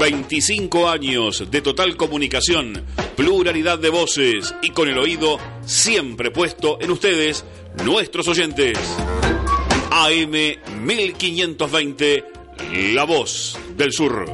25 0.00 0.88
años 0.88 1.44
de 1.50 1.60
total 1.60 1.94
comunicación, 1.94 2.86
pluralidad 3.16 3.78
de 3.78 3.90
voces 3.90 4.54
y 4.62 4.70
con 4.70 4.88
el 4.88 4.96
oído 4.96 5.38
siempre 5.66 6.30
puesto 6.30 6.78
en 6.80 6.90
ustedes, 6.90 7.44
nuestros 7.84 8.26
oyentes. 8.26 8.78
AM 9.90 10.32
1520, 10.86 12.24
La 12.94 13.04
Voz 13.04 13.58
del 13.76 13.92
Sur. 13.92 14.24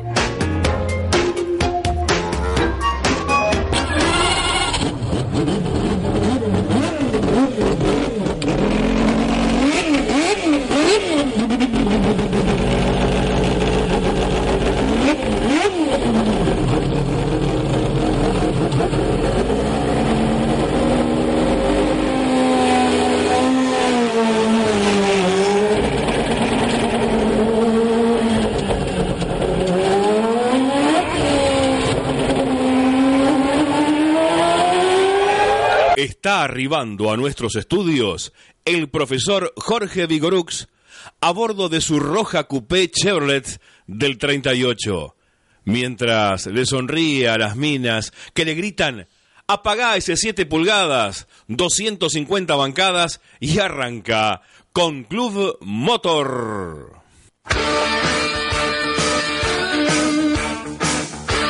Está 35.96 36.42
arribando 36.42 37.10
a 37.10 37.16
nuestros 37.16 37.56
estudios 37.56 38.34
el 38.66 38.90
profesor 38.90 39.54
Jorge 39.56 40.06
Vigorux 40.06 40.68
a 41.22 41.30
bordo 41.30 41.70
de 41.70 41.80
su 41.80 41.98
roja 42.00 42.44
coupé 42.44 42.90
Chevrolet 42.90 43.58
del 43.86 44.18
38, 44.18 45.16
mientras 45.64 46.46
le 46.48 46.66
sonríe 46.66 47.30
a 47.30 47.38
las 47.38 47.56
minas 47.56 48.12
que 48.34 48.44
le 48.44 48.54
gritan 48.54 49.08
apagá 49.46 49.96
ese 49.96 50.18
7 50.18 50.44
pulgadas, 50.44 51.28
250 51.48 52.54
bancadas 52.56 53.22
y 53.40 53.58
arranca 53.58 54.42
con 54.72 55.04
Club 55.04 55.56
Motor. 55.62 57.00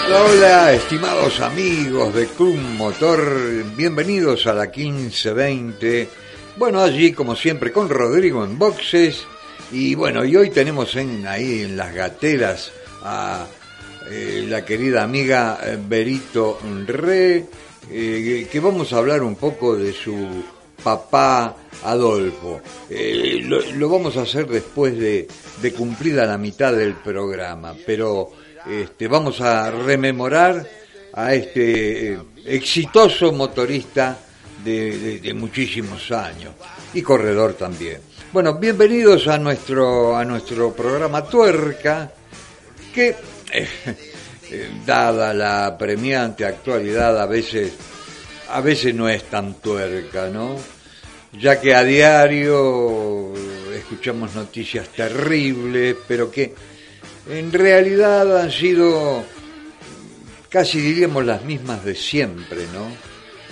Hola, 0.09 0.73
estimados 0.73 1.41
amigos 1.41 2.15
de 2.15 2.29
Club 2.29 2.55
Motor, 2.55 3.65
bienvenidos 3.77 4.47
a 4.47 4.55
la 4.55 4.67
1520. 4.67 6.09
Bueno, 6.57 6.81
allí 6.81 7.11
como 7.13 7.35
siempre 7.35 7.73
con 7.73 7.89
Rodrigo 7.89 8.45
en 8.45 8.57
boxes 8.57 9.27
y 9.73 9.97
bueno, 9.97 10.25
y 10.25 10.37
hoy 10.37 10.51
tenemos 10.51 10.95
en, 10.95 11.27
ahí 11.27 11.63
en 11.63 11.77
las 11.77 11.93
gateras 11.93 12.71
a 13.03 13.47
eh, 14.09 14.47
la 14.49 14.65
querida 14.65 15.03
amiga 15.03 15.59
eh, 15.65 15.77
Berito 15.77 16.61
Re, 16.87 17.45
eh, 17.91 18.49
que 18.51 18.61
vamos 18.61 18.93
a 18.93 18.99
hablar 18.99 19.25
un 19.25 19.35
poco 19.35 19.75
de 19.75 19.93
su 19.93 20.45
papá 20.85 21.57
Adolfo. 21.83 22.61
Lo, 22.89 23.61
lo, 23.73 23.89
vamos 23.89 24.17
a 24.17 24.23
hacer 24.23 24.47
después 24.47 24.97
de, 24.97 25.27
de 25.61 25.73
cumplida 25.73 26.27
la 26.27 26.39
mitad 26.39 26.73
del 26.73 26.95
programa, 26.95 27.75
pero 27.85 28.31
este, 28.69 29.07
vamos 29.07 29.41
a 29.41 29.71
rememorar 29.71 30.67
a 31.13 31.35
este 31.35 32.13
eh, 32.13 32.19
exitoso 32.47 33.33
motorista 33.33 34.19
de, 34.65 35.33
muchísimos 35.35 36.11
años 36.11 36.53
y 36.93 37.01
corredor 37.03 37.55
también. 37.55 38.01
Bueno, 38.33 38.55
bienvenidos 38.55 39.29
a 39.29 39.39
nuestro, 39.39 40.17
a 40.17 40.25
nuestro 40.25 40.73
programa 40.73 41.25
Tuerca, 41.25 42.11
que, 42.93 43.15
eh, 43.53 43.69
eh, 44.51 44.71
dada 44.85 45.33
la 45.33 45.77
premiante 45.79 46.45
actualidad, 46.45 47.21
a 47.21 47.27
veces, 47.27 47.73
a 48.51 48.61
veces 48.61 48.93
no 48.95 49.09
es 49.09 49.25
tan 49.25 49.55
tuerca, 49.55 50.29
¿no? 50.29 50.57
Ya 51.39 51.61
que 51.61 51.75
a 51.75 51.85
diario 51.85 53.33
escuchamos 53.73 54.35
noticias 54.35 54.89
terribles, 54.89 55.97
pero 56.09 56.31
que 56.31 56.55
en 57.29 57.53
realidad 57.53 58.41
han 58.41 58.51
sido 58.51 59.25
casi 60.49 60.81
diríamos 60.81 61.25
las 61.25 61.45
mismas 61.45 61.85
de 61.85 61.95
siempre, 61.95 62.67
¿no? 62.73 62.89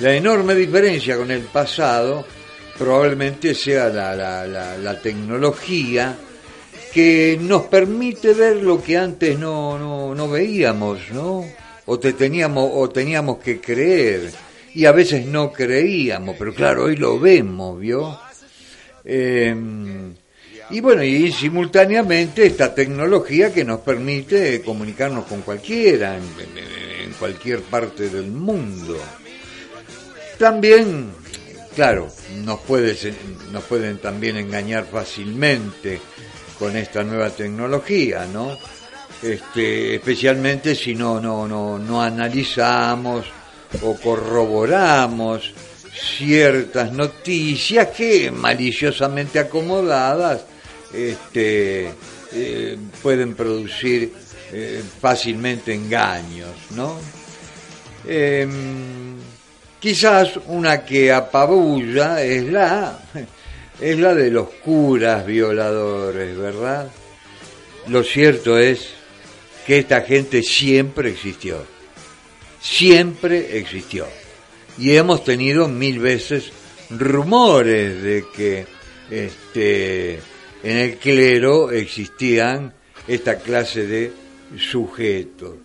La 0.00 0.14
enorme 0.14 0.54
diferencia 0.54 1.16
con 1.16 1.30
el 1.30 1.42
pasado 1.42 2.24
probablemente 2.78 3.54
sea 3.54 3.88
la, 3.88 4.16
la, 4.16 4.76
la, 4.78 5.00
tecnología 5.00 6.16
que 6.92 7.38
nos 7.40 7.64
permite 7.64 8.32
ver 8.32 8.56
lo 8.56 8.82
que 8.82 8.96
antes 8.96 9.38
no, 9.38 9.78
no, 9.78 10.14
no 10.14 10.28
veíamos, 10.28 10.98
¿no? 11.12 11.44
O, 11.86 11.98
te 11.98 12.14
teníamos, 12.14 12.70
o 12.72 12.88
teníamos 12.88 13.38
que 13.38 13.60
creer, 13.60 14.32
y 14.74 14.86
a 14.86 14.92
veces 14.92 15.26
no 15.26 15.52
creíamos, 15.52 16.36
pero 16.38 16.54
claro, 16.54 16.84
hoy 16.84 16.96
lo 16.96 17.20
vemos, 17.20 17.78
¿vio? 17.78 18.18
Eh, 19.04 19.54
y 20.70 20.80
bueno, 20.80 21.02
y 21.02 21.30
simultáneamente 21.30 22.46
esta 22.46 22.74
tecnología 22.74 23.52
que 23.52 23.64
nos 23.64 23.80
permite 23.80 24.62
comunicarnos 24.62 25.26
con 25.26 25.42
cualquiera, 25.42 26.16
en, 26.16 27.12
cualquier 27.18 27.62
parte 27.62 28.08
del 28.08 28.26
mundo. 28.32 28.98
También, 30.38 31.12
claro, 31.76 32.08
nos, 32.44 32.60
puede, 32.60 32.96
nos 33.52 33.62
pueden 33.64 33.98
también 33.98 34.36
engañar 34.36 34.84
fácilmente 34.90 36.00
con 36.58 36.76
esta 36.76 37.04
nueva 37.04 37.30
tecnología, 37.30 38.26
¿no? 38.32 38.58
Este, 39.22 39.94
especialmente 39.94 40.74
si 40.74 40.94
no, 40.94 41.20
no, 41.20 41.46
no, 41.46 41.78
no 41.78 42.02
analizamos 42.02 43.26
o 43.82 43.96
corroboramos 43.96 45.52
ciertas 45.94 46.90
noticias 46.92 47.88
que 47.88 48.30
maliciosamente 48.30 49.38
acomodadas 49.38 50.44
este, 50.94 51.92
eh, 52.32 52.78
pueden 53.02 53.34
producir 53.34 54.12
eh, 54.52 54.82
fácilmente 55.00 55.74
engaños, 55.74 56.52
¿no? 56.70 56.98
Em, 58.06 59.16
quizás 59.80 60.38
una 60.46 60.84
que 60.84 61.12
apabulla 61.12 62.22
es 62.22 62.44
la, 62.44 62.98
es 63.80 63.98
la 63.98 64.14
de 64.14 64.30
los 64.30 64.48
curas 64.48 65.26
violadores, 65.26 66.36
¿verdad? 66.36 66.90
Lo 67.88 68.02
cierto 68.02 68.58
es 68.58 68.90
que 69.66 69.78
esta 69.78 70.02
gente 70.02 70.42
siempre 70.42 71.10
existió, 71.10 71.64
siempre 72.60 73.58
existió. 73.58 74.06
Y 74.78 74.96
hemos 74.96 75.24
tenido 75.24 75.68
mil 75.68 75.98
veces 75.98 76.50
rumores 76.90 78.02
de 78.02 78.24
que 78.34 78.66
este, 79.10 80.20
en 80.64 80.78
el 80.78 80.96
clero 80.96 81.70
existían 81.70 82.72
esta 83.06 83.38
clase 83.38 83.86
de 83.86 84.12
sujetos. 84.58 85.56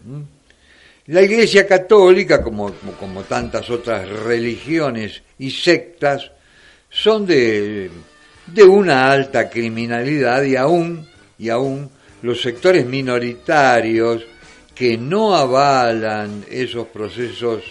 La 1.08 1.22
Iglesia 1.22 1.66
Católica, 1.66 2.44
como, 2.44 2.72
como 3.00 3.24
tantas 3.24 3.70
otras 3.70 4.08
religiones 4.08 5.24
y 5.40 5.50
sectas, 5.52 6.30
son 6.90 7.26
de, 7.26 7.90
de 8.46 8.64
una 8.64 9.10
alta 9.10 9.50
criminalidad 9.50 10.44
y 10.44 10.58
aún, 10.58 11.08
y 11.38 11.50
aún 11.50 11.90
los 12.22 12.42
sectores 12.42 12.86
minoritarios 12.86 14.26
que 14.76 14.98
no 14.98 15.34
avalan 15.34 16.46
esos 16.50 16.88
procesos 16.88 17.64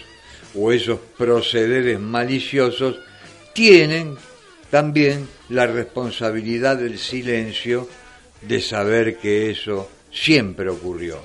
o 0.55 0.71
esos 0.71 0.99
procederes 1.15 1.99
maliciosos 1.99 2.99
tienen 3.53 4.15
también 4.71 5.27
la 5.49 5.65
responsabilidad 5.67 6.77
del 6.77 6.97
silencio 6.97 7.87
de 8.41 8.61
saber 8.61 9.17
que 9.17 9.51
eso 9.51 9.89
siempre 10.11 10.69
ocurrió. 10.69 11.19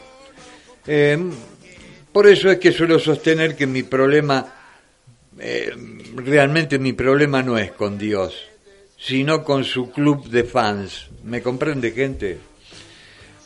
Em, 0.87 1.31
por 2.13 2.27
eso 2.27 2.51
es 2.51 2.59
que 2.59 2.73
suelo 2.73 2.99
sostener 2.99 3.57
que 3.57 3.67
mi 3.67 3.83
problema, 3.83 4.47
eh, 5.39 5.73
realmente 6.17 6.79
mi 6.79 6.93
problema 6.93 7.43
no 7.43 7.59
es 7.59 7.73
con 7.73 7.99
Dios, 7.99 8.35
sino 8.99 9.45
con 9.45 9.65
su 9.65 9.91
club 9.91 10.29
de 10.29 10.45
fans. 10.45 11.09
¿Me 11.25 11.43
comprende 11.43 11.93
gente? 11.93 12.39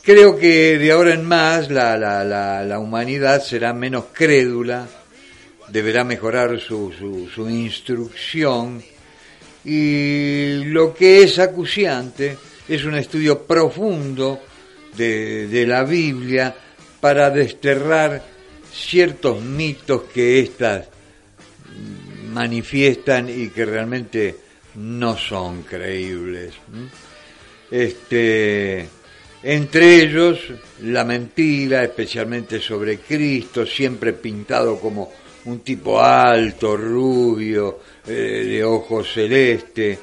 Creo 0.01 0.37
que 0.37 0.77
de 0.77 0.91
ahora 0.91 1.13
en 1.13 1.25
más 1.25 1.69
la, 1.69 1.97
la, 1.97 2.23
la, 2.23 2.63
la 2.63 2.79
humanidad 2.79 3.43
será 3.43 3.73
menos 3.73 4.05
crédula, 4.13 4.87
deberá 5.67 6.03
mejorar 6.03 6.59
su, 6.59 6.91
su, 6.97 7.29
su 7.29 7.49
instrucción 7.49 8.81
y 9.65 10.63
lo 10.65 10.93
que 10.93 11.23
es 11.23 11.39
acuciante 11.39 12.37
es 12.67 12.85
un 12.85 12.95
estudio 12.95 13.45
profundo 13.45 14.39
de, 14.95 15.65
la 15.67 15.83
Biblia 15.83 16.55
para 16.99 17.29
desterrar 17.29 18.23
ciertos 18.71 19.41
mitos 19.41 20.03
que 20.13 20.39
éstas 20.39 20.87
manifiestan 22.31 23.29
y 23.29 23.49
que 23.49 23.65
realmente 23.65 24.35
no 24.75 25.17
son 25.17 25.63
creíbles. 25.63 26.53
Este, 27.71 28.87
entre 29.43 30.03
ellos, 30.03 30.39
la 30.83 31.03
mentira, 31.05 31.83
especialmente 31.83 32.59
sobre 32.59 32.99
Cristo, 32.99 33.65
siempre 33.65 34.13
pintado 34.13 34.79
como 34.79 35.11
un 35.45 35.59
tipo 35.61 36.01
alto, 36.01 36.75
rubio, 36.75 37.79
eh, 38.07 38.11
de 38.47 38.63
ojos 38.63 39.13
celeste. 39.13 39.99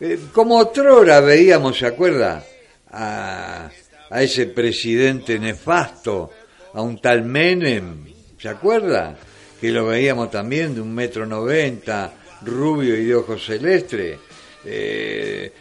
Eh, 0.00 0.18
como 0.32 0.58
otrora 0.58 1.20
veíamos, 1.20 1.78
¿se 1.78 1.86
acuerda? 1.86 2.44
A, 2.92 3.70
a 4.10 4.22
ese 4.22 4.46
presidente 4.46 5.38
nefasto, 5.38 6.30
a 6.74 6.82
un 6.82 7.00
tal 7.00 7.22
Menem, 7.22 8.06
¿se 8.38 8.48
acuerda? 8.48 9.16
Que 9.60 9.70
lo 9.70 9.86
veíamos 9.86 10.30
también 10.30 10.74
de 10.74 10.80
un 10.80 10.92
metro 10.94 11.26
noventa, 11.26 12.12
rubio 12.42 12.96
y 12.96 13.04
de 13.04 13.14
ojos 13.14 13.44
celeste, 13.44 14.18
eh, 14.64 15.52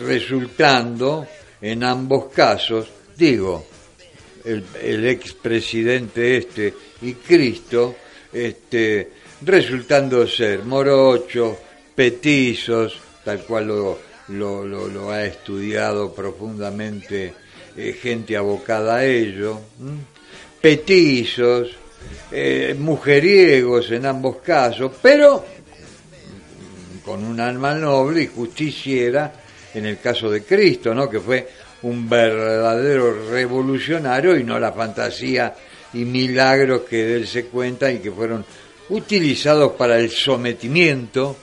resultando 0.00 1.26
en 1.60 1.82
ambos 1.82 2.32
casos, 2.32 2.88
digo, 3.16 3.66
el, 4.44 4.64
el 4.82 5.08
expresidente 5.08 6.36
este 6.36 6.72
y 7.02 7.14
Cristo, 7.14 7.96
este, 8.32 9.10
resultando 9.42 10.26
ser 10.26 10.64
morochos, 10.64 11.56
petizos, 11.94 12.98
tal 13.24 13.40
cual 13.44 13.66
lo, 13.68 13.98
lo, 14.28 14.64
lo, 14.64 15.10
ha 15.10 15.24
estudiado 15.24 16.12
profundamente 16.12 17.34
eh, 17.76 17.92
gente 17.92 18.36
abocada 18.36 18.96
a 18.96 19.04
ello, 19.04 19.60
petizos, 20.60 21.68
eh, 22.30 22.74
mujeriegos 22.78 23.90
en 23.90 24.06
ambos 24.06 24.36
casos, 24.36 24.92
pero 25.00 25.44
con 27.04 27.24
un 27.24 27.40
alma 27.40 27.74
noble 27.74 28.22
y 28.22 28.26
justiciera 28.26 29.32
en 29.74 29.86
el 29.86 29.98
caso 29.98 30.30
de 30.30 30.42
Cristo, 30.42 30.94
¿no? 30.94 31.08
que 31.08 31.20
fue 31.20 31.48
un 31.82 32.08
verdadero 32.08 33.30
revolucionario 33.30 34.36
y 34.36 34.44
no 34.44 34.58
la 34.58 34.72
fantasía 34.72 35.54
y 35.94 36.04
milagros 36.04 36.82
que 36.82 37.04
de 37.04 37.16
él 37.16 37.26
se 37.26 37.46
cuenta 37.46 37.90
y 37.90 37.98
que 37.98 38.10
fueron 38.10 38.44
utilizados 38.90 39.72
para 39.72 39.98
el 39.98 40.10
sometimiento, 40.10 41.36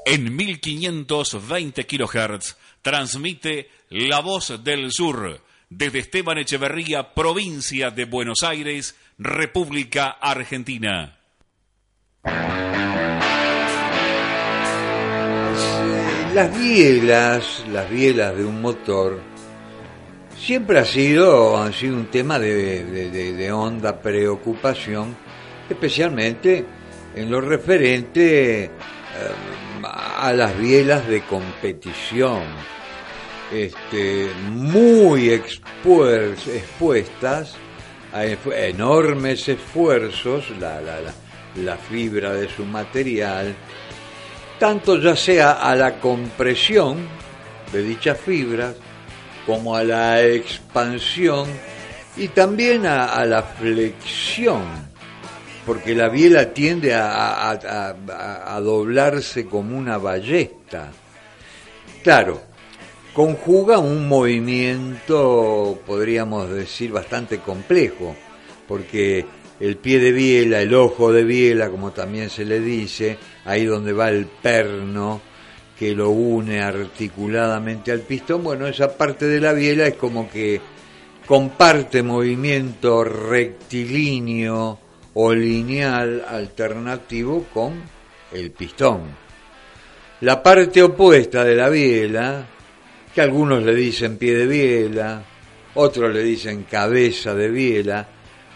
En 0.05 0.35
1520 0.35 1.87
kHz 1.87 2.55
transmite 2.83 3.71
La 3.89 4.21
Voz 4.21 4.63
del 4.63 4.91
Sur 4.91 5.41
desde 5.69 5.99
Esteban 5.99 6.37
Echeverría, 6.37 7.13
provincia 7.13 7.89
de 7.89 8.05
Buenos 8.05 8.43
Aires, 8.43 8.95
República 9.19 10.17
Argentina. 10.21 11.17
Las 16.33 16.59
bielas, 16.59 17.63
las 17.71 17.89
bielas 17.89 18.37
de 18.37 18.45
un 18.45 18.61
motor, 18.61 19.19
siempre 20.37 20.77
ha 20.77 20.85
sido, 20.85 21.59
han 21.59 21.73
sido 21.73 21.95
un 21.95 22.11
tema 22.11 22.37
de, 22.37 23.09
de 23.09 23.51
honda 23.51 23.99
preocupación, 23.99 25.17
especialmente 25.67 26.63
en 27.15 27.31
lo 27.31 27.41
referente 27.41 28.65
eh, 28.65 28.69
a 29.83 30.31
las 30.31 30.55
bielas 30.59 31.07
de 31.07 31.21
competición 31.21 32.43
este, 33.51 34.29
muy 34.51 35.31
expuestas 35.31 37.57
enormes 38.13 39.47
esfuerzos, 39.47 40.49
la, 40.59 40.81
la, 40.81 40.99
la, 41.55 41.77
fibra 41.77 42.33
de 42.33 42.49
su 42.49 42.65
material, 42.65 43.55
tanto 44.59 44.99
ya 44.99 45.15
sea 45.15 45.51
a 45.53 45.75
la 45.75 45.99
compresión 45.99 46.97
de 47.71 47.83
dichas 47.83 48.19
fibras, 48.19 48.75
como 49.45 49.75
a 49.75 49.83
la 49.83 50.21
expansión 50.23 51.47
y 52.17 52.27
también 52.29 52.85
a, 52.85 53.23
la 53.25 53.43
flexión, 53.43 54.63
porque 55.65 55.95
la 55.95 56.09
biela 56.09 56.53
tiende 56.53 56.93
a, 56.93 57.51
a, 57.51 58.59
doblarse 58.59 59.45
como 59.45 59.77
una 59.77 59.97
ballesta. 59.97 60.91
Claro, 62.03 62.41
conjuga 63.17 63.79
un 63.79 64.07
movimiento, 64.07 65.79
podríamos 65.87 66.51
decir, 66.51 66.91
bastante 66.91 67.39
complejo, 67.39 68.15
porque 68.67 69.25
el 69.59 69.77
pie 69.77 69.97
de 69.99 70.11
biela, 70.11 70.61
el 70.61 70.71
ojo 70.75 71.11
de 71.11 71.23
biela, 71.23 71.71
como 71.71 71.89
también 71.89 72.29
se 72.29 72.45
le 72.45 72.59
dice, 72.59 73.17
ahí 73.45 73.65
donde 73.65 73.91
va 73.91 74.09
el 74.09 74.27
perno 74.27 75.19
que 75.79 75.95
lo 75.95 76.11
une 76.11 76.61
articuladamente 76.61 77.91
al 77.91 78.01
pistón, 78.01 78.43
bueno, 78.43 78.67
esa 78.67 78.95
parte 78.95 79.25
de 79.25 79.41
la 79.41 79.53
biela 79.53 79.87
es 79.87 79.95
como 79.95 80.29
que 80.29 80.61
comparte 81.25 82.03
movimiento 82.03 83.03
rectilíneo 83.03 84.77
o 85.15 85.33
lineal 85.33 86.23
alternativo 86.29 87.47
con 87.51 87.81
el 88.31 88.51
pistón. 88.51 89.05
La 90.21 90.43
parte 90.43 90.83
opuesta 90.83 91.43
de 91.43 91.55
la 91.55 91.69
biela, 91.69 92.45
que 93.17 93.23
algunos 93.23 93.63
le 93.63 93.73
dicen 93.73 94.15
pie 94.19 94.35
de 94.35 94.45
biela, 94.45 95.23
otros 95.73 96.13
le 96.13 96.21
dicen 96.21 96.67
cabeza 96.69 97.33
de 97.33 97.49
biela. 97.49 98.07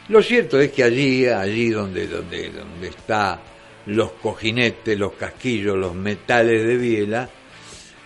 Lo 0.09 0.21
cierto 0.21 0.59
es 0.59 0.71
que 0.71 0.83
allí, 0.83 1.25
allí 1.25 1.69
donde, 1.69 2.05
donde, 2.05 2.51
donde 2.51 2.89
está 2.89 3.41
los 3.87 4.11
cojinetes, 4.11 4.99
los 4.99 5.13
casquillos, 5.13 5.75
los 5.75 5.95
metales 5.95 6.63
de 6.67 6.77
biela, 6.77 7.29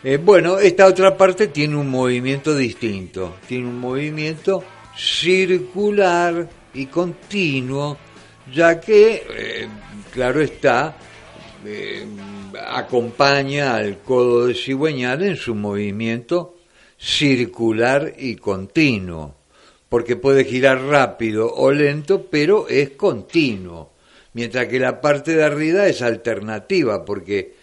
Eh, 0.01 0.17
bueno, 0.17 0.59
esta 0.59 0.85
otra 0.85 1.17
parte 1.17 1.47
tiene 1.47 1.75
un 1.75 1.89
movimiento 1.89 2.55
distinto, 2.55 3.37
tiene 3.47 3.67
un 3.67 3.79
movimiento 3.79 4.63
circular 4.95 6.47
y 6.73 6.85
continuo, 6.85 7.97
ya 8.53 8.79
que, 8.79 9.25
eh, 9.27 9.67
claro 10.13 10.39
está, 10.41 10.95
eh, 11.65 12.05
acompaña 12.67 13.75
al 13.75 13.99
codo 13.99 14.47
de 14.47 14.53
cigüeñal 14.53 15.23
en 15.23 15.35
su 15.35 15.55
movimiento 15.55 16.55
circular 16.97 18.13
y 18.17 18.35
continuo, 18.35 19.35
porque 19.89 20.15
puede 20.15 20.45
girar 20.45 20.81
rápido 20.81 21.53
o 21.53 21.71
lento, 21.71 22.27
pero 22.29 22.67
es 22.67 22.91
continuo, 22.91 23.91
mientras 24.33 24.67
que 24.67 24.79
la 24.79 25.01
parte 25.01 25.35
de 25.35 25.43
arriba 25.43 25.87
es 25.87 26.01
alternativa, 26.01 27.05
porque 27.05 27.53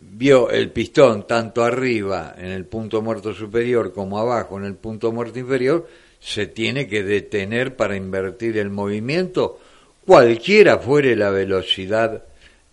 vio 0.00 0.50
el 0.50 0.70
pistón 0.70 1.26
tanto 1.26 1.62
arriba 1.62 2.34
en 2.38 2.46
el 2.46 2.64
punto 2.64 3.02
muerto 3.02 3.34
superior 3.34 3.92
como 3.92 4.18
abajo 4.18 4.58
en 4.58 4.64
el 4.64 4.74
punto 4.74 5.12
muerto 5.12 5.38
inferior, 5.38 5.86
se 6.18 6.46
tiene 6.46 6.86
que 6.86 7.02
detener 7.02 7.76
para 7.76 7.96
invertir 7.96 8.58
el 8.58 8.70
movimiento, 8.70 9.58
cualquiera 10.06 10.78
fuere 10.78 11.16
la 11.16 11.30
velocidad 11.30 12.24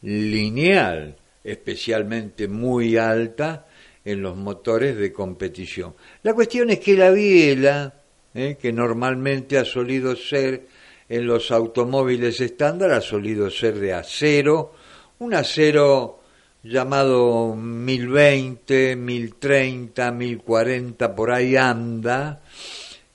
lineal, 0.01 1.15
especialmente 1.47 2.49
muy 2.49 2.97
alta 2.97 3.67
en 4.03 4.21
los 4.21 4.35
motores 4.35 4.97
de 4.97 5.13
competición. 5.13 5.95
La 6.23 6.33
cuestión 6.33 6.69
es 6.69 6.79
que 6.79 6.95
la 6.95 7.09
biela, 7.11 7.93
eh, 8.33 8.57
que 8.61 8.73
normalmente 8.73 9.57
ha 9.57 9.63
solido 9.63 10.13
ser 10.17 10.67
en 11.07 11.25
los 11.25 11.51
automóviles 11.51 12.41
estándar, 12.41 12.91
ha 12.91 12.99
solido 12.99 13.49
ser 13.49 13.79
de 13.79 13.93
acero, 13.93 14.73
un 15.19 15.33
acero 15.33 16.19
llamado 16.63 17.55
1020, 17.55 18.97
1030, 18.97 20.11
1040, 20.11 21.15
por 21.15 21.31
ahí 21.31 21.55
anda, 21.55 22.41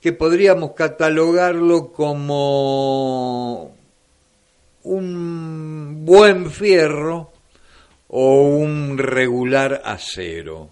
que 0.01 0.11
podríamos 0.11 0.71
catalogarlo 0.71 1.91
como 1.91 3.75
un 4.81 6.03
buen 6.03 6.49
fierro 6.49 7.32
o 8.15 8.43
un 8.43 8.99
regular 8.99 9.81
acero. 9.83 10.69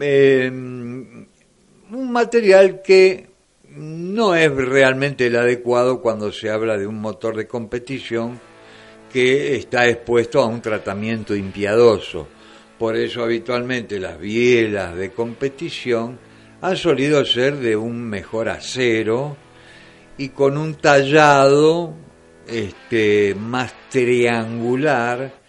Eh, 0.00 0.50
un 0.50 2.12
material 2.12 2.82
que 2.82 3.28
no 3.68 4.34
es 4.34 4.52
realmente 4.52 5.26
el 5.26 5.36
adecuado 5.36 6.02
cuando 6.02 6.32
se 6.32 6.50
habla 6.50 6.76
de 6.76 6.88
un 6.88 7.00
motor 7.00 7.36
de 7.36 7.46
competición 7.46 8.40
que 9.12 9.54
está 9.54 9.86
expuesto 9.86 10.40
a 10.40 10.46
un 10.46 10.60
tratamiento 10.60 11.36
impiadoso. 11.36 12.26
Por 12.76 12.96
eso 12.96 13.22
habitualmente 13.22 14.00
las 14.00 14.18
bielas 14.18 14.96
de 14.96 15.12
competición 15.12 16.18
han 16.60 16.76
solido 16.76 17.24
ser 17.24 17.54
de 17.58 17.76
un 17.76 18.02
mejor 18.02 18.48
acero 18.48 19.36
y 20.18 20.30
con 20.30 20.58
un 20.58 20.74
tallado 20.74 21.94
este, 22.48 23.36
más 23.36 23.72
triangular 23.90 25.45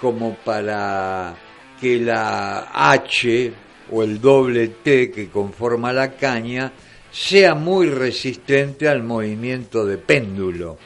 como 0.00 0.36
para 0.36 1.34
que 1.80 1.98
la 1.98 2.68
H 2.72 3.52
o 3.90 4.02
el 4.02 4.20
doble 4.20 4.68
T 4.68 5.10
que 5.10 5.28
conforma 5.28 5.92
la 5.92 6.12
caña 6.12 6.72
sea 7.10 7.54
muy 7.54 7.88
resistente 7.88 8.88
al 8.88 9.02
movimiento 9.02 9.84
de 9.86 9.98
péndulo. 9.98 10.78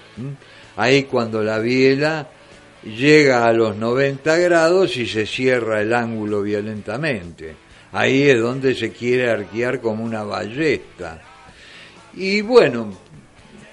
Ahí 0.77 1.05
cuando 1.05 1.43
la 1.43 1.59
biela 1.59 2.29
llega 2.85 3.47
a 3.47 3.53
los 3.53 3.77
90 3.77 4.37
grados 4.37 4.97
y 4.97 5.07
se 5.07 5.27
cierra 5.27 5.81
el 5.81 5.93
ángulo 5.93 6.43
violentamente. 6.43 7.57
Ahí 7.93 8.23
es 8.23 8.41
donde 8.41 8.75
se 8.75 8.93
quiere 8.93 9.29
arquear 9.29 9.81
como 9.81 10.05
una 10.05 10.23
ballesta. 10.23 11.21
Y 12.15 12.41
bueno, 12.41 12.97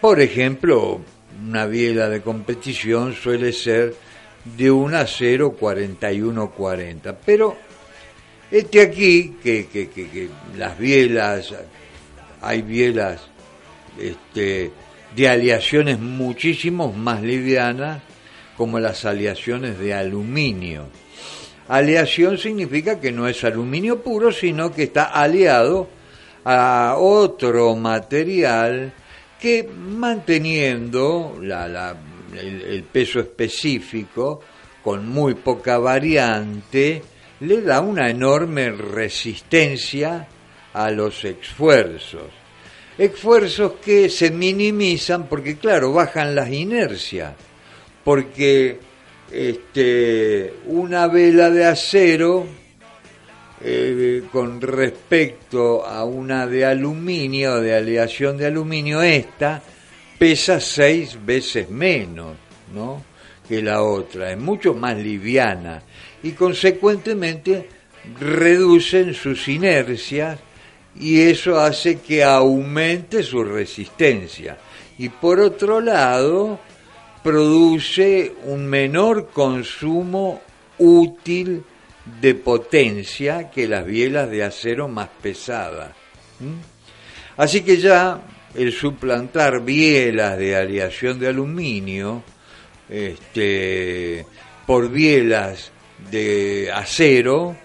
por 0.01 0.20
ejemplo, 0.20 1.01
una 1.48 1.65
biela 1.67 2.10
de 2.10 2.22
competición 2.22 3.13
suele 3.13 3.53
ser 3.53 3.94
de 4.56 4.72
un 4.72 4.94
acero 4.94 5.58
41-40, 5.58 7.16
pero 7.25 7.58
este 8.50 8.82
aquí, 8.82 9.36
que, 9.44 9.68
que, 9.68 9.89
que, 9.89 10.30
las 10.58 10.77
bielas, 10.77 11.54
hay 12.42 12.62
bielas 12.62 13.22
este, 14.00 14.72
de 15.16 15.27
aleaciones 15.27 16.00
muchísimo 16.00 16.94
más 16.94 17.22
livianas, 17.22 18.01
como 18.56 18.80
las 18.80 19.06
aleaciones 19.06 19.77
de 19.80 19.94
aluminio. 19.94 20.88
Aleación 21.68 22.38
significa 22.38 23.00
que 23.00 23.12
no 23.12 23.27
es 23.27 23.44
aluminio 23.44 24.01
puro, 24.01 24.32
sino 24.32 24.72
que 24.72 24.84
está 24.84 25.06
aliado 25.06 25.89
a 26.46 26.96
otro 26.98 27.75
material 27.75 28.94
que 29.39 29.70
manteniendo 29.70 31.38
el, 32.36 32.84
peso 32.84 33.19
específico 33.19 34.41
con 34.84 35.07
muy 35.07 35.36
poca 35.36 35.77
variante, 35.77 37.01
le 37.41 37.62
da 37.62 37.81
una 37.81 38.10
enorme 38.10 38.72
resistencia 38.72 40.27
a 40.74 40.91
los 40.91 41.24
esfuerzos. 41.25 42.31
Esfuerzos 42.98 43.74
que 43.84 44.10
se 44.10 44.31
minimizan 44.31 45.27
porque, 45.27 45.57
claro, 45.57 45.93
bajan 45.93 46.34
las 46.34 46.51
inercias, 46.51 47.34
porque 48.03 48.79
este, 49.31 50.53
una 50.65 51.07
vela 51.07 51.50
de 51.50 51.65
acero 51.65 52.48
eh, 53.60 54.24
con 54.31 54.62
respecto 54.62 55.86
a 55.86 56.05
una 56.05 56.46
de 56.46 56.63
aluminio, 56.63 57.60
de 57.60 57.75
aleación 57.75 58.38
de 58.38 58.46
aluminio, 58.46 59.01
esta 59.01 59.62
pesa 60.17 60.59
seis 60.59 61.17
veces 61.25 61.69
menos 61.69 62.36
¿no? 62.74 63.03
que 63.47 63.62
la 63.62 63.81
otra, 63.83 64.31
es 64.31 64.38
mucho 64.38 64.74
más 64.74 64.97
liviana 64.97 65.81
y 66.24 66.31
consecuentemente 66.31 67.69
reducen 68.19 69.13
sus 69.13 69.47
inercias 69.47 70.39
y 71.00 71.21
eso 71.21 71.59
hace 71.59 72.00
que 72.00 72.24
aumente 72.24 73.24
su 73.24 73.43
resistencia. 73.43 74.57
Y 74.97 75.09
por 75.09 75.39
otro 75.39 75.79
lado, 75.79 76.59
produce 77.24 78.33
un 78.45 78.65
menor 78.65 79.29
consumo 79.29 80.41
útil 80.79 81.63
de 82.21 82.36
potencia 82.36 83.51
que 83.51 83.67
las 83.67 83.86
bielas 83.86 84.29
de 84.29 84.43
acero 84.43 84.88
más 84.88 85.09
pesadas. 85.21 85.91
Así 87.36 87.62
que 87.62 87.77
ya 87.77 88.19
el 88.58 88.74
suplantar 88.74 89.64
bielas 89.64 90.38
de 90.38 90.56
aleación 90.56 91.20
de 91.20 91.28
aluminio 91.28 92.24
este, 92.90 94.26
por 94.66 94.90
bielas 94.90 95.72
de 96.10 96.72
acero 96.74 97.56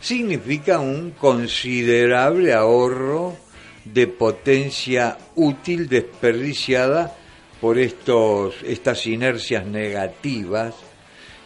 significa 0.00 0.78
un 0.78 1.10
considerable 1.12 2.52
ahorro 2.52 3.36
de 3.84 4.06
potencia 4.06 5.18
útil 5.34 5.88
desperdiciada 5.88 7.16
por 7.60 7.78
estos, 7.78 8.54
estas 8.64 9.06
inercias 9.06 9.66
negativas 9.66 10.74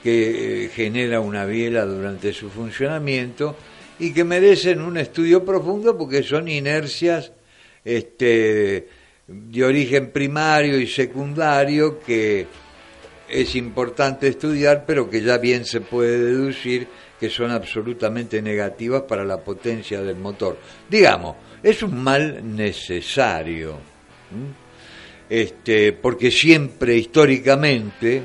que 0.02 0.64
eh, 0.64 0.68
genera 0.68 1.20
una 1.20 1.46
biela 1.46 1.84
durante 1.84 2.32
su 2.32 2.50
funcionamiento 2.50 3.56
y 3.98 4.12
que 4.12 4.24
merecen 4.24 4.82
un 4.82 4.98
estudio 4.98 5.44
profundo 5.44 5.96
porque 5.96 6.22
son 6.22 6.48
inercias 6.48 7.32
este, 7.88 8.86
de 9.26 9.64
origen 9.64 10.10
primario 10.10 10.78
y 10.78 10.86
secundario 10.86 12.00
que 12.00 12.46
es 13.28 13.54
importante 13.54 14.28
estudiar, 14.28 14.84
pero 14.86 15.08
que 15.08 15.22
ya 15.22 15.38
bien 15.38 15.64
se 15.64 15.80
puede 15.80 16.18
deducir 16.18 16.86
que 17.18 17.30
son 17.30 17.50
absolutamente 17.50 18.42
negativas 18.42 19.02
para 19.02 19.24
la 19.24 19.38
potencia 19.38 20.02
del 20.02 20.16
motor. 20.16 20.58
Digamos, 20.88 21.36
es 21.62 21.82
un 21.82 22.02
mal 22.02 22.54
necesario, 22.54 23.78
este, 25.28 25.92
porque 25.94 26.30
siempre 26.30 26.94
históricamente 26.96 28.22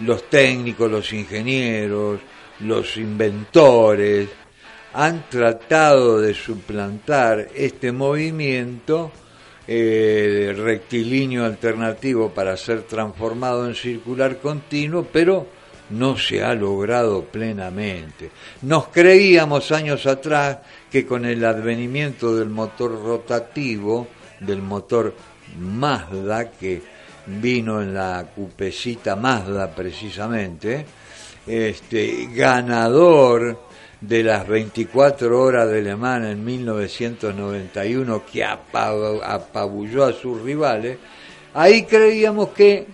los 0.00 0.28
técnicos, 0.28 0.90
los 0.90 1.12
ingenieros, 1.12 2.20
los 2.60 2.96
inventores, 2.98 4.28
han 4.92 5.28
tratado 5.28 6.20
de 6.20 6.34
suplantar 6.34 7.48
este 7.54 7.92
movimiento 7.92 9.12
eh, 9.66 10.52
rectilíneo 10.56 11.44
alternativo 11.44 12.30
para 12.30 12.56
ser 12.56 12.82
transformado 12.82 13.66
en 13.66 13.74
circular 13.74 14.38
continuo, 14.38 15.06
pero 15.12 15.46
no 15.90 16.16
se 16.16 16.42
ha 16.42 16.54
logrado 16.54 17.24
plenamente. 17.24 18.30
Nos 18.62 18.88
creíamos 18.88 19.70
años 19.70 20.06
atrás 20.06 20.58
que 20.90 21.06
con 21.06 21.24
el 21.24 21.44
advenimiento 21.44 22.34
del 22.34 22.48
motor 22.48 23.00
rotativo, 23.02 24.08
del 24.40 24.62
motor 24.62 25.14
Mazda, 25.58 26.50
que 26.50 26.82
vino 27.26 27.80
en 27.80 27.94
la 27.94 28.26
cupecita 28.34 29.14
Mazda 29.14 29.72
precisamente, 29.72 30.84
este, 31.46 32.28
ganador 32.32 33.69
de 34.00 34.22
las 34.22 34.48
24 34.48 35.40
horas 35.40 35.70
de 35.70 35.82
Le 35.82 35.90
en 35.90 36.44
1991 36.44 38.24
que 38.24 38.44
apabulló 38.44 40.04
a 40.04 40.12
sus 40.12 40.40
rivales, 40.40 40.98
ahí 41.54 41.84
creíamos 41.84 42.48
que 42.50 42.86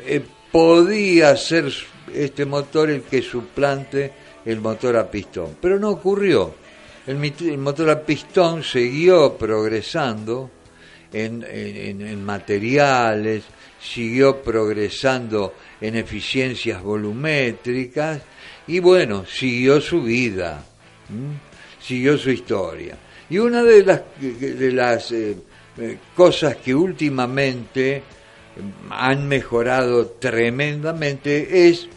eh, 0.00 0.22
podía 0.50 1.36
ser 1.36 1.72
este 2.14 2.46
motor 2.46 2.90
el 2.90 3.02
que 3.02 3.22
suplante 3.22 4.12
el 4.44 4.60
motor 4.60 4.96
a 4.96 5.10
pistón, 5.10 5.56
pero 5.60 5.78
no 5.78 5.90
ocurrió. 5.90 6.54
El, 7.06 7.58
motor 7.58 7.90
a 7.90 8.00
pistón 8.00 8.62
siguió 8.62 9.36
progresando 9.36 10.50
en 11.12 12.24
materiales, 12.24 13.42
siguió 13.80 14.40
progresando 14.40 15.54
en 15.80 15.96
eficiencias 15.96 16.80
volumétricas 16.80 18.22
y 18.66 18.78
bueno, 18.78 19.24
siguió 19.26 19.80
su 19.80 20.02
vida, 20.02 20.64
siguió 21.80 22.16
su 22.16 22.30
historia. 22.30 22.96
Y 23.28 23.38
una 23.38 23.62
de 23.62 23.84
las, 23.84 24.02
de 24.20 24.72
las 24.72 25.10
eh, 25.12 25.36
eh, 25.78 25.98
cosas 26.14 26.56
que 26.56 26.74
últimamente 26.74 28.02
han 28.90 29.26
mejorado 29.26 30.06
tremendamente 30.06 31.68
es 31.68 31.88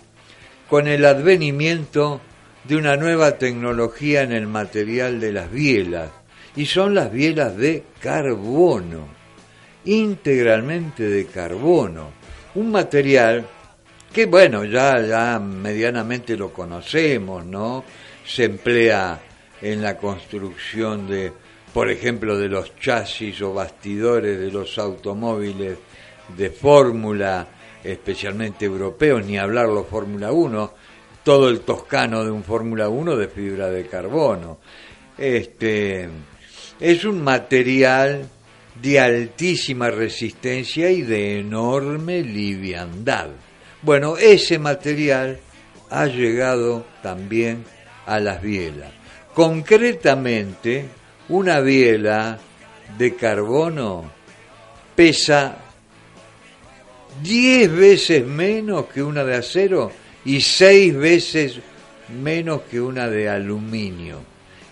con 0.70 0.88
el 0.88 1.06
advenimiento 1.06 2.22
de 2.64 2.78
una 2.78 2.96
nueva 2.96 3.38
tecnología 3.38 4.24
en 4.24 4.32
el 4.32 4.48
material 4.48 5.20
de 5.20 5.32
las 5.32 5.52
bielas, 5.52 6.10
y 6.56 6.66
son 6.66 6.96
las 6.96 7.12
bielas 7.12 7.56
de 7.58 7.84
carbono, 8.00 9.08
integralmente 9.84 11.04
de 11.04 11.26
carbono, 11.26 12.12
un 12.56 12.72
material 12.72 13.46
que 14.16 14.28
bueno, 14.28 14.64
ya, 14.64 15.02
ya 15.02 15.40
medianamente 15.40 16.38
lo 16.38 16.54
conocemos, 16.54 17.46
¿no? 17.46 17.84
Se 18.26 18.46
emplea 18.46 19.20
en 19.62 19.82
la 19.82 19.98
construcción 19.98 21.06
de, 21.06 21.34
por 21.74 21.92
ejemplo, 21.92 22.38
de 22.38 22.48
los 22.48 22.78
chasis 22.78 23.42
o 23.42 23.54
bastidores 23.54 24.40
de 24.40 24.50
los 24.50 24.78
automóviles 24.78 25.78
de 26.38 26.50
fórmula, 26.50 27.46
especialmente 27.84 28.64
europeos, 28.64 29.26
ni 29.26 29.38
hablarlo 29.38 29.84
Fórmula 29.84 30.32
1, 30.32 30.74
todo 31.22 31.50
el 31.50 31.60
toscano 31.60 32.24
de 32.24 32.32
un 32.32 32.46
Fórmula 32.46 32.88
1 32.88 33.18
de 33.18 33.28
fibra 33.28 33.70
de 33.70 33.86
carbono. 33.86 34.60
Este 35.18 36.08
es 36.80 37.04
un 37.04 37.22
material 37.22 38.30
de 38.82 38.98
altísima 38.98 39.90
resistencia 39.90 40.90
y 40.90 41.02
de 41.02 41.42
enorme 41.42 42.22
liviandad. 42.22 43.32
Bueno, 43.86 44.18
ese 44.18 44.58
material 44.58 45.38
ha 45.92 46.08
llegado 46.08 46.88
también 47.04 47.64
a 48.08 48.20
las 48.20 48.42
bielas. 48.42 48.92
Concretamente, 49.36 50.88
una 51.30 51.60
biela 51.60 52.40
de 52.98 53.16
carbono 53.16 54.12
pesa 54.96 55.58
10 57.22 57.72
veces 57.76 58.26
menos 58.26 58.88
que 58.88 59.04
una 59.04 59.24
de 59.24 59.36
acero 59.36 59.92
y 60.26 60.42
6 60.42 60.96
veces 60.96 61.60
menos 62.10 62.62
que 62.64 62.82
una 62.82 63.08
de 63.08 63.30
aluminio 63.30 64.18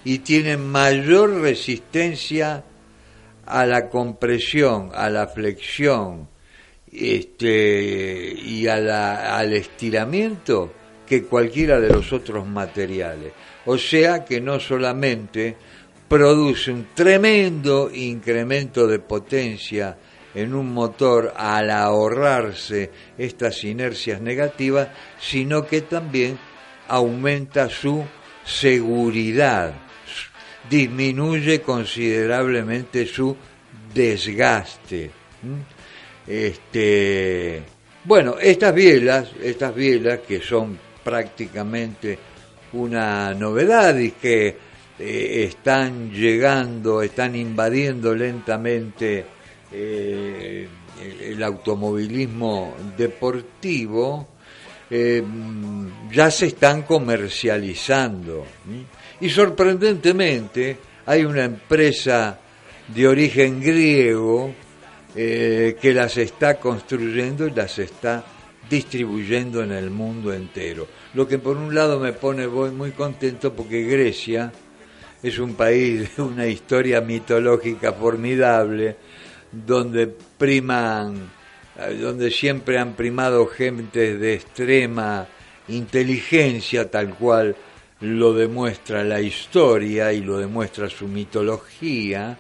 y 0.03 0.19
tiene 0.19 0.57
mayor 0.57 1.39
resistencia 1.39 2.63
a 3.45 3.65
la 3.67 3.89
compresión, 3.89 4.89
a 4.95 5.07
la 5.11 5.27
flexión, 5.27 6.32
este, 6.93 8.33
y 8.33 8.67
al 8.67 9.53
estiramiento 9.53 10.71
que 11.05 11.23
cualquiera 11.23 11.79
de 11.79 11.89
los 11.89 12.13
otros 12.13 12.47
materiales. 12.47 13.33
O 13.65 13.77
sea 13.77 14.23
que 14.25 14.41
no 14.41 14.59
solamente 14.59 15.55
produce 16.07 16.71
un 16.71 16.87
tremendo 16.93 17.89
incremento 17.93 18.87
de 18.87 18.99
potencia 18.99 19.97
en 20.35 20.53
un 20.53 20.73
motor 20.73 21.33
al 21.35 21.69
ahorrarse 21.69 22.91
estas 23.17 23.63
inercias 23.63 24.21
negativas, 24.21 24.89
sino 25.19 25.65
que 25.65 25.81
también 25.81 26.37
aumenta 26.87 27.69
su 27.69 28.03
seguridad, 28.43 29.73
disminuye 30.69 31.61
considerablemente 31.61 33.05
su 33.05 33.35
desgaste. 33.93 35.11
Este, 36.25 37.61
bueno, 38.05 38.37
estas 38.39 38.73
bielas, 38.73 39.31
estas 39.41 39.75
bielas 39.75 40.19
que 40.27 40.41
son 40.41 40.77
prácticamente 41.03 42.17
una 42.73 43.33
novedad 43.33 43.97
y 43.97 44.11
que 44.11 44.47
eh, 44.99 45.43
están 45.47 46.11
llegando, 46.11 47.01
están 47.01 47.35
invadiendo 47.35 48.15
lentamente 48.15 49.25
eh, 49.71 50.67
el, 51.21 51.43
automovilismo 51.43 52.75
deportivo, 52.97 54.27
eh, 54.89 55.23
ya 56.11 56.31
se 56.31 56.47
están 56.47 56.83
comercializando. 56.83 58.45
Y 59.19 59.29
sorprendentemente 59.29 60.77
hay 61.05 61.25
una 61.25 61.43
empresa 61.43 62.39
de 62.87 63.07
origen 63.07 63.61
griego 63.61 64.53
eh, 65.15 65.77
que 65.81 65.93
las 65.93 66.17
está 66.17 66.59
construyendo 66.59 67.47
y 67.47 67.51
las 67.51 67.79
está 67.79 68.23
distribuyendo 68.69 69.63
en 69.63 69.71
el 69.71 69.89
mundo 69.89 70.33
entero. 70.33 70.87
Lo 71.13 71.27
que 71.27 71.37
por 71.37 71.57
un 71.57 71.75
lado 71.75 71.99
me 71.99 72.13
pone 72.13 72.47
muy 72.47 72.91
contento 72.91 73.53
porque 73.53 73.83
Grecia 73.83 74.51
es 75.21 75.39
un 75.39 75.55
país 75.55 76.15
de 76.15 76.21
una 76.21 76.47
historia 76.47 77.01
mitológica 77.01 77.93
formidable, 77.93 78.97
donde 79.51 80.07
priman, 80.07 81.29
eh, 81.77 81.95
donde 81.95 82.31
siempre 82.31 82.77
han 82.77 82.93
primado 82.93 83.47
gente 83.47 84.17
de 84.17 84.33
extrema 84.33 85.27
inteligencia, 85.67 86.89
tal 86.89 87.15
cual 87.15 87.55
lo 88.01 88.33
demuestra 88.33 89.03
la 89.03 89.21
historia 89.21 90.11
y 90.11 90.21
lo 90.21 90.37
demuestra 90.37 90.89
su 90.89 91.07
mitología, 91.07 92.37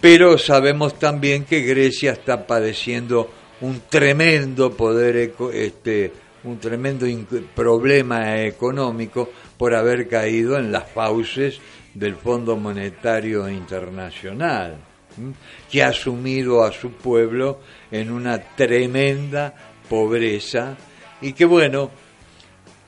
pero 0.00 0.38
sabemos 0.38 0.98
también 0.98 1.44
que 1.44 1.60
Grecia 1.60 2.12
está 2.12 2.46
padeciendo 2.46 3.30
un 3.60 3.82
tremendo 3.88 4.72
poder, 4.72 5.34
este, 5.52 6.12
un 6.44 6.58
tremendo 6.58 7.06
problema 7.54 8.40
económico 8.42 9.30
por 9.58 9.74
haber 9.74 10.08
caído 10.08 10.58
en 10.58 10.72
las 10.72 10.90
fauces 10.90 11.60
del 11.92 12.16
Fondo 12.16 12.56
Monetario 12.56 13.48
Internacional, 13.48 14.78
que 15.70 15.82
ha 15.82 15.92
sumido 15.92 16.64
a 16.64 16.72
su 16.72 16.92
pueblo 16.92 17.60
en 17.90 18.10
una 18.10 18.38
tremenda 18.38 19.54
pobreza 19.88 20.76
y 21.20 21.34
que 21.34 21.44
bueno, 21.44 21.90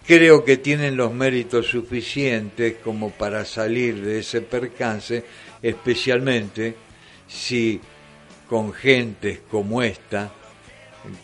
creo 0.06 0.42
que 0.44 0.56
tienen 0.56 0.96
los 0.96 1.12
méritos 1.12 1.66
suficientes 1.66 2.76
como 2.82 3.10
para 3.10 3.44
salir 3.44 4.02
de 4.02 4.20
ese 4.20 4.40
percance, 4.40 5.22
especialmente 5.60 6.74
si 7.32 7.80
con 8.48 8.72
gentes 8.72 9.40
como 9.50 9.82
esta, 9.82 10.30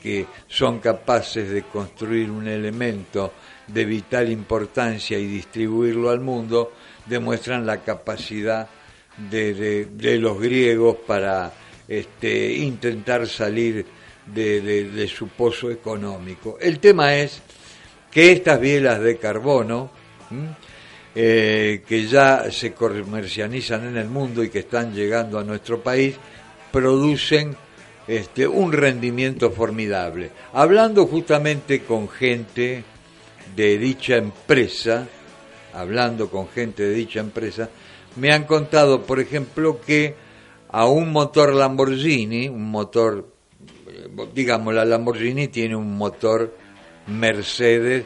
que 0.02 0.26
son 0.48 0.80
capaces 0.80 1.50
de 1.50 1.62
construir 1.62 2.30
un 2.30 2.48
elemento 2.48 3.32
de 3.66 3.84
vital 3.84 4.30
importancia 4.30 5.18
y 5.18 5.26
distribuirlo 5.26 6.10
al 6.10 6.20
mundo, 6.20 6.72
demuestran 7.06 7.66
la 7.66 7.82
capacidad 7.82 8.68
de, 9.30 10.18
los 10.20 10.40
griegos 10.40 10.96
para 11.06 11.52
este, 11.86 12.52
intentar 12.54 13.26
salir 13.26 13.84
de, 14.26 15.10
su 15.14 15.28
pozo 15.28 15.70
económico. 15.70 16.58
El 16.60 16.78
tema 16.78 17.14
es 17.14 17.40
que 18.10 18.32
estas 18.32 18.60
bielas 18.60 19.00
de 19.00 19.16
carbono, 19.18 19.90
eh, 21.20 21.83
que 21.85 22.07
ya 22.07 22.48
se 22.48 22.72
comercializan 22.74 23.88
en 23.88 23.96
el 23.96 24.09
mundo 24.09 24.44
y 24.44 24.50
que 24.50 24.61
están 24.61 24.94
llegando 24.94 25.40
a 25.40 25.42
nuestro 25.42 25.83
país, 25.83 26.14
producen 26.70 27.57
este, 28.07 28.46
un 28.46 28.70
rendimiento 28.70 29.50
formidable. 29.50 30.31
Hablando 30.52 31.07
justamente 31.07 31.81
con 31.81 32.09
gente 32.09 32.85
de 33.57 33.78
dicha 33.78 34.14
empresa, 34.14 35.09
hablando 35.74 36.31
con 36.31 36.48
gente 36.50 36.85
de 36.85 36.94
dicha 36.94 37.18
empresa, 37.18 37.68
me 38.14 38.31
han 38.31 38.44
contado, 38.44 39.02
por 39.02 39.18
ejemplo, 39.18 39.81
que 39.81 40.14
a 40.68 40.87
un 40.87 41.11
motor 41.11 41.52
Lamborghini, 41.52 42.48
un 42.48 42.70
motor, 42.70 43.26
digamos, 44.33 44.72
la 44.72 44.85
Lamborghini 44.85 45.48
tiene 45.48 45.74
un 45.74 45.96
motor 45.96 46.54
Mercedes 47.09 48.04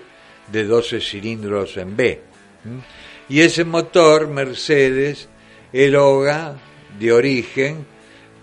de 0.51 0.64
12 0.64 0.98
cilindros 0.98 1.77
en 1.77 1.94
B. 1.94 2.33
Y 3.28 3.40
ese 3.40 3.64
motor 3.64 4.28
Mercedes 4.28 5.28
eroga 5.72 6.56
de 6.98 7.12
origen 7.12 7.87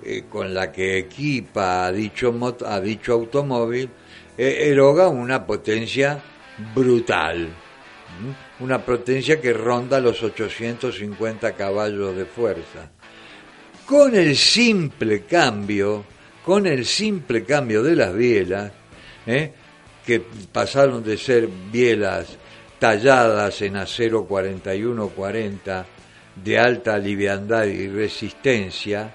eh, 0.04 0.24
con 0.30 0.54
la 0.54 0.72
que 0.72 0.98
equipa 0.98 1.86
a 1.86 1.92
dicho, 1.92 2.34
a 2.66 2.80
dicho 2.80 3.14
automóvil, 3.14 3.90
eh, 4.38 4.70
eroga 4.70 5.10
una 5.10 5.46
potencia 5.46 6.22
brutal. 6.74 7.50
una 8.60 8.84
potencia 8.84 9.40
que 9.40 9.54
ronda 9.54 10.00
los 10.00 10.22
850 10.22 11.54
caballos 11.54 12.16
de 12.16 12.26
fuerza. 12.26 12.92
Con 13.86 14.16
el 14.16 14.36
simple 14.36 15.24
cambio, 15.24 16.04
con 16.44 16.68
el 16.68 16.86
simple 16.86 17.44
cambio 17.44 17.82
de 17.82 17.96
las 17.96 18.14
bielas, 18.14 18.72
¿eh? 19.26 19.54
que 20.06 20.22
pasaron 20.52 21.04
de 21.04 21.18
ser 21.18 21.48
bielas 21.72 22.38
talladas 22.80 23.62
en 23.62 23.76
acero 23.76 24.28
41-40 24.28 25.86
de 26.44 26.58
alta 26.58 26.98
liviandad 26.98 27.66
y 27.66 27.88
resistencia, 27.88 29.14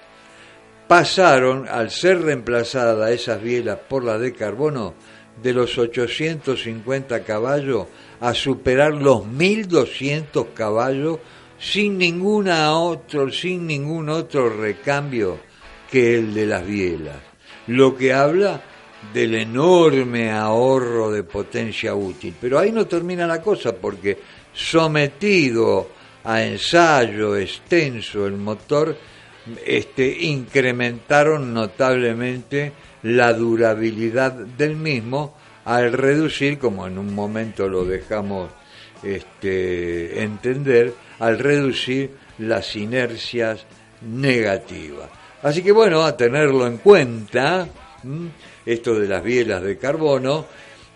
pasaron, 0.87 1.67
al 1.67 1.89
ser 1.89 2.21
reemplazadas 2.21 3.11
esas 3.11 3.41
bielas 3.41 3.79
por 3.89 4.03
las 4.03 4.19
de 4.19 4.33
carbono, 4.33 4.93
de 5.41 5.53
los 5.53 5.77
850 5.77 7.23
caballos 7.23 7.87
a 8.21 8.33
superar 8.33 8.93
los 8.93 9.25
1200 9.25 10.47
caballos 10.53 11.19
sin 11.59 11.97
ninguna 11.97 12.73
otro, 12.77 13.31
sin 13.31 13.67
ningún 13.67 14.09
otro 14.09 14.49
recambio 14.49 15.39
que 15.91 16.15
el 16.15 16.33
de 16.33 16.45
las 16.45 16.65
bielas. 16.65 17.17
Lo 17.67 17.97
que 17.97 18.13
habla 18.13 18.61
del 19.13 19.35
enorme 19.35 20.31
ahorro 20.31 21.11
de 21.11 21.23
potencia 21.23 21.95
útil. 21.95 22.35
Pero 22.39 22.59
ahí 22.59 22.71
no 22.71 22.87
termina 22.87 23.25
la 23.25 23.41
cosa 23.41 23.75
porque 23.75 24.17
sometido 24.53 25.89
a 26.23 26.43
ensayo 26.43 27.35
extenso 27.35 28.25
el 28.25 28.33
motor, 28.33 28.97
este, 29.65 30.23
incrementaron 30.23 31.53
notablemente 31.53 32.71
la 33.03 33.31
durabilidad 33.33 34.31
del 34.31 34.75
mismo 34.75 35.35
al 35.65 35.93
reducir, 35.93 36.57
como 36.57 36.87
en 36.87 36.97
un 36.97 37.13
momento 37.13 37.67
lo 37.67 37.85
dejamos 37.85 38.49
este, 39.03 40.23
entender, 40.23 40.93
al 41.19 41.37
reducir 41.39 42.11
las 42.39 42.75
inercias 42.75 43.65
negativas. 44.01 45.09
Así 45.43 45.61
que 45.61 45.71
bueno, 45.71 46.03
a 46.03 46.17
tenerlo 46.17 46.65
en 46.65 46.77
cuenta, 46.77 47.67
esto 48.65 48.99
de 48.99 49.07
las 49.07 49.23
bielas 49.23 49.61
de 49.61 49.77
carbono, 49.77 50.45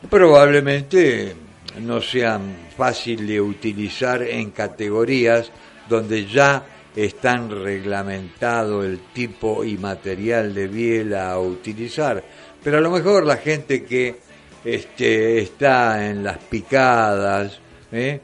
probablemente 0.09 1.35
no 1.81 2.01
sean 2.01 2.69
fácil 2.75 3.27
de 3.27 3.39
utilizar 3.39 4.23
en 4.23 4.51
categorías 4.51 5.51
donde 5.87 6.25
ya 6.25 6.65
están 6.95 7.49
reglamentado 7.63 8.83
el 8.83 8.99
tipo 9.13 9.63
y 9.63 9.77
material 9.77 10.53
de 10.53 10.67
biela 10.67 11.31
a 11.31 11.39
utilizar, 11.39 12.23
pero 12.63 12.77
a 12.77 12.81
lo 12.81 12.89
mejor 12.89 13.25
la 13.25 13.37
gente 13.37 13.83
que 13.83 14.15
este, 14.63 15.39
está 15.39 16.09
en 16.09 16.23
las 16.23 16.37
picadas, 16.37 17.59
¿eh? 17.91 18.19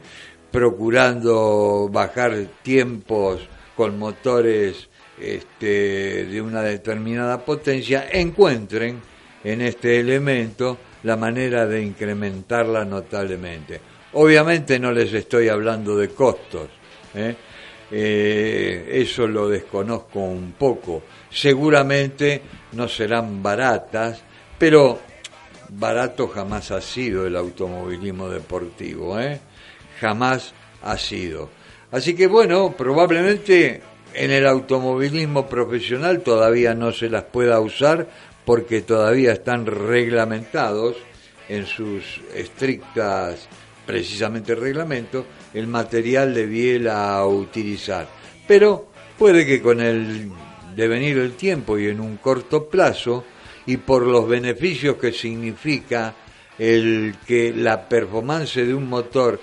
procurando 0.51 1.89
bajar 1.91 2.33
tiempos 2.61 3.47
con 3.75 3.97
motores 3.99 4.89
este, 5.19 6.25
de 6.25 6.41
una 6.41 6.61
determinada 6.61 7.43
potencia, 7.43 8.07
encuentren 8.11 9.01
en 9.45 9.61
este 9.61 9.99
elemento 9.99 10.77
la 11.03 11.15
manera 11.15 11.67
de 11.67 11.81
incrementarla 11.81 12.83
notablemente. 12.83 13.79
Obviamente 14.13 14.79
no 14.79 14.91
les 14.91 15.13
estoy 15.13 15.49
hablando 15.49 15.95
de 15.95 16.09
costos, 16.09 16.67
¿eh? 17.13 17.35
Eh, 17.91 18.89
eso 18.93 19.27
lo 19.27 19.47
desconozco 19.47 20.19
un 20.19 20.53
poco. 20.53 21.03
Seguramente 21.29 22.41
no 22.71 22.87
serán 22.87 23.43
baratas, 23.43 24.23
pero 24.57 24.99
barato 25.69 26.27
jamás 26.27 26.71
ha 26.71 26.81
sido 26.81 27.27
el 27.27 27.35
automovilismo 27.35 28.27
deportivo, 28.29 29.19
¿eh? 29.19 29.39
jamás 29.99 30.53
ha 30.81 30.97
sido. 30.97 31.49
Así 31.91 32.15
que 32.15 32.25
bueno, 32.25 32.73
probablemente 32.75 33.81
en 34.13 34.31
el 34.31 34.47
automovilismo 34.47 35.47
profesional 35.47 36.21
todavía 36.21 36.73
no 36.73 36.91
se 36.91 37.09
las 37.09 37.23
pueda 37.23 37.59
usar 37.59 38.07
porque 38.45 38.81
todavía 38.81 39.33
están 39.33 39.65
reglamentados 39.65 40.95
en 41.49 41.65
sus 41.65 42.21
estrictas, 42.33 43.47
precisamente 43.85 44.55
reglamentos, 44.55 45.25
el 45.53 45.67
material 45.67 46.33
de 46.33 46.45
biela 46.45 47.17
a 47.17 47.25
utilizar. 47.25 48.07
Pero 48.47 48.87
puede 49.17 49.45
que 49.45 49.61
con 49.61 49.81
el 49.81 50.31
devenir 50.75 51.19
del 51.19 51.33
tiempo 51.33 51.77
y 51.77 51.87
en 51.87 51.99
un 51.99 52.17
corto 52.17 52.67
plazo, 52.67 53.25
y 53.65 53.77
por 53.77 54.03
los 54.03 54.27
beneficios 54.27 54.97
que 54.97 55.11
significa 55.11 56.13
el 56.57 57.15
que 57.25 57.51
la 57.51 57.87
performance 57.89 58.55
de 58.55 58.73
un 58.73 58.87
motor 58.87 59.39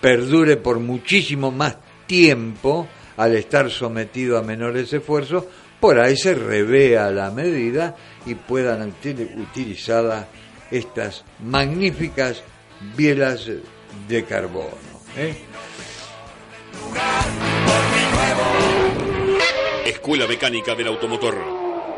perdure 0.00 0.56
por 0.56 0.80
muchísimo 0.80 1.50
más 1.50 1.76
tiempo 2.06 2.86
al 3.16 3.36
estar 3.36 3.70
sometido 3.70 4.36
a 4.36 4.42
menores 4.42 4.92
esfuerzos, 4.92 5.44
por 5.82 5.98
ahí 5.98 6.16
se 6.16 6.32
revea 6.32 7.10
la 7.10 7.32
medida 7.32 7.96
y 8.24 8.36
puedan 8.36 8.94
utilizadas 9.36 10.28
estas 10.70 11.24
magníficas 11.40 12.44
bielas 12.96 13.48
de 14.06 14.24
carbono. 14.24 14.78
¿eh? 15.16 15.34
Escuela 19.84 20.28
Mecánica 20.28 20.76
del 20.76 20.86
Automotor. 20.86 21.36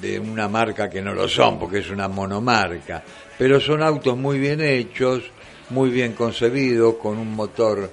de 0.00 0.18
una 0.18 0.48
marca 0.48 0.88
que 0.88 1.02
no 1.02 1.12
lo 1.12 1.28
son, 1.28 1.58
porque 1.58 1.80
es 1.80 1.90
una 1.90 2.08
monomarca, 2.08 3.04
pero 3.36 3.60
son 3.60 3.82
autos 3.82 4.16
muy 4.16 4.38
bien 4.38 4.62
hechos, 4.62 5.24
muy 5.68 5.90
bien 5.90 6.14
concebidos, 6.14 6.94
con 6.94 7.18
un 7.18 7.36
motor 7.36 7.90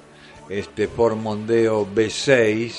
este 0.48 0.88
Ford 0.88 1.18
Mondeo 1.18 1.86
V6, 1.86 2.72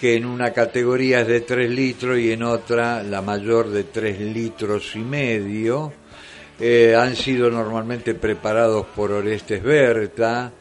que 0.00 0.14
en 0.14 0.24
una 0.24 0.52
categoría 0.52 1.22
es 1.22 1.26
de 1.26 1.40
3 1.40 1.68
litros 1.68 2.20
y 2.20 2.30
en 2.30 2.44
otra, 2.44 3.02
la 3.02 3.22
mayor, 3.22 3.70
de 3.70 3.82
3 3.82 4.20
litros 4.20 4.94
y 4.94 5.00
medio. 5.00 5.92
Eh, 6.60 6.94
han 6.94 7.16
sido 7.16 7.50
normalmente 7.50 8.14
preparados 8.14 8.86
por 8.94 9.10
Orestes 9.10 9.64
Berta, 9.64 10.52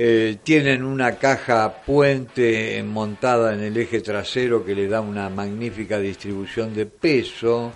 eh, 0.00 0.36
tienen 0.44 0.84
una 0.84 1.16
caja 1.16 1.82
puente 1.82 2.80
montada 2.84 3.52
en 3.52 3.64
el 3.64 3.76
eje 3.76 4.00
trasero 4.00 4.64
que 4.64 4.72
le 4.72 4.86
da 4.86 5.00
una 5.00 5.28
magnífica 5.28 5.98
distribución 5.98 6.72
de 6.72 6.86
peso. 6.86 7.72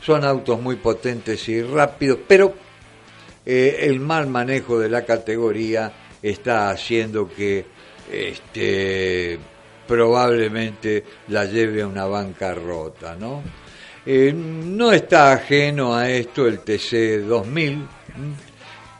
Son 0.00 0.24
autos 0.24 0.58
muy 0.58 0.76
potentes 0.76 1.46
y 1.50 1.60
rápidos, 1.62 2.20
pero 2.26 2.54
eh, 3.44 3.76
el 3.82 4.00
mal 4.00 4.26
manejo 4.26 4.78
de 4.78 4.88
la 4.88 5.04
categoría 5.04 5.92
está 6.22 6.70
haciendo 6.70 7.28
que 7.28 7.66
este, 8.10 9.38
probablemente 9.86 11.04
la 11.28 11.44
lleve 11.44 11.82
a 11.82 11.88
una 11.88 12.06
bancarrota, 12.06 13.16
¿no? 13.16 13.42
Eh, 14.06 14.32
no 14.32 14.92
está 14.92 15.32
ajeno 15.32 15.94
a 15.94 16.08
esto 16.08 16.46
el 16.46 16.60
TC 16.60 17.26
2000, 17.26 17.86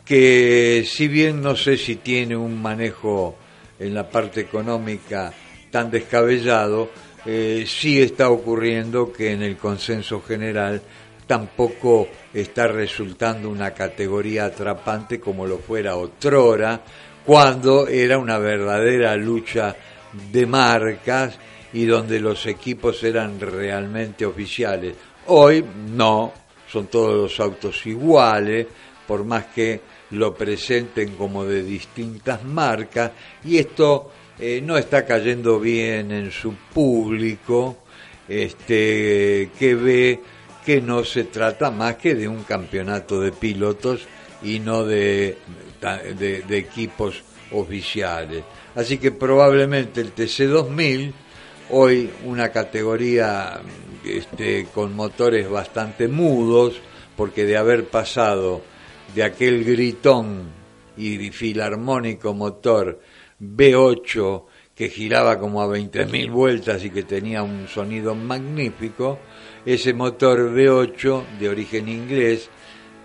que 0.06 0.84
si 0.86 1.08
bien 1.08 1.42
no 1.42 1.56
sé 1.56 1.76
si 1.76 1.96
tiene 1.96 2.36
un 2.36 2.62
manejo 2.62 3.36
en 3.78 3.92
la 3.92 4.08
parte 4.08 4.40
económica 4.40 5.32
tan 5.70 5.90
descabellado, 5.90 6.90
eh, 7.26 7.64
sí 7.66 8.00
está 8.00 8.30
ocurriendo 8.30 9.12
que 9.12 9.32
en 9.32 9.42
el 9.42 9.56
consenso 9.56 10.22
general 10.22 10.80
tampoco 11.26 12.06
está 12.32 12.68
resultando 12.68 13.50
una 13.50 13.72
categoría 13.72 14.44
atrapante 14.44 15.18
como 15.18 15.44
lo 15.44 15.58
fuera 15.58 15.96
otrora, 15.96 16.80
cuando 17.24 17.88
era 17.88 18.16
una 18.16 18.38
verdadera 18.38 19.16
lucha 19.16 19.74
de 20.30 20.46
marcas 20.46 21.36
y 21.72 21.84
donde 21.84 22.20
los 22.20 22.46
equipos 22.46 23.02
eran 23.02 23.40
realmente 23.40 24.24
oficiales. 24.24 24.94
Hoy 25.26 25.64
no, 25.92 26.32
son 26.70 26.86
todos 26.86 27.16
los 27.16 27.40
autos 27.40 27.84
iguales, 27.86 28.68
por 29.04 29.24
más 29.24 29.46
que 29.46 29.80
lo 30.10 30.34
presenten 30.34 31.16
como 31.16 31.44
de 31.44 31.62
distintas 31.62 32.44
marcas 32.44 33.12
y 33.44 33.58
esto 33.58 34.10
eh, 34.38 34.60
no 34.62 34.76
está 34.76 35.04
cayendo 35.04 35.58
bien 35.58 36.12
en 36.12 36.30
su 36.30 36.54
público 36.72 37.78
este 38.28 39.50
que 39.58 39.74
ve 39.74 40.20
que 40.64 40.80
no 40.80 41.04
se 41.04 41.24
trata 41.24 41.70
más 41.70 41.96
que 41.96 42.14
de 42.14 42.26
un 42.26 42.42
campeonato 42.42 43.20
de 43.20 43.30
pilotos 43.30 44.06
y 44.42 44.58
no 44.58 44.84
de, 44.84 45.38
de, 46.18 46.58
equipos 46.58 47.22
oficiales. 47.52 48.42
Así 48.74 48.98
que 48.98 49.12
probablemente 49.12 50.00
el 50.00 50.12
TC2000, 50.12 51.12
hoy 51.70 52.10
una 52.24 52.50
categoría 52.50 53.60
este, 54.04 54.66
con 54.74 54.94
motores 54.94 55.48
bastante 55.48 56.08
mudos, 56.08 56.74
porque 57.16 57.44
de 57.44 57.56
haber 57.56 57.86
pasado 57.86 58.62
de 59.16 59.24
aquel 59.24 59.64
gritón 59.64 60.42
y 60.98 61.30
filarmónico 61.30 62.34
motor 62.34 63.00
B8 63.40 64.44
que 64.74 64.90
giraba 64.90 65.38
como 65.38 65.62
a 65.62 65.66
20.000 65.66 66.30
vueltas 66.30 66.84
y 66.84 66.90
que 66.90 67.02
tenía 67.02 67.42
un 67.42 67.66
sonido 67.66 68.14
magnífico, 68.14 69.18
ese 69.64 69.94
motor 69.94 70.52
V8 70.54 71.38
de 71.38 71.48
origen 71.48 71.88
inglés, 71.88 72.50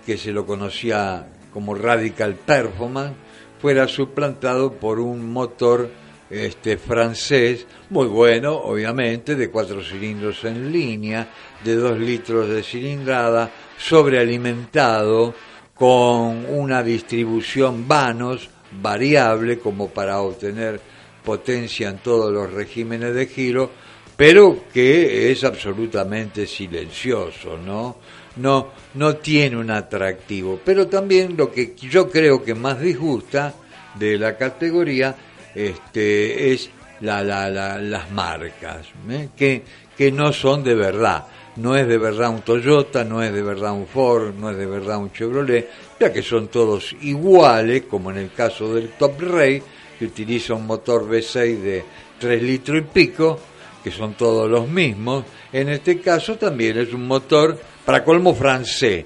que 0.05 0.17
se 0.17 0.33
lo 0.33 0.45
conocía 0.45 1.31
como 1.53 1.75
Radical 1.75 2.35
Performance, 2.35 3.15
fuera 3.61 3.87
suplantado 3.87 4.73
por 4.73 4.99
un 4.99 5.31
motor 5.31 5.89
este 6.29 6.77
francés, 6.77 7.65
muy 7.89 8.07
bueno, 8.07 8.53
obviamente, 8.55 9.35
de 9.35 9.49
cuatro 9.49 9.81
cilindros 9.81 10.43
en 10.43 10.73
línea, 10.73 11.29
de 11.63 11.75
dos 11.75 11.97
litros 11.97 12.49
de 12.49 12.63
cilindrada, 12.63 13.49
sobrealimentado, 13.77 15.33
con 15.81 16.45
una 16.47 16.83
distribución 16.83 17.87
vanos 17.87 18.47
variable 18.83 19.57
como 19.57 19.89
para 19.89 20.21
obtener 20.21 20.79
potencia 21.25 21.89
en 21.89 21.97
todos 21.97 22.31
los 22.31 22.53
regímenes 22.53 23.15
de 23.15 23.25
giro, 23.25 23.71
pero 24.15 24.65
que 24.71 25.31
es 25.31 25.43
absolutamente 25.43 26.45
silencioso, 26.45 27.57
¿no? 27.57 27.97
No, 28.35 28.67
no 28.93 29.15
tiene 29.15 29.57
un 29.57 29.71
atractivo. 29.71 30.59
Pero 30.63 30.85
también 30.85 31.35
lo 31.35 31.51
que 31.51 31.73
yo 31.75 32.11
creo 32.11 32.43
que 32.43 32.53
más 32.53 32.79
disgusta 32.79 33.55
de 33.95 34.19
la 34.19 34.37
categoría 34.37 35.15
este, 35.55 36.53
es 36.53 36.69
la, 36.99 37.23
la, 37.23 37.49
las 37.79 38.11
marcas, 38.11 38.85
¿eh? 39.09 39.29
que, 39.35 39.63
que 39.97 40.11
no 40.11 40.31
son 40.31 40.63
de 40.63 40.75
verdad 40.75 41.25
no 41.57 41.75
es 41.75 41.87
de 41.87 41.97
verdad 41.97 42.29
un 42.29 42.41
Toyota, 42.41 43.03
no 43.03 43.21
es 43.21 43.33
de 43.33 43.41
verdad 43.41 43.73
un 43.73 43.87
Ford, 43.87 44.33
no 44.35 44.49
es 44.49 44.57
de 44.57 44.65
verdad 44.65 44.97
un 44.97 45.11
Chevrolet, 45.11 45.69
ya 45.99 46.11
que 46.11 46.21
son 46.21 46.47
todos 46.47 46.95
iguales, 47.01 47.83
como 47.89 48.11
en 48.11 48.17
el 48.17 48.31
caso 48.31 48.73
del 48.73 48.89
Top 48.91 49.19
Ray, 49.19 49.61
que 49.99 50.05
utiliza 50.05 50.53
un 50.53 50.65
motor 50.65 51.07
V6 51.07 51.59
de 51.59 51.83
3 52.19 52.43
litros 52.43 52.77
y 52.79 52.81
pico, 52.81 53.39
que 53.83 53.91
son 53.91 54.13
todos 54.13 54.49
los 54.49 54.67
mismos. 54.67 55.25
En 55.51 55.69
este 55.69 55.99
caso 55.99 56.37
también 56.37 56.77
es 56.77 56.93
un 56.93 57.05
motor 57.05 57.57
para 57.85 58.03
colmo 58.03 58.33
francés. 58.33 59.05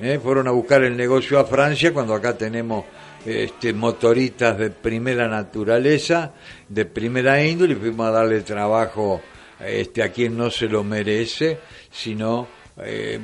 ¿eh? 0.00 0.20
Fueron 0.22 0.48
a 0.48 0.50
buscar 0.50 0.82
el 0.84 0.96
negocio 0.96 1.38
a 1.38 1.44
Francia 1.44 1.92
cuando 1.92 2.14
acá 2.14 2.36
tenemos 2.36 2.84
este, 3.24 3.72
motoristas 3.72 4.58
de 4.58 4.70
primera 4.70 5.26
naturaleza, 5.28 6.32
de 6.68 6.84
primera 6.84 7.42
índole, 7.44 7.72
y 7.72 7.76
fuimos 7.76 8.06
a 8.06 8.12
darle 8.12 8.42
trabajo 8.42 9.20
este, 9.60 10.02
a 10.02 10.10
quien 10.10 10.36
no 10.36 10.50
se 10.50 10.68
lo 10.68 10.84
merece, 10.84 11.58
sino 11.90 12.46
eh, 12.78 13.18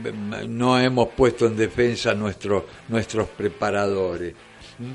no 0.48 0.78
hemos 0.80 1.08
puesto 1.08 1.46
en 1.46 1.56
defensa 1.56 2.14
nuestro, 2.14 2.66
nuestros 2.88 3.28
preparadores, 3.28 4.34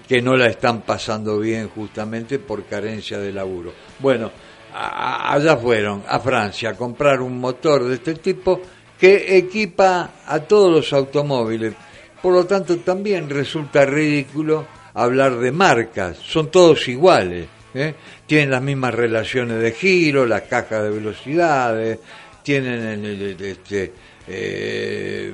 que 0.07 0.21
no 0.21 0.35
la 0.35 0.47
están 0.47 0.81
pasando 0.81 1.39
bien 1.39 1.69
justamente 1.69 2.39
por 2.39 2.65
carencia 2.65 3.19
de 3.19 3.31
laburo. 3.31 3.73
Bueno, 3.99 4.31
allá 4.73 5.55
fueron 5.57 6.03
a 6.07 6.19
Francia 6.19 6.71
a 6.71 6.75
comprar 6.75 7.21
un 7.21 7.39
motor 7.39 7.85
de 7.85 7.95
este 7.95 8.15
tipo 8.15 8.61
que 8.99 9.37
equipa 9.37 10.11
a 10.25 10.39
todos 10.41 10.71
los 10.71 10.93
automóviles. 10.93 11.73
Por 12.21 12.33
lo 12.33 12.45
tanto, 12.45 12.77
también 12.79 13.29
resulta 13.29 13.85
ridículo 13.85 14.67
hablar 14.93 15.37
de 15.37 15.53
marcas, 15.53 16.17
son 16.17 16.51
todos 16.51 16.87
iguales. 16.89 17.47
¿Eh? 17.73 17.93
tienen 18.25 18.51
las 18.51 18.61
mismas 18.61 18.93
relaciones 18.93 19.61
de 19.61 19.71
giro, 19.71 20.25
las 20.25 20.43
cajas 20.43 20.83
de 20.83 20.89
velocidades, 20.89 21.99
tienen 22.43 23.05
este, 23.39 23.91
eh, 24.27 25.33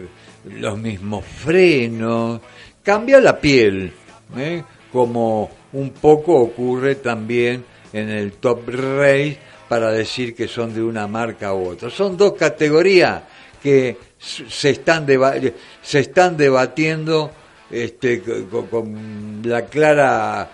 los 0.58 0.78
mismos 0.78 1.26
frenos, 1.26 2.42
cambia 2.84 3.20
la 3.20 3.40
piel, 3.40 3.92
¿eh? 4.38 4.64
como 4.92 5.50
un 5.74 5.92
poco 5.92 6.36
ocurre 6.36 6.96
también 6.96 7.64
en 7.92 8.10
el 8.10 8.34
Top 8.34 8.68
Race 8.68 9.38
para 9.68 9.92
decir 9.92 10.36
que 10.36 10.48
son 10.48 10.74
de 10.74 10.84
una 10.84 11.08
marca 11.08 11.54
u 11.54 11.70
otra. 11.70 11.90
Son 11.90 12.16
dos 12.16 12.34
categorías 12.34 13.24
que 13.62 13.98
se 14.18 14.70
están, 14.70 15.08
se 15.82 16.00
están 16.00 16.38
debatiendo 16.38 17.32
este, 17.70 18.22
con 18.70 19.42
la 19.44 19.66
clara 19.66 20.50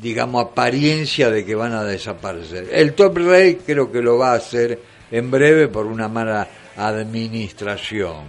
digamos, 0.00 0.46
apariencia 0.46 1.30
de 1.30 1.44
que 1.44 1.54
van 1.54 1.72
a 1.72 1.84
desaparecer. 1.84 2.68
El 2.72 2.94
Top 2.94 3.18
Rey 3.18 3.56
creo 3.56 3.92
que 3.92 4.00
lo 4.00 4.16
va 4.16 4.32
a 4.32 4.36
hacer 4.36 4.80
en 5.10 5.30
breve 5.30 5.68
por 5.68 5.86
una 5.86 6.08
mala 6.08 6.48
administración. 6.76 8.24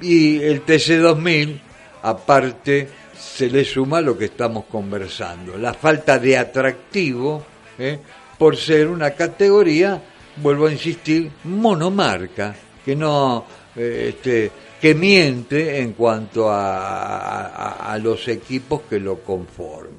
Y 0.00 0.40
el 0.42 0.64
TC2000, 0.64 1.60
aparte, 2.02 2.88
se 3.18 3.50
le 3.50 3.64
suma 3.64 4.00
lo 4.00 4.16
que 4.16 4.26
estamos 4.26 4.64
conversando, 4.64 5.56
la 5.56 5.74
falta 5.74 6.18
de 6.18 6.36
atractivo 6.36 7.44
¿eh? 7.78 7.98
por 8.38 8.56
ser 8.56 8.88
una 8.88 9.10
categoría, 9.10 10.00
vuelvo 10.36 10.66
a 10.66 10.72
insistir, 10.72 11.30
monomarca, 11.44 12.54
que 12.84 12.96
no 12.96 13.44
eh, 13.76 14.06
este, 14.10 14.50
que 14.80 14.94
miente 14.94 15.80
en 15.80 15.92
cuanto 15.92 16.48
a 16.50 17.98
los 18.02 18.28
equipos 18.28 18.82
que 18.88 19.00
lo 19.00 19.20
conforman. 19.20 19.93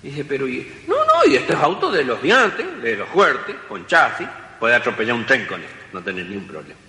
Dice, 0.01 0.25
pero 0.25 0.45
no, 0.45 0.95
no, 0.95 1.31
y 1.31 1.35
este 1.35 1.53
es 1.53 1.59
auto 1.59 1.91
de 1.91 2.03
los 2.03 2.21
diantes, 2.21 2.81
de 2.81 2.97
los 2.97 3.07
fuertes, 3.09 3.55
con 3.69 3.85
chasis, 3.87 4.27
puede 4.59 4.75
atropellar 4.75 5.15
un 5.15 5.25
tren 5.25 5.45
con 5.45 5.61
esto, 5.61 5.75
no 5.93 6.01
tener 6.01 6.25
ningún 6.25 6.47
problema. 6.47 6.79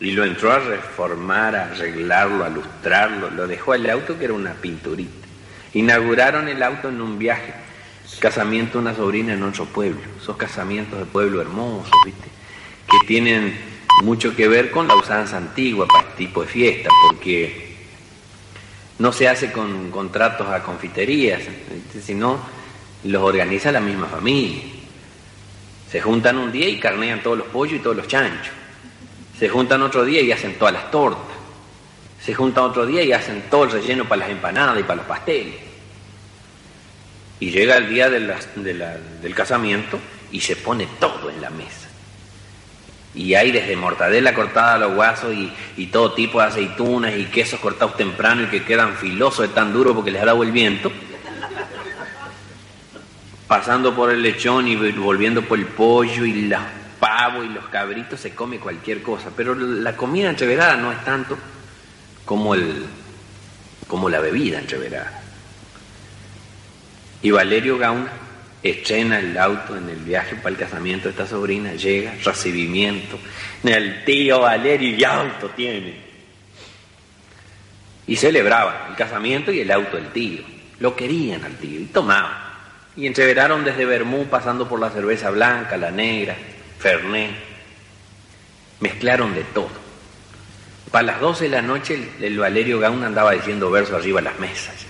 Y 0.00 0.10
lo 0.10 0.24
entró 0.24 0.52
a 0.52 0.58
reformar, 0.58 1.54
a 1.54 1.64
arreglarlo, 1.66 2.44
a 2.44 2.48
lustrarlo, 2.48 3.30
lo 3.30 3.46
dejó 3.46 3.74
el 3.74 3.88
auto 3.88 4.18
que 4.18 4.24
era 4.24 4.34
una 4.34 4.54
pinturita. 4.54 5.28
Inauguraron 5.74 6.48
el 6.48 6.62
auto 6.62 6.88
en 6.88 7.00
un 7.00 7.18
viaje 7.18 7.54
casamiento 8.18 8.78
de 8.78 8.78
una 8.78 8.94
sobrina 8.94 9.34
en 9.34 9.42
otro 9.42 9.64
pueblo, 9.66 10.00
esos 10.20 10.36
casamientos 10.36 10.98
de 10.98 11.04
pueblo 11.04 11.40
hermosos, 11.40 11.92
¿viste? 12.04 12.28
Que 12.90 13.06
tienen 13.06 13.56
mucho 14.02 14.34
que 14.34 14.48
ver 14.48 14.70
con 14.70 14.88
la 14.88 14.96
usanza 14.96 15.36
antigua 15.36 15.86
para 15.86 16.08
este 16.08 16.26
tipo 16.26 16.42
de 16.42 16.48
fiesta, 16.48 16.90
porque 17.08 17.63
no 18.98 19.12
se 19.12 19.28
hace 19.28 19.50
con 19.50 19.90
contratos 19.90 20.48
a 20.48 20.62
confiterías, 20.62 21.42
sino 22.04 22.38
los 23.04 23.22
organiza 23.22 23.72
la 23.72 23.80
misma 23.80 24.06
familia. 24.06 24.62
Se 25.90 26.00
juntan 26.00 26.38
un 26.38 26.52
día 26.52 26.68
y 26.68 26.78
carnean 26.78 27.22
todos 27.22 27.38
los 27.38 27.46
pollos 27.48 27.80
y 27.80 27.82
todos 27.82 27.96
los 27.96 28.08
chanchos. 28.08 28.52
Se 29.38 29.48
juntan 29.48 29.82
otro 29.82 30.04
día 30.04 30.22
y 30.22 30.32
hacen 30.32 30.54
todas 30.54 30.74
las 30.74 30.90
tortas. 30.90 31.36
Se 32.24 32.34
juntan 32.34 32.64
otro 32.64 32.86
día 32.86 33.02
y 33.02 33.12
hacen 33.12 33.44
todo 33.50 33.64
el 33.64 33.72
relleno 33.72 34.04
para 34.04 34.20
las 34.20 34.30
empanadas 34.30 34.78
y 34.78 34.82
para 34.82 34.96
los 34.96 35.06
pasteles. 35.06 35.56
Y 37.40 37.50
llega 37.50 37.76
el 37.76 37.88
día 37.88 38.08
del 38.08 39.34
casamiento 39.34 39.98
y 40.30 40.40
se 40.40 40.56
pone 40.56 40.88
todo 40.98 41.30
en 41.30 41.40
la 41.40 41.50
mesa. 41.50 41.83
Y 43.14 43.34
hay 43.34 43.52
desde 43.52 43.76
mortadela 43.76 44.34
cortada 44.34 44.74
a 44.74 44.78
los 44.78 44.94
guasos 44.94 45.32
y, 45.76 45.86
todo 45.86 46.12
tipo 46.12 46.40
de 46.40 46.46
aceitunas 46.46 47.16
y 47.16 47.26
quesos 47.26 47.60
cortados 47.60 47.96
temprano 47.96 48.42
y 48.42 48.46
que 48.46 48.64
quedan 48.64 48.96
filosos 48.96 49.48
de 49.48 49.54
tan 49.54 49.72
duro 49.72 49.94
porque 49.94 50.10
les 50.10 50.22
ha 50.22 50.26
dado 50.26 50.42
el 50.42 50.50
viento. 50.50 50.90
Pasando 53.46 53.94
por 53.94 54.10
el 54.10 54.22
lechón 54.22 54.66
y 54.66 54.74
volviendo 54.74 55.42
por 55.42 55.58
el 55.58 55.66
pollo 55.66 56.24
y 56.24 56.48
los 56.48 56.60
pavos 56.98 57.44
y 57.44 57.50
los 57.50 57.66
cabritos, 57.66 58.18
se 58.18 58.34
come 58.34 58.58
cualquier 58.58 59.02
cosa. 59.02 59.30
Pero 59.36 59.54
la 59.54 59.96
comida 59.96 60.30
entreverada 60.30 60.76
no 60.76 60.90
es 60.90 61.04
tanto 61.04 61.38
como, 62.24 62.54
el, 62.54 62.86
como 63.86 64.08
la 64.08 64.18
bebida 64.18 64.58
entreverada. 64.58 65.22
Y 67.22 67.30
Valerio 67.30 67.78
Gauna 67.78 68.23
estrena 68.64 69.18
el 69.18 69.36
auto 69.36 69.76
en 69.76 69.90
el 69.90 69.98
viaje 69.98 70.36
para 70.36 70.48
el 70.48 70.56
casamiento 70.56 71.04
de 71.04 71.10
esta 71.10 71.26
sobrina, 71.26 71.74
llega, 71.74 72.14
recibimiento, 72.24 73.18
el 73.62 74.04
tío 74.04 74.40
Valerio 74.40 74.96
y 74.96 75.04
auto 75.04 75.50
tiene. 75.50 75.94
Y 78.06 78.16
celebraban 78.16 78.90
el 78.90 78.96
casamiento 78.96 79.52
y 79.52 79.60
el 79.60 79.70
auto 79.70 79.96
del 79.96 80.10
tío. 80.12 80.42
Lo 80.80 80.96
querían 80.96 81.44
al 81.44 81.56
tío 81.56 81.78
y 81.78 81.84
tomaban. 81.84 82.42
Y 82.96 83.06
entreveraron 83.06 83.64
desde 83.64 83.84
Bermú 83.84 84.26
pasando 84.26 84.68
por 84.68 84.80
la 84.80 84.90
cerveza 84.90 85.30
blanca, 85.30 85.76
la 85.76 85.90
negra, 85.90 86.36
Fernet. 86.78 87.32
Mezclaron 88.80 89.34
de 89.34 89.44
todo. 89.44 89.84
Para 90.90 91.06
las 91.06 91.20
12 91.20 91.44
de 91.44 91.50
la 91.50 91.62
noche 91.62 92.08
el, 92.20 92.38
Valerio 92.38 92.78
Gauna 92.78 93.06
andaba 93.06 93.32
diciendo 93.32 93.70
verso 93.70 93.96
arriba 93.96 94.20
a 94.20 94.24
las 94.24 94.38
mesas. 94.38 94.86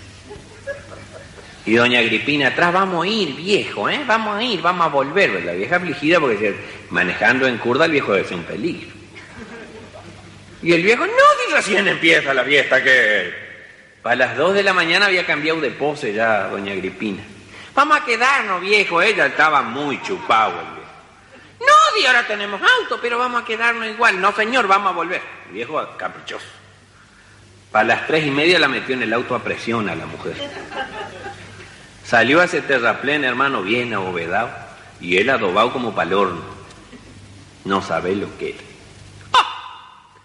Y 1.66 1.74
doña 1.74 2.00
Agripina 2.00 2.48
atrás, 2.48 2.72
vamos 2.72 3.04
a 3.04 3.08
ir, 3.08 3.34
viejo, 3.34 3.88
¿eh? 3.88 4.02
Vamos 4.06 4.36
a 4.36 4.42
ir, 4.42 4.60
vamos 4.60 4.86
a 4.86 4.90
volver. 4.90 5.42
La 5.44 5.52
vieja 5.52 5.76
afligida 5.76 6.20
porque 6.20 6.54
manejando 6.90 7.46
en 7.46 7.56
curda 7.58 7.86
el 7.86 7.92
viejo 7.92 8.14
ser 8.14 8.34
un 8.34 8.44
peligro. 8.44 8.94
Y 10.62 10.72
el 10.72 10.82
viejo, 10.82 11.06
no, 11.06 11.12
si 11.12 11.54
recién 11.54 11.88
empieza 11.88 12.34
la 12.34 12.44
fiesta, 12.44 12.82
que... 12.82 13.44
Para 14.02 14.16
las 14.16 14.36
dos 14.36 14.52
de 14.52 14.62
la 14.62 14.74
mañana 14.74 15.06
había 15.06 15.24
cambiado 15.24 15.62
de 15.62 15.70
pose 15.70 16.12
ya 16.12 16.48
doña 16.48 16.72
Agripina. 16.72 17.22
Vamos 17.74 17.96
a 17.96 18.04
quedarnos, 18.04 18.60
viejo. 18.60 19.00
Ella 19.00 19.26
estaba 19.26 19.62
muy 19.62 20.00
chupado 20.02 20.60
el 20.60 20.66
viejo. 20.66 20.90
No, 21.60 22.00
y 22.00 22.04
ahora 22.04 22.26
tenemos 22.26 22.60
auto, 22.60 22.98
pero 23.00 23.18
vamos 23.18 23.42
a 23.42 23.44
quedarnos 23.46 23.88
igual. 23.88 24.20
No, 24.20 24.32
señor, 24.36 24.66
vamos 24.66 24.92
a 24.92 24.94
volver. 24.94 25.22
El 25.46 25.54
viejo 25.54 25.82
caprichoso. 25.96 26.44
Para 27.72 27.84
las 27.88 28.06
tres 28.06 28.26
y 28.26 28.30
media 28.30 28.58
la 28.58 28.68
metió 28.68 28.94
en 28.94 29.02
el 29.02 29.12
auto 29.14 29.34
a 29.34 29.42
presión 29.42 29.88
a 29.88 29.94
la 29.94 30.04
mujer. 30.04 30.34
Salió 32.04 32.40
a 32.40 32.44
ese 32.44 32.60
terraplén, 32.60 33.24
hermano, 33.24 33.62
bien 33.62 33.94
abovedado, 33.94 34.50
y 35.00 35.16
él 35.16 35.30
adobado 35.30 35.72
como 35.72 35.94
palorno. 35.94 36.42
No 37.64 37.80
sabe 37.80 38.14
lo 38.14 38.36
que 38.36 38.50
era. 38.50 38.58
¡Ah! 39.32 40.18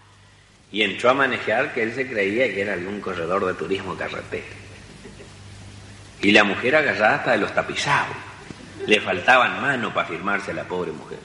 Y 0.70 0.82
entró 0.82 1.10
a 1.10 1.14
manejar 1.14 1.72
que 1.72 1.82
él 1.82 1.94
se 1.94 2.06
creía 2.06 2.52
que 2.52 2.60
era 2.60 2.74
algún 2.74 3.00
corredor 3.00 3.46
de 3.46 3.54
turismo 3.54 3.96
carretera. 3.96 4.44
Y 6.20 6.32
la 6.32 6.44
mujer 6.44 6.76
agarrada 6.76 7.16
hasta 7.16 7.30
de 7.32 7.38
los 7.38 7.54
tapizados. 7.54 8.16
Le 8.86 9.00
faltaban 9.00 9.60
manos 9.62 9.94
para 9.94 10.08
firmarse 10.08 10.50
a 10.50 10.54
la 10.54 10.64
pobre 10.64 10.92
mujer. 10.92 11.18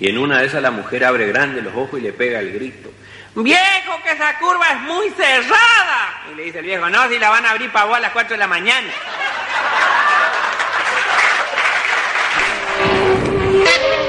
Y 0.00 0.08
en 0.08 0.18
una 0.18 0.40
de 0.40 0.46
esas 0.46 0.62
la 0.62 0.70
mujer 0.70 1.04
abre 1.04 1.26
grande 1.28 1.60
los 1.60 1.74
ojos 1.74 2.00
y 2.00 2.02
le 2.02 2.12
pega 2.12 2.40
el 2.40 2.52
grito. 2.52 2.90
Viejo, 3.36 4.00
que 4.04 4.12
esa 4.12 4.38
curva 4.38 4.70
es 4.70 4.80
muy 4.82 5.10
cerrada. 5.10 6.22
Y 6.30 6.36
le 6.36 6.44
dice 6.44 6.60
el 6.60 6.66
viejo, 6.66 6.88
no, 6.88 7.08
si 7.08 7.18
la 7.18 7.30
van 7.30 7.44
a 7.44 7.50
abrir 7.50 7.70
para 7.72 7.86
vos 7.86 7.96
a 7.96 8.00
las 8.00 8.12
4 8.12 8.34
de 8.34 8.38
la 8.38 8.46
mañana. 8.46 8.92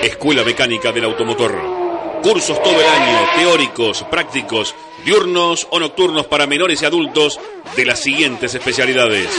Escuela 0.03 0.43
Mecánica 0.43 0.91
del 0.91 1.05
Automotor. 1.05 1.85
Cursos 2.21 2.61
todo 2.61 2.79
el 2.79 2.87
año, 2.87 3.29
teóricos, 3.35 4.03
prácticos, 4.09 4.75
diurnos 5.03 5.67
o 5.71 5.79
nocturnos 5.79 6.27
para 6.27 6.45
menores 6.45 6.81
y 6.81 6.85
adultos 6.85 7.39
de 7.75 7.85
las 7.85 7.99
siguientes 7.99 8.53
especialidades. 8.53 9.29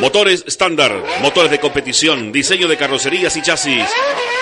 Motores 0.00 0.44
estándar, 0.46 0.94
motores 1.20 1.50
de 1.50 1.60
competición, 1.60 2.32
diseño 2.32 2.68
de 2.68 2.78
carrocerías 2.78 3.36
y 3.36 3.42
chasis, 3.42 3.84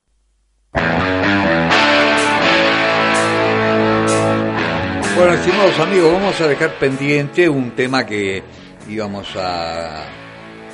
Bueno, 5.16 5.34
estimados 5.34 5.80
amigos, 5.80 6.12
vamos 6.12 6.42
a 6.42 6.48
dejar 6.48 6.72
pendiente 6.80 7.48
un 7.48 7.76
tema 7.76 8.04
que 8.04 8.42
íbamos 8.90 9.36
a 9.38 10.08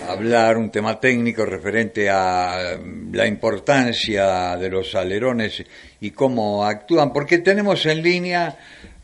hablar, 0.10 0.58
un 0.58 0.72
tema 0.72 0.98
técnico 0.98 1.46
referente 1.46 2.10
a 2.10 2.78
la 3.12 3.28
importancia 3.28 4.56
de 4.56 4.70
los 4.70 4.96
alerones 4.96 5.66
y 6.00 6.12
cómo 6.12 6.64
actúan, 6.64 7.12
porque 7.12 7.40
tenemos 7.40 7.86
en 7.86 8.02
línea 8.02 8.56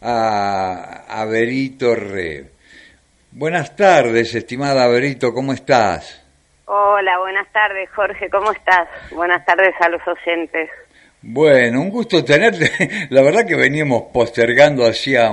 a, 0.01 1.03
a 1.09 1.25
Berito 1.25 1.95
Re. 1.95 2.45
Buenas 3.31 3.75
tardes, 3.75 4.33
estimada 4.35 4.87
Berito, 4.87 5.33
¿cómo 5.33 5.51
estás? 5.51 6.25
Hola, 6.63 7.19
buenas 7.19 7.51
tardes, 7.51 7.89
Jorge, 7.93 8.29
¿cómo 8.29 8.53
estás? 8.53 8.87
Buenas 9.11 9.45
tardes 9.45 9.75
a 9.81 9.89
los 9.89 10.01
oyentes. 10.07 10.69
Bueno, 11.27 11.81
un 11.81 11.89
gusto 11.89 12.23
tenerte. 12.23 12.69
La 13.09 13.23
verdad 13.23 13.47
que 13.47 13.55
veníamos 13.55 14.03
postergando 14.13 14.85
hacía 14.85 15.31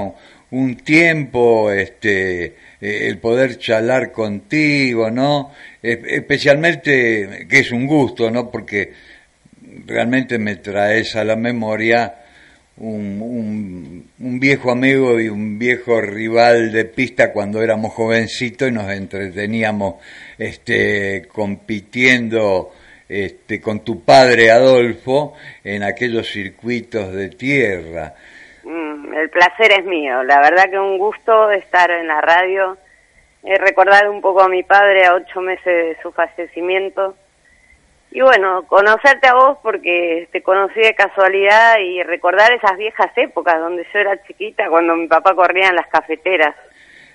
un, 0.51 0.77
tiempo 0.77 1.71
este 1.71 2.45
eh, 2.81 3.09
el 3.09 3.19
poder 3.19 3.59
charlar 3.59 4.11
contigo, 4.11 5.11
¿no? 5.11 5.53
Especialmente 5.83 7.47
que 7.47 7.59
es 7.59 7.71
un 7.73 7.87
gusto, 7.87 8.31
¿no? 8.31 8.51
Porque 8.51 8.91
realmente 9.87 10.39
me 10.39 10.57
traes 10.57 11.15
a 11.15 11.25
la 11.25 11.37
memoria 11.37 12.15
un, 12.79 13.21
un, 13.21 14.11
un 14.19 14.41
viejo 14.41 14.71
amigo 14.71 15.21
y 15.21 15.29
un 15.29 15.59
viejo 15.59 16.01
rival 16.01 16.73
de 16.73 16.87
pista 16.87 17.33
cuando 17.35 17.63
éramos 17.63 17.93
jovencitos 17.93 18.71
y 18.71 18.73
nos 18.73 18.91
entreteníamos 18.91 19.97
este 20.39 21.29
compitiendo 21.31 22.73
este, 23.09 23.61
con 23.61 23.81
tu 23.81 24.05
padre 24.05 24.51
Adolfo 24.51 25.35
en 25.65 25.83
aquellos 25.83 26.29
circuitos 26.29 27.13
de 27.13 27.29
tierra. 27.31 28.15
Mm, 28.65 29.15
el 29.15 29.31
placer 29.31 29.73
es 29.73 29.85
mío, 29.85 30.23
la 30.23 30.41
verdad 30.41 30.71
que 30.71 30.79
un 30.79 30.99
gusto 30.99 31.51
estar 31.51 31.91
en 31.91 32.09
la 32.09 32.21
radio. 32.21 32.77
He 33.45 33.59
recordado 33.59 34.11
un 34.13 34.21
poco 34.21 34.43
a 34.43 34.49
mi 34.49 34.63
padre 34.63 35.05
a 35.05 35.15
ocho 35.15 35.41
meses 35.41 35.65
de 35.65 35.97
su 36.03 36.13
fallecimiento. 36.13 37.17
Y 38.13 38.21
bueno, 38.21 38.65
conocerte 38.67 39.27
a 39.27 39.35
vos 39.35 39.59
porque 39.63 40.29
te 40.31 40.43
conocí 40.43 40.81
de 40.81 40.95
casualidad 40.95 41.79
y 41.79 42.03
recordar 42.03 42.53
esas 42.53 42.77
viejas 42.77 43.11
épocas 43.17 43.59
donde 43.59 43.87
yo 43.93 43.99
era 43.99 44.23
chiquita, 44.25 44.69
cuando 44.69 44.95
mi 44.95 45.09
papá 45.09 45.35
corría 45.35 45.69
en 45.69 45.77
las 45.77 45.87
cafeteras. 45.87 46.55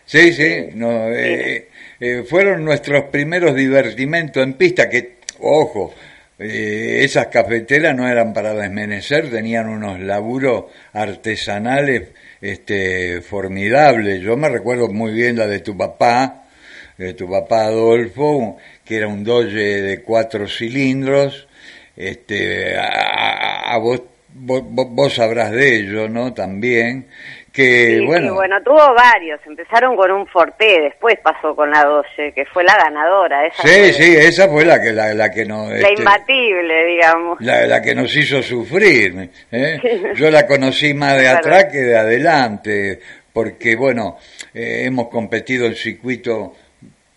Sí, 0.05 0.31
sí, 0.31 0.69
no, 0.73 1.09
eh, 1.11 1.67
eh, 1.99 2.23
fueron 2.23 2.63
nuestros 2.63 3.03
primeros 3.05 3.53
divertimentos 3.53 4.41
en 4.41 4.53
pista, 4.53 4.89
que, 4.89 5.16
ojo, 5.41 5.93
eh, 6.39 7.01
esas 7.03 7.27
cafeteras 7.27 7.95
no 7.95 8.07
eran 8.07 8.33
para 8.33 8.53
desmenecer, 8.53 9.29
tenían 9.29 9.67
unos 9.69 9.99
laburos 9.99 10.65
artesanales 10.93 12.09
este, 12.41 13.21
formidables. 13.21 14.21
Yo 14.21 14.37
me 14.37 14.49
recuerdo 14.49 14.87
muy 14.89 15.11
bien 15.13 15.37
la 15.37 15.47
de 15.47 15.59
tu 15.59 15.75
papá, 15.75 16.43
de 16.97 17.13
tu 17.13 17.29
papá 17.29 17.65
Adolfo, 17.65 18.57
que 18.85 18.97
era 18.97 19.07
un 19.07 19.23
Doge 19.23 19.81
de 19.81 20.01
cuatro 20.01 20.47
cilindros. 20.47 21.47
Este, 21.95 22.75
a, 22.77 23.75
vos- 23.77 24.03
vos 24.35 25.15
sabrás 25.15 25.51
de 25.51 25.77
ello, 25.77 26.07
¿no? 26.09 26.33
También. 26.33 27.07
Que, 27.57 27.87
Sí, 27.97 27.99
sí, 28.01 28.29
bueno, 28.29 28.61
tuvo 28.63 28.93
varios. 28.93 29.39
Empezaron 29.47 29.95
con 29.95 30.11
un 30.11 30.27
Forte, 30.27 30.79
después 30.83 31.17
pasó 31.23 31.55
con 31.55 31.71
la 31.71 31.83
Doce, 31.83 32.31
que 32.35 32.45
fue 32.45 32.63
la 32.63 32.77
ganadora. 32.77 33.47
Esa 33.47 33.63
Sí, 33.67 33.93
sí, 33.93 34.15
esa 34.15 34.47
fue 34.47 34.63
la 34.63 34.79
que 34.79 34.93
la, 34.93 35.11
la 35.15 35.31
que 35.31 35.43
nos 35.43 35.71
La 35.71 35.77
este, 35.89 35.93
imbatible, 36.01 36.85
digamos. 36.85 37.41
la, 37.41 37.65
la 37.65 37.81
que 37.81 37.95
nos 37.95 38.15
hizo 38.15 38.43
sufrir. 38.43 39.31
¿eh? 39.51 40.13
Yo 40.15 40.29
la 40.29 40.45
conocí 40.45 40.93
más 40.93 41.15
de 41.17 41.23
Claro. 41.23 41.39
atrás 41.39 41.65
que 41.71 41.79
de 41.79 41.97
adelante, 41.97 42.99
porque 43.33 43.75
bueno, 43.75 44.17
eh, 44.53 44.83
hemos 44.85 45.07
competido 45.09 45.65
en 45.65 45.73
circuito, 45.73 46.53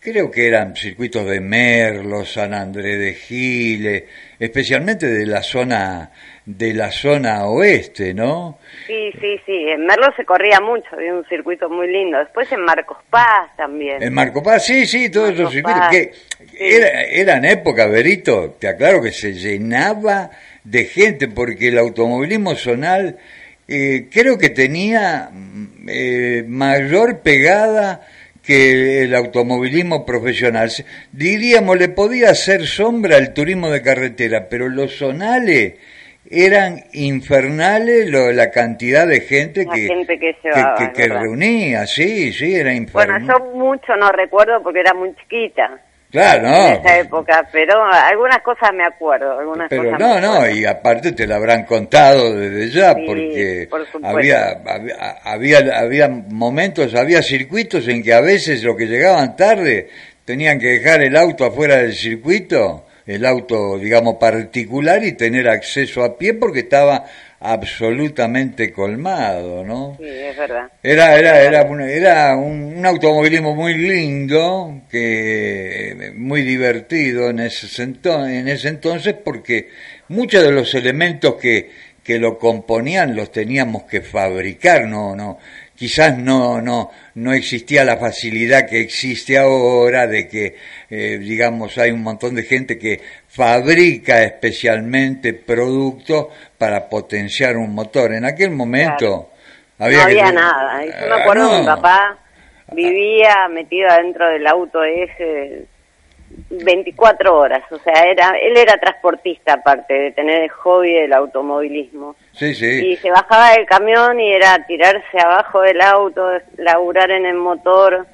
creo 0.00 0.30
que 0.30 0.48
eran 0.48 0.74
circuitos 0.74 1.26
de 1.26 1.40
Merlo, 1.40 2.24
San 2.24 2.54
Andrés 2.54 2.98
de 2.98 3.12
Giles, 3.12 4.04
especialmente 4.38 5.06
de 5.06 5.26
la 5.26 5.42
zona 5.42 6.10
de 6.46 6.74
la 6.74 6.90
zona 6.90 7.44
oeste, 7.46 8.14
¿no? 8.14 8.58
Sí, 8.86 9.10
sí, 9.20 9.40
sí. 9.46 9.66
En 9.68 9.86
Merlo 9.86 10.08
se 10.16 10.24
corría 10.24 10.60
mucho, 10.60 10.86
había 10.92 11.14
un 11.14 11.24
circuito 11.26 11.68
muy 11.68 11.90
lindo. 11.90 12.18
Después 12.18 12.50
en 12.52 12.62
Marcos 12.62 12.98
Paz 13.08 13.54
también. 13.56 14.02
En 14.02 14.12
Marco 14.12 14.42
Paz, 14.42 14.66
sí, 14.66 14.86
sí, 14.86 15.10
todos 15.10 15.30
esos 15.30 15.52
circuitos 15.52 15.80
Paz, 15.80 15.90
que 15.90 16.12
sí. 16.12 16.56
era, 16.58 17.02
eran 17.02 17.44
épocas, 17.44 17.90
Berito, 17.90 18.56
te 18.58 18.68
aclaro 18.68 19.02
que 19.02 19.12
se 19.12 19.32
llenaba 19.32 20.30
de 20.64 20.84
gente 20.84 21.28
porque 21.28 21.68
el 21.68 21.78
automovilismo 21.78 22.54
zonal 22.54 23.18
eh, 23.68 24.08
creo 24.10 24.36
que 24.36 24.50
tenía 24.50 25.30
mm, 25.32 25.88
eh, 25.88 26.44
mayor 26.48 27.20
pegada 27.20 28.06
que 28.42 29.02
el 29.04 29.14
automovilismo 29.14 30.04
profesional. 30.04 30.72
Diríamos, 31.12 31.78
le 31.78 31.88
podía 31.88 32.30
hacer 32.30 32.66
sombra 32.66 33.16
al 33.16 33.32
turismo 33.32 33.70
de 33.70 33.82
carretera, 33.82 34.48
pero 34.48 34.68
los 34.68 34.96
zonales 34.96 35.74
eran 36.30 36.84
infernales 36.92 38.08
lo- 38.08 38.30
la 38.32 38.50
cantidad 38.50 39.06
de 39.06 39.20
gente 39.22 39.64
La 39.66 39.74
que, 39.74 39.80
gente 39.88 40.18
que 40.18 40.36
llevaba, 40.44 40.92
reunía, 41.20 41.86
sí, 41.86 42.32
sí, 42.32 42.54
era 42.54 42.70
Bueno, 42.70 42.82
infernal. 42.82 43.26
yo 43.26 43.44
mucho 43.56 43.96
no 43.96 44.12
recuerdo 44.12 44.62
porque 44.62 44.78
era 44.80 44.94
muy 44.94 45.12
chiquita 45.16 45.80
Claro, 46.12 46.46
en 46.48 46.80
esa 46.80 46.98
época, 46.98 47.48
pero 47.52 47.84
algunas 47.84 48.38
cosas 48.42 48.70
me 48.74 48.84
acuerdo. 48.84 49.38
Algunas 49.38 49.68
Pero 49.68 49.84
cosas 49.84 50.00
no, 50.00 50.14
me 50.16 50.20
no, 50.20 50.50
y 50.50 50.64
aparte 50.64 51.12
te 51.12 51.24
lo 51.24 51.36
habrán 51.36 51.64
contado 51.64 52.34
desde 52.36 52.68
ya, 52.70 52.94
Sí, 52.94 53.04
porque 53.06 53.68
por 53.70 53.86
había, 54.04 54.60
había, 55.24 55.58
había 55.78 56.08
momentos, 56.08 56.94
había 56.96 57.22
circuitos 57.22 57.86
en 57.86 58.02
que 58.02 58.12
a 58.12 58.20
veces 58.20 58.62
los 58.64 58.76
que 58.76 58.86
llegaban 58.86 59.36
tarde 59.36 59.88
tenían 60.24 60.58
que 60.58 60.66
dejar 60.80 61.00
el 61.02 61.16
auto 61.16 61.44
afuera 61.44 61.76
del 61.76 61.92
circuito, 61.92 62.86
el 63.10 63.26
auto, 63.26 63.78
digamos, 63.78 64.16
particular, 64.16 65.04
y 65.04 65.12
tener 65.12 65.48
acceso 65.48 66.04
a 66.04 66.16
pie 66.16 66.34
porque 66.34 66.60
estaba 66.60 67.04
absolutamente 67.40 68.70
colmado, 68.70 69.64
¿no? 69.64 69.96
Sí, 69.98 70.06
es 70.06 70.36
verdad. 70.36 70.70
Era, 70.82 71.18
era, 71.18 71.40
era, 71.40 71.62
un, 71.62 71.80
era 71.80 72.36
un, 72.36 72.74
un 72.76 72.86
automovilismo 72.86 73.56
muy 73.56 73.74
lindo, 73.74 74.82
que 74.90 76.12
muy 76.14 76.42
divertido 76.42 77.30
en 77.30 77.40
ese, 77.40 77.82
en 77.82 78.48
ese 78.48 78.68
entonces, 78.68 79.14
porque 79.24 79.70
muchos 80.08 80.44
de 80.44 80.52
los 80.52 80.74
elementos 80.74 81.34
que, 81.34 81.70
que 82.04 82.18
lo 82.18 82.38
componían 82.38 83.16
los 83.16 83.32
teníamos 83.32 83.84
que 83.84 84.02
fabricar, 84.02 84.86
no, 84.86 85.16
no, 85.16 85.38
quizás 85.74 86.18
no, 86.18 86.60
no, 86.60 86.90
no 87.14 87.32
existía 87.32 87.84
la 87.84 87.96
facilidad 87.96 88.66
que 88.68 88.80
existe 88.80 89.38
ahora 89.38 90.06
de 90.06 90.28
que, 90.28 90.56
eh, 90.90 91.18
digamos, 91.18 91.78
hay 91.78 91.92
un 91.92 92.02
montón 92.02 92.34
de 92.34 92.42
gente 92.42 92.78
que 92.78 93.00
fabrica 93.28 94.22
especialmente 94.24 95.32
productos 95.34 96.26
para 96.58 96.88
potenciar 96.88 97.56
un 97.56 97.74
motor. 97.74 98.12
En 98.12 98.24
aquel 98.24 98.50
momento 98.50 99.30
había 99.78 99.98
no 99.98 100.04
había 100.04 100.32
nada. 100.32 100.84
Yo 100.84 101.06
me 101.06 101.12
Ah, 101.12 101.16
acuerdo 101.22 101.50
que 101.50 101.58
mi 101.60 101.66
papá 101.66 102.18
vivía 102.72 103.48
metido 103.48 103.88
adentro 103.88 104.28
del 104.28 104.46
auto 104.46 104.82
ese 104.82 105.66
24 106.50 107.36
horas. 107.36 107.62
O 107.70 107.78
sea, 107.78 108.02
era 108.04 108.32
él 108.40 108.56
era 108.56 108.76
transportista 108.78 109.54
aparte 109.54 109.94
de 109.94 110.12
tener 110.12 110.42
el 110.42 110.50
hobby 110.50 110.92
del 110.92 111.12
automovilismo. 111.12 112.16
Sí, 112.32 112.54
sí. 112.54 112.66
Y 112.92 112.96
se 112.96 113.10
bajaba 113.10 113.52
del 113.52 113.66
camión 113.66 114.20
y 114.20 114.32
era 114.32 114.64
tirarse 114.66 115.18
abajo 115.24 115.60
del 115.62 115.80
auto, 115.80 116.28
laburar 116.56 117.10
en 117.10 117.26
el 117.26 117.36
motor. 117.36 118.06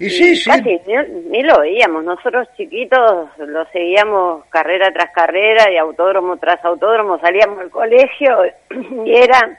Y 0.00 0.08
sí, 0.08 0.34
sí. 0.34 0.48
Casi 0.48 0.80
ni, 0.86 1.30
ni 1.30 1.42
lo 1.42 1.60
veíamos. 1.60 2.02
Nosotros 2.02 2.48
chiquitos 2.56 3.28
lo 3.36 3.64
seguíamos 3.66 4.46
carrera 4.48 4.90
tras 4.92 5.10
carrera 5.12 5.70
y 5.70 5.76
autódromo 5.76 6.38
tras 6.38 6.64
autódromo. 6.64 7.20
Salíamos 7.20 7.58
del 7.58 7.70
colegio 7.70 8.38
y 9.04 9.14
era 9.14 9.58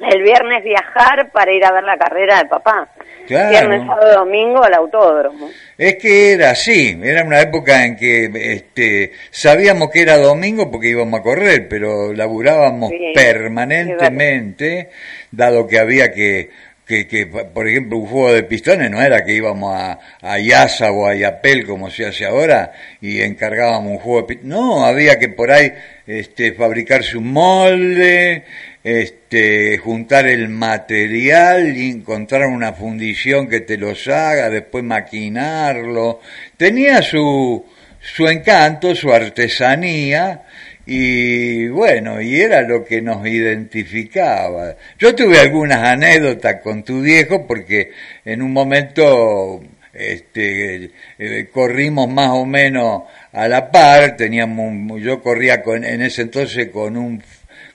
el 0.00 0.22
viernes 0.22 0.64
viajar 0.64 1.30
para 1.32 1.52
ir 1.52 1.64
a 1.64 1.72
ver 1.72 1.84
la 1.84 1.98
carrera 1.98 2.38
de 2.38 2.48
papá. 2.48 2.88
Claro. 3.26 3.50
Viernes, 3.50 3.86
sábado, 3.86 4.20
domingo 4.20 4.64
al 4.64 4.74
autódromo. 4.74 5.50
Es 5.76 5.96
que 5.96 6.32
era 6.32 6.50
así, 6.50 6.98
era 7.02 7.22
una 7.22 7.40
época 7.40 7.84
en 7.84 7.96
que 7.96 8.30
este, 8.34 9.12
sabíamos 9.30 9.90
que 9.90 10.00
era 10.02 10.16
domingo 10.16 10.70
porque 10.70 10.88
íbamos 10.88 11.20
a 11.20 11.22
correr, 11.22 11.68
pero 11.68 12.12
laburábamos 12.12 12.90
Sí, 12.90 13.12
permanentemente, 13.14 14.90
dado 15.30 15.66
que 15.66 15.78
había 15.78 16.10
que 16.10 16.50
que, 16.86 17.06
que, 17.06 17.26
por 17.26 17.66
ejemplo, 17.66 17.98
un 17.98 18.06
juego 18.06 18.32
de 18.32 18.42
pistones 18.42 18.90
no 18.90 19.00
era 19.00 19.24
que 19.24 19.34
íbamos 19.34 19.74
a, 19.74 19.98
a 20.20 20.38
Yasa 20.38 20.92
o 20.92 21.06
a 21.06 21.14
Yapel 21.14 21.66
como 21.66 21.90
se 21.90 22.04
hace 22.06 22.26
ahora 22.26 22.72
y 23.00 23.22
encargábamos 23.22 23.92
un 23.92 23.98
juego 23.98 24.20
de 24.20 24.26
pistones. 24.26 24.50
No, 24.50 24.84
había 24.84 25.18
que 25.18 25.30
por 25.30 25.50
ahí 25.50 25.72
este, 26.06 26.52
fabricarse 26.52 27.16
un 27.16 27.32
molde, 27.32 28.44
este, 28.82 29.78
juntar 29.78 30.26
el 30.26 30.50
material 30.50 31.74
y 31.74 31.90
encontrar 31.90 32.46
una 32.46 32.74
fundición 32.74 33.48
que 33.48 33.60
te 33.60 33.78
los 33.78 34.06
haga, 34.08 34.50
después 34.50 34.84
maquinarlo. 34.84 36.20
Tenía 36.58 37.00
su, 37.00 37.64
su 38.00 38.28
encanto, 38.28 38.94
su 38.94 39.10
artesanía, 39.10 40.42
y 40.86 41.68
bueno, 41.68 42.20
y 42.20 42.40
era 42.40 42.62
lo 42.62 42.84
que 42.84 43.00
nos 43.00 43.26
identificaba. 43.26 44.76
Yo 44.98 45.14
tuve 45.14 45.38
algunas 45.38 45.78
anécdotas 45.78 46.60
con 46.62 46.82
tu 46.82 47.00
viejo 47.00 47.46
porque 47.46 47.90
en 48.24 48.42
un 48.42 48.52
momento 48.52 49.62
este, 49.94 50.90
eh, 51.18 51.48
corrimos 51.52 52.08
más 52.08 52.30
o 52.30 52.44
menos 52.44 53.04
a 53.32 53.48
la 53.48 53.70
par, 53.70 54.16
teníamos, 54.16 55.00
yo 55.00 55.22
corría 55.22 55.62
con, 55.62 55.84
en 55.84 56.02
ese 56.02 56.22
entonces 56.22 56.68
con 56.68 56.96
un, 56.96 57.22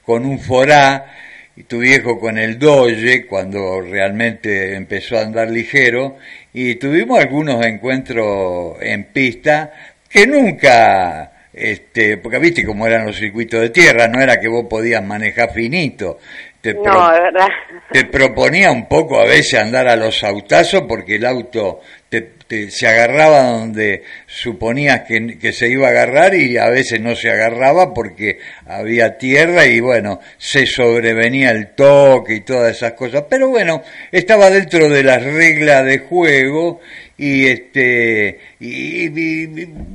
con 0.04 0.26
un 0.26 0.40
forá, 0.40 1.16
y 1.56 1.64
tu 1.64 1.80
viejo 1.80 2.20
con 2.20 2.38
el 2.38 2.58
doge, 2.58 3.26
cuando 3.26 3.82
realmente 3.82 4.76
empezó 4.76 5.18
a 5.18 5.24
andar 5.24 5.50
ligero, 5.50 6.18
y 6.54 6.76
tuvimos 6.76 7.20
algunos 7.20 7.66
encuentros 7.66 8.78
en 8.82 9.06
pista 9.06 9.72
que 10.10 10.26
nunca 10.26 11.39
este, 11.60 12.18
porque 12.18 12.40
viste 12.40 12.66
cómo 12.66 12.88
eran 12.88 13.06
los 13.06 13.18
circuitos 13.18 13.60
de 13.60 13.70
tierra, 13.70 14.08
no 14.08 14.22
era 14.22 14.40
que 14.40 14.48
vos 14.48 14.66
podías 14.70 15.04
manejar 15.04 15.52
finito. 15.52 16.20
Te, 16.62 16.74
no, 16.74 16.82
verdad. 16.84 17.48
te 17.92 18.04
proponía 18.06 18.70
un 18.72 18.88
poco 18.90 19.20
a 19.22 19.26
veces 19.26 19.62
andar 19.62 19.88
a 19.88 19.96
los 19.96 20.24
autazos 20.26 20.84
porque 20.90 21.16
el 21.16 21.26
auto 21.26 21.80
te, 22.10 22.34
se 22.70 22.88
agarraba 22.88 23.44
donde 23.44 24.04
suponías 24.26 25.02
que, 25.02 25.38
que, 25.38 25.54
se 25.54 25.70
iba 25.70 25.88
a 25.88 25.92
agarrar 25.92 26.36
y 26.36 26.58
a 26.58 26.68
veces 26.70 27.00
no 27.00 27.16
se 27.16 27.30
agarraba 27.30 27.94
porque 27.94 28.40
había 28.66 29.18
tierra 29.18 29.68
y 29.68 29.80
bueno, 29.80 30.20
se 30.38 30.66
sobrevenía 30.66 31.52
el 31.52 31.76
toque 31.76 32.36
y 32.36 32.42
todas 32.42 32.76
esas 32.76 32.94
cosas. 32.94 33.26
Pero 33.30 33.50
bueno, 33.50 33.84
estaba 34.12 34.50
dentro 34.50 34.90
de 34.90 35.04
las 35.04 35.24
reglas 35.24 35.86
de 35.86 36.00
juego 36.00 36.82
y 37.20 37.48
este 37.48 38.40
y, 38.62 39.10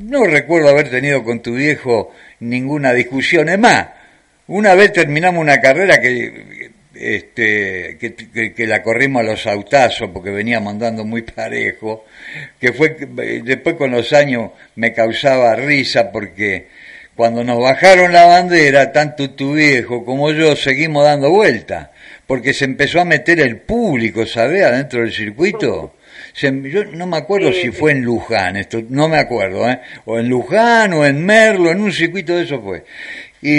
no 0.02 0.24
recuerdo 0.24 0.68
haber 0.68 0.90
tenido 0.90 1.24
con 1.24 1.40
tu 1.40 1.54
viejo 1.54 2.12
ninguna 2.40 2.92
discusión 2.92 3.48
es 3.48 3.58
más 3.58 3.86
una 4.46 4.74
vez 4.74 4.92
terminamos 4.92 5.40
una 5.40 5.58
carrera 5.58 5.98
que 6.02 6.70
este 6.94 7.96
que, 7.98 8.52
que, 8.52 8.66
la 8.66 8.82
corrimos 8.82 9.20
a 9.20 9.24
los 9.24 9.46
autazos 9.46 10.10
porque 10.12 10.30
veníamos 10.30 10.74
andando 10.74 11.06
muy 11.06 11.22
parejo 11.22 12.04
que 12.60 12.74
fue 12.74 12.90
después 13.42 13.76
con 13.76 13.90
los 13.90 14.12
años 14.12 14.50
me 14.76 14.92
causaba 14.92 15.56
risa 15.56 16.12
porque 16.12 16.68
cuando 17.16 17.42
nos 17.42 17.58
bajaron 17.58 18.12
la 18.12 18.26
bandera 18.26 18.92
tanto 18.92 19.30
tu 19.30 19.54
viejo 19.54 20.04
como 20.04 20.30
yo 20.30 20.54
seguimos 20.56 21.04
dando 21.04 21.30
vuelta 21.30 21.90
porque 22.26 22.52
se 22.52 22.66
empezó 22.66 23.00
a 23.00 23.06
meter 23.06 23.40
el 23.40 23.56
público 23.56 24.26
¿sabes? 24.26 24.62
adentro 24.62 25.00
del 25.00 25.12
circuito 25.12 25.94
yo 26.34 26.84
no 26.86 27.06
me 27.06 27.16
acuerdo 27.16 27.52
si 27.52 27.70
fue 27.70 27.92
en 27.92 28.02
Luján, 28.02 28.56
esto 28.56 28.82
no 28.88 29.08
me 29.08 29.18
acuerdo, 29.18 29.70
¿eh? 29.70 29.80
o 30.04 30.18
en 30.18 30.28
Luján 30.28 30.92
o 30.92 31.06
en 31.06 31.24
Merlo, 31.24 31.70
en 31.70 31.80
un 31.80 31.92
circuito 31.92 32.36
de 32.36 32.42
eso 32.42 32.60
fue. 32.60 32.84
Y, 33.40 33.50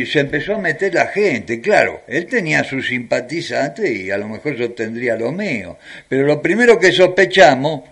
y, 0.00 0.06
se 0.06 0.20
empezó 0.20 0.54
a 0.54 0.58
meter 0.58 0.94
la 0.94 1.06
gente, 1.08 1.60
claro, 1.60 2.02
él 2.08 2.26
tenía 2.26 2.64
sus 2.64 2.88
simpatizantes 2.88 3.90
y 3.90 4.10
a 4.10 4.16
lo 4.16 4.26
mejor 4.26 4.56
yo 4.56 4.72
tendría 4.72 5.16
lo 5.16 5.32
mío, 5.32 5.78
pero 6.08 6.26
lo 6.26 6.40
primero 6.40 6.78
que 6.78 6.92
sospechamos 6.92 7.82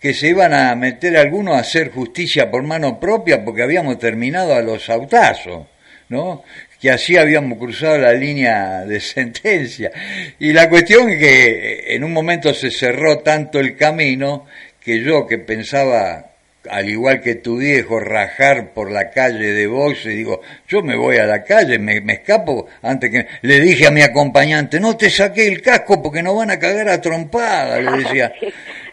que 0.00 0.14
se 0.14 0.28
iban 0.28 0.54
a 0.54 0.74
meter 0.74 1.16
algunos 1.16 1.56
a 1.56 1.60
hacer 1.60 1.90
justicia 1.90 2.50
por 2.50 2.62
mano 2.62 2.98
propia 2.98 3.44
porque 3.44 3.62
habíamos 3.62 3.98
terminado 3.98 4.54
a 4.54 4.62
los 4.62 4.88
autazos, 4.88 5.66
¿no? 6.08 6.42
Que 6.80 6.90
así 6.90 7.16
habíamos 7.16 7.58
cruzado 7.58 7.98
la 7.98 8.12
línea 8.14 8.84
de 8.86 9.00
sentencia. 9.00 9.90
Y 10.38 10.52
la 10.52 10.68
cuestión 10.68 11.10
es 11.10 11.18
que 11.18 11.94
en 11.94 12.04
un 12.04 12.12
momento 12.12 12.54
se 12.54 12.70
cerró 12.70 13.18
tanto 13.18 13.60
el 13.60 13.76
camino 13.76 14.46
que 14.80 15.02
yo 15.02 15.26
que 15.26 15.36
pensaba, 15.36 16.30
al 16.70 16.88
igual 16.88 17.20
que 17.20 17.34
tu 17.34 17.58
viejo, 17.58 18.00
rajar 18.00 18.72
por 18.72 18.90
la 18.90 19.10
calle 19.10 19.52
de 19.52 19.64
y 20.04 20.08
digo, 20.08 20.40
yo 20.66 20.82
me 20.82 20.96
voy 20.96 21.18
a 21.18 21.26
la 21.26 21.44
calle, 21.44 21.78
me, 21.78 21.98
escapo 22.12 22.66
antes 22.80 23.10
que... 23.10 23.26
Le 23.42 23.60
dije 23.60 23.86
a 23.86 23.90
mi 23.90 24.00
acompañante, 24.00 24.80
no 24.80 24.96
te 24.96 25.10
saqué 25.10 25.46
el 25.48 25.60
casco 25.60 26.02
porque 26.02 26.22
no 26.22 26.34
van 26.34 26.50
a 26.50 26.58
cagar 26.58 26.88
a 26.88 27.00
trompada, 27.00 27.78
le 27.78 28.04
decía. 28.04 28.32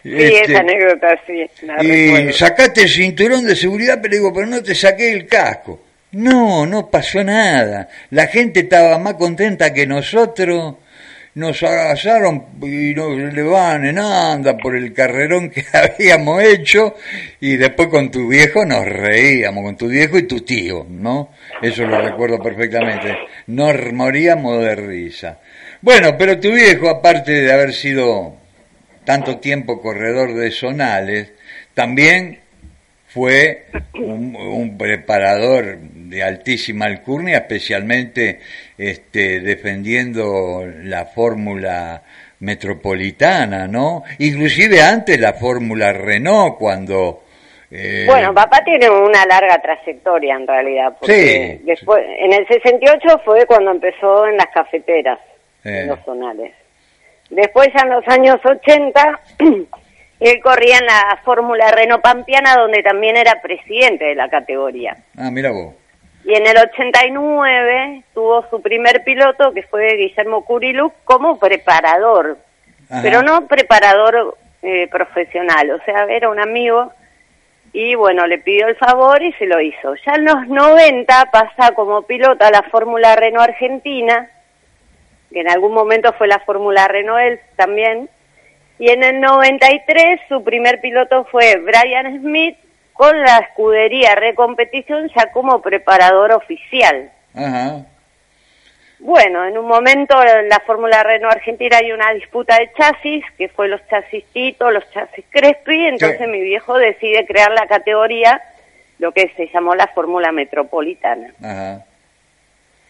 Sí, 0.00 0.14
esa 0.14 0.42
este, 0.42 0.56
anécdota 0.56 1.20
sí. 1.26 1.44
y 1.82 2.32
sacate 2.32 2.82
el 2.82 2.88
cinturón 2.88 3.44
de 3.44 3.56
seguridad, 3.56 3.98
pero 4.00 4.14
digo, 4.14 4.32
pero 4.32 4.46
no 4.46 4.62
te 4.62 4.72
saqué 4.72 5.12
el 5.12 5.26
casco. 5.26 5.87
No, 6.12 6.64
no 6.64 6.90
pasó 6.90 7.22
nada. 7.22 7.88
La 8.10 8.26
gente 8.28 8.60
estaba 8.60 8.98
más 8.98 9.14
contenta 9.14 9.72
que 9.72 9.86
nosotros. 9.86 10.76
Nos 11.34 11.62
agasaron 11.62 12.46
y 12.62 12.94
nos 12.94 13.32
levan 13.32 13.84
en 13.84 13.98
anda 13.98 14.56
por 14.56 14.74
el 14.74 14.92
carrerón 14.92 15.50
que 15.50 15.64
habíamos 15.72 16.42
hecho 16.42 16.96
y 17.38 17.56
después 17.56 17.88
con 17.88 18.10
tu 18.10 18.26
viejo 18.26 18.64
nos 18.64 18.84
reíamos, 18.84 19.62
con 19.62 19.76
tu 19.76 19.86
viejo 19.86 20.18
y 20.18 20.24
tu 20.26 20.40
tío, 20.40 20.84
¿no? 20.88 21.30
Eso 21.62 21.84
lo 21.84 22.00
recuerdo 22.00 22.42
perfectamente. 22.42 23.14
Nos 23.46 23.92
moríamos 23.92 24.64
de 24.64 24.74
risa. 24.74 25.38
Bueno, 25.80 26.16
pero 26.18 26.40
tu 26.40 26.50
viejo, 26.50 26.88
aparte 26.88 27.30
de 27.30 27.52
haber 27.52 27.72
sido 27.72 28.34
tanto 29.04 29.38
tiempo 29.38 29.80
corredor 29.80 30.34
de 30.34 30.50
zonales, 30.50 31.30
también 31.74 32.40
fue 33.08 33.66
un, 33.94 34.76
preparador 34.76 35.78
de 36.08 36.22
altísima 36.22 36.86
alcurnia, 36.86 37.38
especialmente 37.38 38.40
este, 38.76 39.40
defendiendo 39.40 40.64
la 40.82 41.06
fórmula 41.06 42.02
metropolitana, 42.40 43.66
¿no? 43.66 44.04
Inclusive 44.18 44.80
antes 44.80 45.20
la 45.20 45.34
fórmula 45.34 45.92
Renault, 45.92 46.56
cuando... 46.58 47.24
Eh, 47.70 48.04
bueno, 48.06 48.32
papá 48.32 48.62
tiene 48.64 48.88
una 48.88 49.26
larga 49.26 49.60
trayectoria 49.60 50.36
en 50.36 50.46
realidad, 50.46 50.96
porque 50.98 51.60
después, 51.64 52.02
en 52.18 52.32
el 52.32 52.46
68 52.46 53.20
fue 53.24 53.44
cuando 53.44 53.72
empezó 53.72 54.26
en 54.26 54.38
las 54.38 54.46
cafeteras, 54.54 55.18
en 55.64 55.74
eh. 55.74 55.86
los 55.86 56.02
zonales. 56.04 56.52
Después 57.28 57.68
ya 57.74 57.82
en 57.82 57.90
los 57.90 58.08
años 58.08 58.36
80 58.42 59.20
Él 60.20 60.40
corría 60.42 60.78
en 60.78 60.86
la 60.86 61.20
Fórmula 61.24 61.70
Renault 61.70 62.02
Pampiana, 62.02 62.56
donde 62.56 62.82
también 62.82 63.16
era 63.16 63.40
presidente 63.40 64.04
de 64.06 64.14
la 64.16 64.28
categoría. 64.28 64.96
Ah, 65.16 65.30
mira 65.30 65.50
vos. 65.52 65.74
Y 66.28 66.34
en 66.34 66.46
el 66.46 66.58
89 66.58 68.02
tuvo 68.12 68.44
su 68.50 68.60
primer 68.60 69.02
piloto, 69.02 69.54
que 69.54 69.62
fue 69.62 69.96
Guillermo 69.96 70.44
Curiluc, 70.44 70.92
como 71.04 71.38
preparador. 71.38 72.36
Pero 73.02 73.22
no 73.22 73.46
preparador 73.46 74.36
eh, 74.60 74.88
profesional, 74.88 75.70
o 75.70 75.82
sea, 75.86 76.04
era 76.04 76.28
un 76.28 76.38
amigo. 76.38 76.92
Y 77.72 77.94
bueno, 77.94 78.26
le 78.26 78.36
pidió 78.36 78.68
el 78.68 78.76
favor 78.76 79.22
y 79.22 79.32
se 79.32 79.46
lo 79.46 79.58
hizo. 79.58 79.94
Ya 80.04 80.16
en 80.16 80.26
los 80.26 80.46
90 80.48 81.30
pasa 81.30 81.72
como 81.72 82.02
piloto 82.02 82.44
a 82.44 82.50
la 82.50 82.62
Fórmula 82.64 83.16
Renault 83.16 83.48
Argentina, 83.48 84.28
que 85.32 85.40
en 85.40 85.48
algún 85.48 85.72
momento 85.72 86.12
fue 86.12 86.28
la 86.28 86.40
Fórmula 86.40 86.88
Renault 86.88 87.40
también 87.56 88.10
y 88.78 88.90
en 88.90 89.02
el 89.02 89.20
93 89.20 90.20
su 90.28 90.44
primer 90.44 90.80
piloto 90.80 91.24
fue 91.24 91.56
Brian 91.56 92.20
Smith 92.20 92.56
con 92.98 93.16
la 93.16 93.36
escudería 93.38 94.16
Recompetición 94.16 95.08
ya 95.14 95.30
como 95.30 95.62
preparador 95.62 96.32
oficial. 96.32 97.12
Bueno, 98.98 99.46
en 99.46 99.56
un 99.56 99.68
momento 99.68 100.20
en 100.20 100.48
la 100.48 100.58
Fórmula 100.66 101.04
Renault 101.04 101.36
Argentina 101.36 101.76
hay 101.76 101.92
una 101.92 102.12
disputa 102.12 102.56
de 102.56 102.72
chasis, 102.76 103.24
que 103.38 103.48
fue 103.50 103.68
los 103.68 103.80
chasis 103.86 104.24
Tito, 104.32 104.72
los 104.72 104.82
chasis 104.90 105.24
Crespi, 105.30 105.86
entonces 105.86 106.26
mi 106.26 106.40
viejo 106.40 106.76
decide 106.76 107.24
crear 107.24 107.52
la 107.52 107.68
categoría, 107.68 108.42
lo 108.98 109.12
que 109.12 109.32
se 109.36 109.46
llamó 109.46 109.76
la 109.76 109.86
Fórmula 109.86 110.32
Metropolitana. 110.32 111.32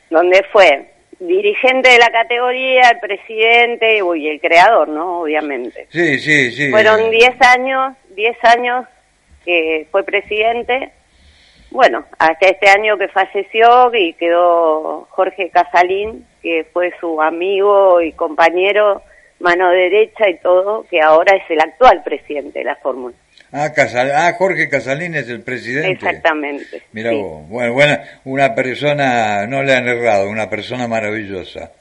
Donde 0.09 0.43
fue 0.51 0.91
dirigente 1.21 1.91
de 1.91 1.99
la 1.99 2.09
categoría, 2.09 2.93
el 2.93 3.01
presidente 3.01 3.99
y 4.17 4.29
el 4.29 4.41
creador, 4.41 4.89
¿no? 4.89 5.21
Obviamente. 5.21 5.87
Sí, 5.91 6.19
sí, 6.19 6.51
sí. 6.53 6.71
Fueron 6.71 7.11
10 7.11 7.43
años, 7.43 7.95
10 8.15 8.45
años 8.45 8.87
que 9.49 9.87
fue 9.91 10.05
presidente. 10.05 10.91
Bueno, 11.71 12.05
hasta 12.19 12.49
este 12.49 12.69
año 12.69 12.99
que 12.99 13.09
falleció 13.09 13.91
y 13.95 14.13
quedó 14.13 15.07
Jorge 15.09 15.49
Casalín, 15.49 16.27
que 16.43 16.67
fue 16.71 16.93
su 17.01 17.23
amigo 17.23 18.03
y 18.03 18.13
compañero, 18.13 19.03
mano 19.41 19.71
derecha 19.71 20.29
y 20.29 20.37
todo, 20.41 20.85
que 20.91 21.01
ahora 21.01 21.35
es 21.35 21.51
el 21.51 21.61
actual 21.61 22.03
presidente 22.03 22.59
de 22.59 22.67
la 22.67 22.77
Fórmula. 22.77 23.17
Ah, 23.51 23.73
Casal, 23.75 24.11
ah, 24.15 24.35
Jorge 24.37 24.69
Casalín 24.69 25.15
es 25.15 25.31
el 25.31 25.41
presidente. 25.41 25.93
Exactamente. 25.93 26.83
Mira 26.93 27.13
vos, 27.13 27.49
bueno, 27.49 27.97
una 28.25 28.55
persona, 28.55 29.47
no 29.47 29.63
le 29.63 29.75
han 29.75 29.89
errado, 29.89 30.29
una 30.29 30.51
persona 30.51 30.87
maravillosa. 30.87 31.73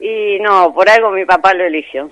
Y 0.00 0.40
no, 0.40 0.74
por 0.74 0.88
algo 0.88 1.12
mi 1.12 1.24
papá 1.24 1.54
lo 1.54 1.64
eligió. 1.64 2.10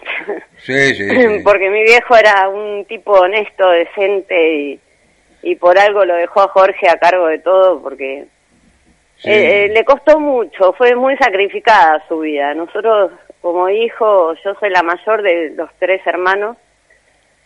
Sí, 0.58 0.94
sí, 0.94 1.08
Porque 1.44 1.68
mi 1.68 1.82
viejo 1.82 2.16
era 2.16 2.48
un 2.48 2.84
tipo 2.84 3.12
honesto, 3.12 3.68
decente 3.70 4.54
y, 4.54 4.80
y 5.42 5.56
por 5.56 5.78
algo 5.78 6.04
lo 6.04 6.14
dejó 6.14 6.42
a 6.42 6.48
Jorge 6.48 6.88
a 6.88 6.98
cargo 6.98 7.26
de 7.26 7.38
todo 7.38 7.80
porque 7.80 8.20
eh, 8.20 8.26
eh, 9.24 9.70
le 9.72 9.84
costó 9.84 10.18
mucho, 10.18 10.72
fue 10.74 10.94
muy 10.94 11.16
sacrificada 11.16 12.02
su 12.08 12.20
vida. 12.20 12.54
Nosotros 12.54 13.12
como 13.40 13.68
hijo, 13.68 14.34
yo 14.44 14.54
soy 14.54 14.70
la 14.70 14.82
mayor 14.82 15.22
de 15.22 15.50
los 15.50 15.70
tres 15.78 16.06
hermanos, 16.06 16.56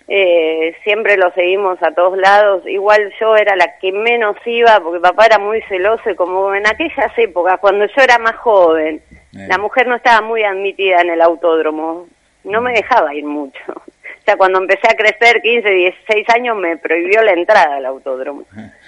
eh, 0.07 0.77
siempre 0.85 1.17
lo 1.17 1.33
seguimos 1.33 1.83
a 1.83 1.93
todos 1.93 2.19
lados. 2.19 2.67
Igual 2.67 3.13
yo 3.19 3.37
era 3.37 3.57
la 3.57 3.79
que 3.79 3.93
menos 3.93 4.37
iba 4.45 4.81
porque 4.81 5.01
papá 5.01 5.27
era 5.27 5.39
muy 5.39 5.63
celoso 5.63 6.11
y 6.11 6.15
como 6.15 6.55
en 6.55 6.67
aquellas 6.67 7.17
épocas, 7.17 7.59
cuando 7.61 7.87
yo 7.87 8.03
era 8.03 8.19
más 8.19 8.37
joven, 8.37 9.01
eh. 9.11 9.47
la 9.49 9.59
mujer 9.59 9.87
no 9.87 9.97
estaba 9.97 10.21
muy 10.21 10.43
admitida 10.43 11.01
en 11.01 11.11
el 11.11 11.23
autódromo, 11.23 12.07
no 12.45 12.61
me 12.61 12.73
dejaba 12.73 13.15
ir 13.15 13.25
mucho. 13.25 13.83
O 14.25 14.27
sea, 14.27 14.39
cuando 14.39 14.59
empecé 14.59 14.89
a 14.89 14.97
crecer, 14.97 15.43
15, 15.43 15.69
16 15.69 16.27
años, 16.31 16.57
me 16.57 16.79
prohibió 16.79 17.23
la 17.23 17.33
entrada 17.33 17.77
al 17.77 17.85
autódromo. 17.85 18.45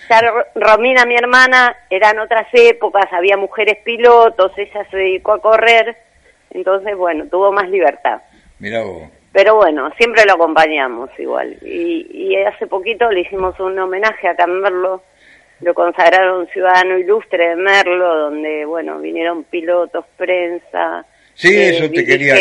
Ya 0.09 0.23
Romina, 0.55 1.05
mi 1.05 1.15
hermana, 1.15 1.77
eran 1.91 2.19
otras 2.21 2.47
épocas, 2.55 3.05
había 3.13 3.37
mujeres 3.37 3.77
pilotos, 3.85 4.53
ella 4.57 4.87
se 4.91 4.97
dedicó 4.97 5.33
a 5.33 5.43
correr, 5.43 5.95
entonces, 6.53 6.97
bueno, 6.97 7.27
tuvo 7.27 7.53
más 7.53 7.69
libertad. 7.69 8.23
Mira 8.61 8.81
vos. 8.83 9.03
Pero 9.31 9.57
bueno, 9.57 9.91
siempre 9.99 10.25
lo 10.25 10.33
acompañamos 10.33 11.11
igual. 11.19 11.59
Y, 11.61 12.07
y 12.11 12.37
hace 12.43 12.67
poquito 12.67 13.11
le 13.11 13.21
hicimos 13.21 13.61
un 13.61 13.79
homenaje 13.79 14.29
a 14.29 14.47
Merlo, 14.47 15.03
lo 15.61 15.75
consagraron 15.75 16.47
ciudadano 16.47 16.97
ilustre 16.97 17.51
de 17.51 17.57
Merlo, 17.57 18.17
donde, 18.17 18.65
bueno, 18.65 19.01
vinieron 19.01 19.45
pilotos, 19.45 20.07
prensa, 20.17 21.05
Sí, 21.37 21.55
eh, 21.55 21.69
eso 21.69 21.91
te 21.91 22.07
quería 22.07 22.35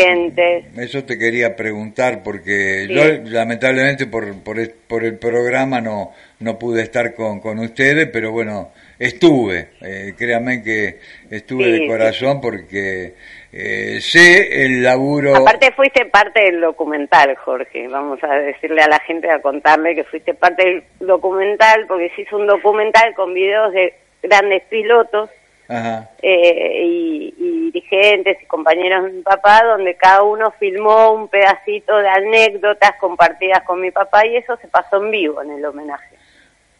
eso 0.78 1.04
te 1.04 1.18
quería 1.18 1.54
preguntar 1.54 2.22
porque 2.22 2.86
yo 2.88 3.30
lamentablemente 3.30 4.06
por, 4.06 4.42
por, 4.42 4.56
por, 4.88 5.04
el 5.04 5.18
programa 5.18 5.82
no 5.82 6.12
no 6.40 6.58
pude 6.58 6.82
estar 6.82 7.14
con, 7.14 7.40
con 7.40 7.58
ustedes, 7.58 8.08
pero 8.10 8.32
bueno, 8.32 8.72
estuve, 8.98 9.68
eh, 9.82 10.14
créanme 10.16 10.62
que 10.62 10.98
estuve 11.30 11.72
de 11.72 11.86
corazón 11.86 12.40
porque 12.40 13.12
eh, 13.52 13.98
sé 14.00 14.64
el 14.64 14.82
laburo... 14.82 15.36
Aparte 15.36 15.72
fuiste 15.72 16.06
parte 16.06 16.40
del 16.40 16.62
documental, 16.62 17.36
Jorge, 17.36 17.88
vamos 17.88 18.18
a 18.24 18.34
decirle 18.36 18.80
a 18.80 18.88
la 18.88 18.98
gente, 19.00 19.30
a 19.30 19.42
contarle 19.42 19.94
que 19.94 20.04
fuiste 20.04 20.32
parte 20.32 20.64
del 20.64 20.84
documental 21.00 21.84
porque 21.86 22.10
se 22.16 22.22
hizo 22.22 22.38
un 22.38 22.46
documental 22.46 23.14
con 23.14 23.34
videos 23.34 23.72
de 23.72 23.94
grandes 24.22 24.62
pilotos 24.70 25.28
eh, 25.68 26.82
y, 26.84 27.70
dirigentes 27.72 28.38
y 28.42 28.46
compañeros 28.46 29.04
de 29.04 29.12
mi 29.12 29.22
papá, 29.22 29.62
donde 29.64 29.96
cada 29.96 30.22
uno 30.22 30.52
filmó 30.58 31.12
un 31.12 31.28
pedacito 31.28 31.96
de 31.96 32.08
anécdotas 32.08 32.92
compartidas 33.00 33.62
con 33.66 33.80
mi 33.80 33.90
papá 33.90 34.26
y 34.26 34.36
eso 34.36 34.56
se 34.56 34.68
pasó 34.68 35.02
en 35.02 35.10
vivo 35.10 35.42
en 35.42 35.52
el 35.52 35.64
homenaje. 35.64 36.16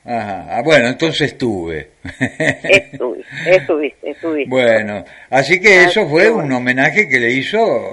Ajá. 0.05 0.47
Ah, 0.49 0.63
bueno, 0.63 0.87
entonces 0.87 1.33
estuve. 1.33 1.91
estuviste, 3.47 4.11
estuviste. 4.11 4.49
Bueno, 4.49 5.05
así 5.31 5.61
que 5.61 5.83
eso 5.83 6.09
fue 6.09 6.31
un 6.31 6.51
homenaje 6.53 7.09
que 7.09 7.19
le 7.19 7.33
hizo, 7.33 7.91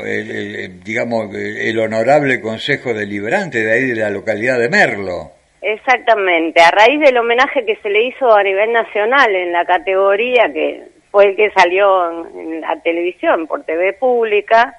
digamos, 0.83 1.33
el 1.35 1.79
honorable 1.79 2.39
Consejo 2.39 2.93
Deliberante 2.93 3.63
de 3.63 3.73
ahí 3.73 3.85
de 3.87 3.95
la 3.95 4.11
localidad 4.11 4.59
de 4.59 4.69
Merlo. 4.69 5.31
Exactamente, 5.63 6.61
a 6.61 6.71
raíz 6.71 6.99
del 6.99 7.17
homenaje 7.17 7.65
que 7.65 7.77
se 7.77 7.89
le 7.89 8.03
hizo 8.03 8.33
a 8.33 8.43
nivel 8.43 8.73
nacional 8.73 9.33
en 9.33 9.53
la 9.53 9.63
categoría 9.63 10.51
que 10.51 10.83
fue 11.09 11.29
el 11.29 11.35
que 11.37 11.51
salió 11.51 12.27
en, 12.35 12.59
la 12.59 12.81
televisión 12.81 13.47
por 13.47 13.63
TV 13.63 13.93
pública, 13.93 14.75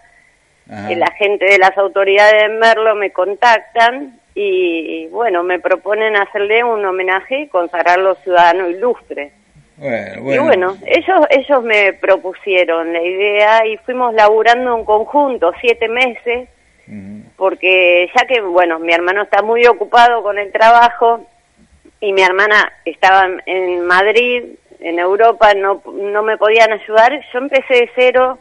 y 0.90 0.94
la 0.94 1.10
gente 1.12 1.44
de 1.44 1.58
las 1.58 1.76
autoridades 1.76 2.42
de 2.42 2.48
Merlo 2.48 2.94
me 2.94 3.12
contactan 3.12 4.18
y, 4.34 5.06
bueno, 5.08 5.42
me 5.42 5.58
proponen 5.58 6.16
hacerle 6.16 6.64
un 6.64 6.84
homenaje 6.84 7.40
y 7.40 7.48
consagrarlo 7.48 8.14
ciudadano 8.16 8.68
ilustre. 8.68 9.32
Y 9.78 10.38
bueno, 10.38 10.76
ellos, 10.86 11.26
ellos 11.30 11.62
me 11.62 11.92
propusieron 11.92 12.92
la 12.92 13.02
idea 13.02 13.66
y 13.66 13.76
fuimos 13.78 14.14
laburando 14.14 14.76
en 14.78 14.84
conjunto 14.84 15.52
siete 15.60 15.88
meses 15.88 16.48
porque 17.36 18.10
ya 18.14 18.26
que, 18.26 18.40
bueno, 18.40 18.78
mi 18.78 18.92
hermano 18.92 19.22
está 19.22 19.42
muy 19.42 19.66
ocupado 19.66 20.22
con 20.22 20.38
el 20.38 20.52
trabajo 20.52 21.26
y 22.00 22.12
mi 22.12 22.22
hermana 22.22 22.72
estaba 22.84 23.28
en 23.46 23.84
Madrid, 23.86 24.44
en 24.80 24.98
Europa, 24.98 25.54
no, 25.54 25.82
no 25.86 26.22
me 26.22 26.36
podían 26.36 26.72
ayudar, 26.72 27.18
yo 27.32 27.38
empecé 27.38 27.74
de 27.74 27.90
cero 27.94 28.38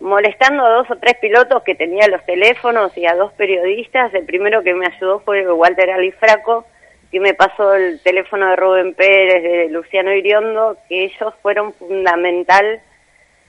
molestando 0.00 0.64
a 0.64 0.70
dos 0.70 0.90
o 0.90 0.96
tres 0.96 1.16
pilotos 1.20 1.62
que 1.62 1.74
tenía 1.74 2.06
los 2.08 2.24
teléfonos 2.24 2.96
y 2.96 3.06
a 3.06 3.14
dos 3.14 3.32
periodistas. 3.32 4.12
El 4.14 4.24
primero 4.24 4.62
que 4.62 4.74
me 4.74 4.86
ayudó 4.86 5.20
fue 5.20 5.50
Walter 5.50 5.90
Alifraco, 5.90 6.66
que 7.10 7.20
me 7.20 7.34
pasó 7.34 7.74
el 7.74 8.00
teléfono 8.02 8.48
de 8.48 8.56
Rubén 8.56 8.94
Pérez, 8.94 9.42
de 9.42 9.68
Luciano 9.70 10.12
Iriondo, 10.12 10.76
que 10.88 11.04
ellos 11.04 11.34
fueron 11.42 11.72
fundamental 11.72 12.80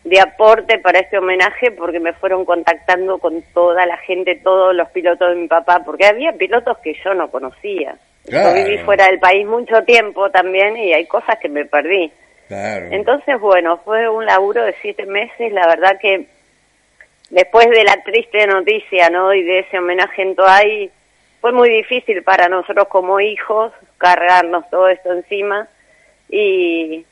de 0.10 0.20
aporte 0.20 0.80
para 0.80 1.00
este 1.00 1.20
homenaje 1.20 1.72
porque 1.72 2.00
me 2.00 2.14
fueron 2.14 2.44
contactando 2.44 3.20
con 3.20 3.44
toda 3.54 3.86
la 3.86 3.98
gente, 3.98 4.36
todos 4.44 4.76
los 4.76 4.90
pilotos 4.90 5.30
de 5.30 5.36
mi 5.36 5.48
papá, 5.48 5.84
porque 5.86 6.08
había 6.08 6.34
pilotos 6.34 6.80
que 6.80 6.96
yo 7.04 7.14
no 7.14 7.30
conocía. 7.30 7.96
Yo 8.26 8.54
viví 8.54 8.80
fuera 8.80 9.06
del 9.06 9.20
país 9.20 9.46
mucho 9.46 9.84
tiempo 9.84 10.30
también 10.32 10.76
y 10.78 10.94
hay 10.94 11.06
cosas 11.06 11.38
que 11.40 11.50
me 11.50 11.66
perdí. 11.66 12.12
Entonces, 12.50 13.40
bueno, 13.40 13.78
fue 13.86 14.10
un 14.10 14.26
laburo 14.26 14.64
de 14.64 14.76
siete 14.82 15.06
meses, 15.06 15.52
la 15.52 15.68
verdad 15.68 16.00
que 16.02 16.26
después 17.30 17.70
de 17.70 17.84
la 17.84 18.02
triste 18.04 18.48
noticia, 18.48 19.12
¿no? 19.12 19.34
Y 19.36 19.44
de 19.44 19.60
ese 19.60 19.78
homenaje 19.78 20.24
en 20.24 20.36
Toay, 20.36 20.92
fue 21.40 21.52
muy 21.52 21.70
difícil 21.70 22.24
para 22.24 22.50
nosotros 22.50 22.88
como 22.88 23.20
hijos 23.20 23.72
cargarnos 24.00 24.68
todo 24.72 24.90
esto 24.90 25.14
encima 25.14 25.68
y 26.30 27.06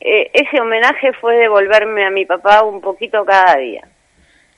eh, 0.00 0.30
ese 0.32 0.60
homenaje 0.60 1.12
fue 1.20 1.36
devolverme 1.36 2.04
a 2.04 2.10
mi 2.10 2.24
papá 2.24 2.62
un 2.62 2.80
poquito 2.80 3.24
cada 3.24 3.56
día. 3.56 3.86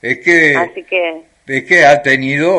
Es 0.01 0.18
que, 0.18 0.57
Así 0.57 0.84
que 0.84 1.22
es 1.49 1.64
que 1.64 1.86
ha 1.86 2.03
tenido 2.03 2.55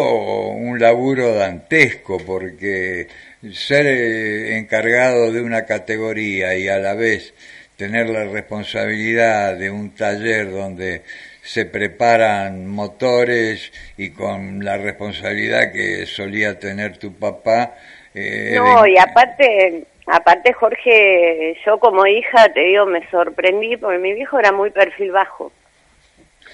un 0.49 0.79
laburo 0.79 1.35
dantesco 1.35 2.17
porque 2.25 3.07
ser 3.53 3.85
eh, 3.85 4.57
encargado 4.57 5.31
de 5.31 5.41
una 5.41 5.65
categoría 5.65 6.55
y 6.55 6.67
a 6.67 6.79
la 6.79 6.95
vez 6.95 7.35
tener 7.77 8.09
la 8.09 8.25
responsabilidad 8.25 9.55
de 9.55 9.69
un 9.69 9.93
taller 9.93 10.51
donde 10.51 11.03
se 11.43 11.65
preparan 11.65 12.67
motores 12.67 13.71
y 13.95 14.09
con 14.09 14.65
la 14.65 14.77
responsabilidad 14.77 15.71
que 15.71 16.05
solía 16.07 16.59
tener 16.59 16.97
tu 16.97 17.13
papá. 17.13 17.75
Eh, 18.15 18.53
no, 18.55 18.85
y 18.87 18.97
aparte 18.97 19.85
Aparte, 20.11 20.53
Jorge, 20.53 21.55
yo 21.63 21.77
como 21.79 22.07
hija, 22.07 22.51
te 22.51 22.61
digo, 22.61 22.87
me 22.87 23.07
sorprendí 23.09 23.77
porque 23.77 23.99
mi 23.99 24.13
viejo 24.13 24.39
era 24.39 24.51
muy 24.51 24.71
perfil 24.71 25.11
bajo. 25.11 25.51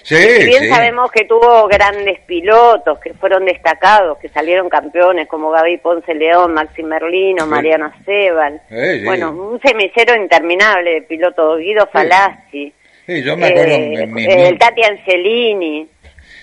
Sí, 0.04 0.16
bien 0.46 0.70
sabemos 0.70 1.10
que 1.10 1.24
tuvo 1.24 1.68
grandes 1.68 2.20
pilotos 2.28 3.00
que 3.00 3.14
fueron 3.14 3.46
destacados, 3.46 4.18
que 4.20 4.28
salieron 4.28 4.68
campeones 4.68 5.28
como 5.28 5.52
Gaby 5.52 5.78
Ponce 5.78 6.14
León, 6.14 6.54
Maxi 6.54 6.84
Merlino, 6.84 7.48
Mariano 7.48 7.92
Sebal. 8.04 8.62
bueno, 9.06 9.32
un 9.32 9.60
semicero 9.62 10.16
interminable 10.16 10.96
de 10.96 11.02
pilotos, 11.04 11.60
Guido 11.60 11.88
Falaschi. 11.88 12.74
Sí, 13.06 13.24
yo 13.24 13.38
me 13.38 13.48
acuerdo. 13.48 13.72
Eh, 13.72 14.48
el 14.50 14.58
Tati 14.58 14.84
Angelini. 14.84 15.88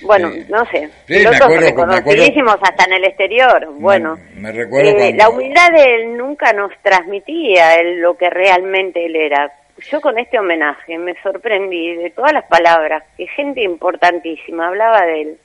Bueno, 0.02 0.30
no 0.48 0.64
sé, 0.66 0.88
pilotos 1.06 1.56
reconocidísimos 1.60 2.56
hasta 2.60 2.84
en 2.84 2.92
el 2.94 3.04
exterior. 3.04 3.68
Bueno, 3.74 4.16
eh, 4.36 5.12
la 5.14 5.28
humildad 5.28 5.70
de 5.70 5.94
él 5.94 6.16
nunca 6.16 6.52
nos 6.52 6.72
transmitía 6.82 7.82
lo 7.82 8.16
que 8.16 8.30
realmente 8.30 9.04
él 9.06 9.16
era. 9.16 9.52
Yo 9.90 10.00
con 10.00 10.18
este 10.18 10.38
homenaje 10.38 10.98
me 10.98 11.14
sorprendí 11.22 11.96
de 11.96 12.10
todas 12.10 12.32
las 12.32 12.44
palabras 12.44 13.02
que 13.16 13.26
gente 13.26 13.62
importantísima 13.62 14.68
hablaba 14.68 15.02
de 15.02 15.22
él, 15.22 15.38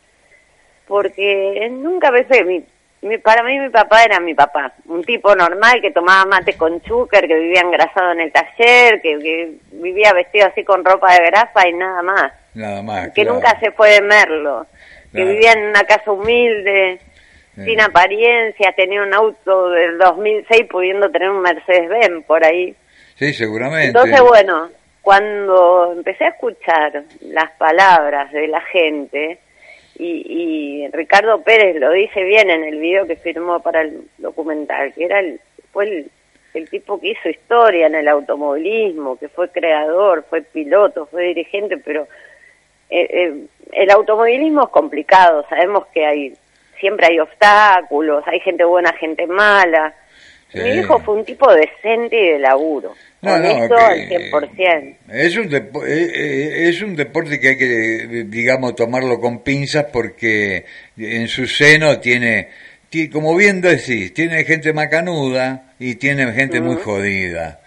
porque 0.87 1.67
nunca 1.71 2.11
pensé, 2.11 2.43
mi, 2.43 2.63
mi, 3.01 3.17
para 3.17 3.43
mí 3.43 3.59
mi 3.59 3.69
papá 3.69 4.03
era 4.03 4.19
mi 4.19 4.33
papá, 4.33 4.73
un 4.85 5.03
tipo 5.03 5.35
normal 5.35 5.81
que 5.81 5.91
tomaba 5.91 6.25
mate 6.25 6.57
con 6.57 6.81
chúquer, 6.81 7.27
que 7.27 7.35
vivía 7.35 7.61
engrasado 7.61 8.11
en 8.11 8.21
el 8.21 8.31
taller, 8.31 9.01
que, 9.01 9.19
que 9.19 9.51
vivía 9.71 10.13
vestido 10.13 10.47
así 10.47 10.63
con 10.63 10.83
ropa 10.83 11.13
de 11.13 11.25
grafa 11.25 11.67
y 11.67 11.73
nada 11.73 12.01
más 12.01 12.31
Nada 12.57 12.81
más. 12.81 13.11
Que 13.13 13.23
nunca 13.23 13.57
se 13.59 13.71
fue 13.71 13.91
de 13.91 14.01
Merlo. 14.01 14.65
Que 15.13 15.23
vivía 15.23 15.53
en 15.53 15.69
una 15.69 15.83
casa 15.83 16.11
humilde, 16.11 16.99
sin 17.55 17.79
apariencia, 17.79 18.73
tenía 18.73 19.01
un 19.01 19.13
auto 19.13 19.69
del 19.69 19.97
2006 19.97 20.65
pudiendo 20.69 21.09
tener 21.09 21.29
un 21.29 21.41
Mercedes-Benz 21.41 22.25
por 22.25 22.43
ahí. 22.43 22.75
Sí, 23.15 23.33
seguramente. 23.33 23.87
Entonces, 23.87 24.21
bueno, 24.21 24.69
cuando 25.01 25.93
empecé 25.93 26.25
a 26.25 26.29
escuchar 26.29 27.03
las 27.21 27.51
palabras 27.51 28.31
de 28.31 28.47
la 28.47 28.61
gente, 28.61 29.39
y, 29.97 30.83
y, 30.83 30.87
Ricardo 30.89 31.41
Pérez 31.41 31.75
lo 31.79 31.91
dice 31.91 32.23
bien 32.23 32.49
en 32.49 32.63
el 32.63 32.79
video 32.79 33.07
que 33.07 33.15
firmó 33.15 33.61
para 33.61 33.81
el 33.81 34.07
documental, 34.17 34.93
que 34.93 35.05
era 35.05 35.19
el, 35.19 35.39
fue 35.71 35.85
el, 35.85 36.11
el 36.53 36.69
tipo 36.69 36.99
que 36.99 37.09
hizo 37.09 37.29
historia 37.29 37.87
en 37.87 37.95
el 37.95 38.07
automovilismo, 38.07 39.17
que 39.17 39.27
fue 39.27 39.49
creador, 39.49 40.25
fue 40.29 40.41
piloto, 40.41 41.05
fue 41.07 41.23
dirigente, 41.23 41.77
pero 41.77 42.07
eh, 42.89 43.07
eh, 43.09 43.45
el 43.73 43.89
automovilismo 43.91 44.63
es 44.63 44.69
complicado, 44.69 45.45
sabemos 45.49 45.87
que 45.87 46.05
hay 46.05 46.33
siempre 46.79 47.07
hay 47.07 47.19
obstáculos, 47.19 48.23
hay 48.27 48.39
gente 48.39 48.63
buena, 48.63 48.93
gente 48.93 49.27
mala. 49.27 49.93
Mi 50.53 50.69
hijo 50.79 50.99
fue 50.99 51.15
un 51.15 51.25
tipo 51.25 51.51
decente 51.53 52.15
y 52.15 52.31
de 52.33 52.39
laburo. 52.39 52.93
No, 53.21 53.37
no, 53.39 53.49
al 53.49 53.69
100%. 53.69 54.95
Es 55.09 55.35
un, 55.37 55.53
eh, 55.53 55.69
eh, 55.87 56.69
es 56.69 56.81
un 56.81 56.95
deporte 56.95 57.39
que 57.39 57.49
hay 57.49 57.57
que, 57.57 58.25
digamos, 58.27 58.75
tomarlo 58.75 59.19
con 59.19 59.39
pinzas 59.39 59.85
porque 59.91 60.65
en 60.97 61.27
su 61.27 61.47
seno 61.47 61.99
tiene, 61.99 62.49
como 63.11 63.35
bien 63.35 63.59
decís, 63.59 64.13
tiene 64.13 64.45
gente 64.45 64.71
macanuda 64.71 65.73
y 65.79 65.95
tiene 65.95 66.31
gente 66.31 66.61
muy 66.61 66.75
jodida. 66.75 67.59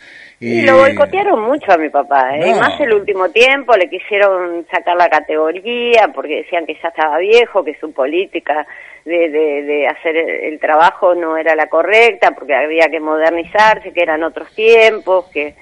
Y, 0.42 0.62
lo 0.62 0.78
boicotearon 0.78 1.42
mucho 1.42 1.70
a 1.70 1.76
mi 1.76 1.90
papá, 1.90 2.34
¿eh? 2.34 2.54
más 2.54 2.80
el 2.80 2.94
último 2.94 3.28
tiempo 3.28 3.76
le 3.76 3.90
quisieron 3.90 4.66
sacar 4.70 4.96
la 4.96 5.10
categoría 5.10 6.08
porque 6.14 6.36
decían 6.36 6.64
que 6.64 6.78
ya 6.82 6.88
estaba 6.88 7.18
viejo, 7.18 7.62
que 7.62 7.78
su 7.78 7.92
política 7.92 8.66
de, 9.04 9.28
de, 9.28 9.86
hacer 9.86 10.16
el, 10.16 10.58
trabajo 10.58 11.14
no 11.14 11.36
era 11.36 11.54
la 11.54 11.66
correcta 11.66 12.30
porque 12.30 12.54
había 12.54 12.88
que 12.88 13.00
modernizarse, 13.00 13.92
que 13.92 14.00
eran 14.00 14.22
otros 14.22 14.50
tiempos, 14.54 15.26
que... 15.30 15.56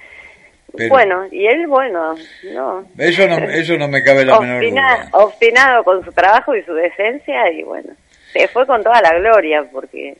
bueno, 0.87 1.25
y 1.29 1.45
él, 1.45 1.67
bueno, 1.67 2.15
no. 2.53 2.85
Eso 2.97 3.27
no, 3.27 3.35
eso 3.35 3.77
no 3.77 3.89
me 3.89 4.01
cabe 4.01 4.23
la 4.23 4.39
menor 4.39 4.63
duda. 4.63 5.09
Obstinado 5.11 5.83
con 5.83 6.05
su 6.05 6.13
trabajo 6.13 6.55
y 6.55 6.63
su 6.63 6.73
decencia 6.73 7.51
y 7.51 7.63
bueno, 7.63 7.89
se 8.31 8.47
fue 8.47 8.65
con 8.65 8.81
toda 8.81 9.01
la 9.01 9.13
gloria 9.19 9.65
porque... 9.69 10.15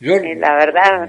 Yo, 0.00 0.16
eh, 0.16 0.34
la 0.34 0.54
verdad 0.56 1.08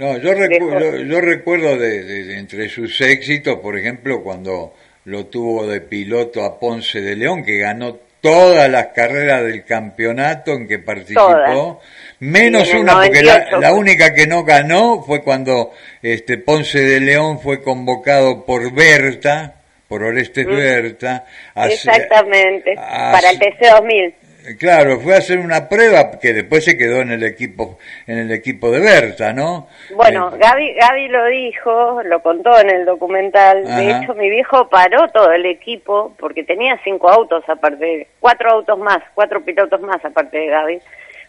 no, 0.00 0.16
yo, 0.16 0.32
yo, 0.32 1.20
recuerdo 1.20 1.76
de, 1.76 2.38
entre 2.38 2.70
sus 2.70 2.98
éxitos, 3.02 3.58
por 3.58 3.76
ejemplo, 3.76 4.22
cuando 4.22 4.72
lo 5.04 5.26
tuvo 5.26 5.66
de 5.66 5.82
piloto 5.82 6.42
a 6.42 6.58
Ponce 6.58 7.02
de 7.02 7.16
León, 7.16 7.44
que 7.44 7.58
ganó 7.58 7.98
todas 8.22 8.70
las 8.70 8.86
carreras 8.94 9.42
del 9.44 9.62
campeonato 9.62 10.52
en 10.52 10.66
que 10.66 10.78
participó, 10.78 11.82
menos 12.20 12.72
una, 12.72 12.94
porque 12.94 13.22
la, 13.22 13.74
única 13.74 14.14
que 14.14 14.26
no 14.26 14.42
ganó 14.42 15.02
fue 15.02 15.22
cuando 15.22 15.72
este 16.00 16.38
Ponce 16.38 16.80
de 16.80 17.00
León 17.00 17.38
fue 17.38 17.60
convocado 17.60 18.46
por 18.46 18.72
Berta, 18.72 19.56
por 19.86 20.02
Orestes 20.02 20.46
mm. 20.46 20.56
Berta. 20.56 21.26
Exactamente, 21.54 22.74
para 22.74 23.32
el 23.32 23.38
TC2000. 23.38 24.14
Claro, 24.58 25.00
fue 25.00 25.14
a 25.14 25.18
hacer 25.18 25.38
una 25.38 25.68
prueba 25.68 26.10
que 26.20 26.32
después 26.32 26.64
se 26.64 26.76
quedó 26.76 27.00
en 27.00 27.12
el 27.12 27.22
equipo 27.22 27.78
en 28.06 28.18
el 28.18 28.32
equipo 28.32 28.70
de 28.70 28.80
Berta, 28.80 29.32
¿no? 29.32 29.68
Bueno, 29.94 30.30
eh, 30.34 30.38
Gaby, 30.38 30.74
Gaby 30.74 31.08
lo 31.08 31.26
dijo, 31.26 32.02
lo 32.04 32.22
contó 32.22 32.58
en 32.58 32.70
el 32.70 32.84
documental. 32.84 33.64
De 33.64 33.90
hecho, 33.90 34.14
mi 34.14 34.30
viejo 34.30 34.68
paró 34.68 35.08
todo 35.08 35.32
el 35.32 35.46
equipo 35.46 36.14
porque 36.18 36.42
tenía 36.42 36.78
cinco 36.82 37.08
autos 37.08 37.44
aparte, 37.48 38.08
cuatro 38.20 38.50
autos 38.50 38.78
más, 38.78 38.98
cuatro 39.14 39.42
pilotos 39.44 39.80
más 39.80 40.04
aparte 40.04 40.38
de 40.38 40.46
Gaby. 40.46 40.80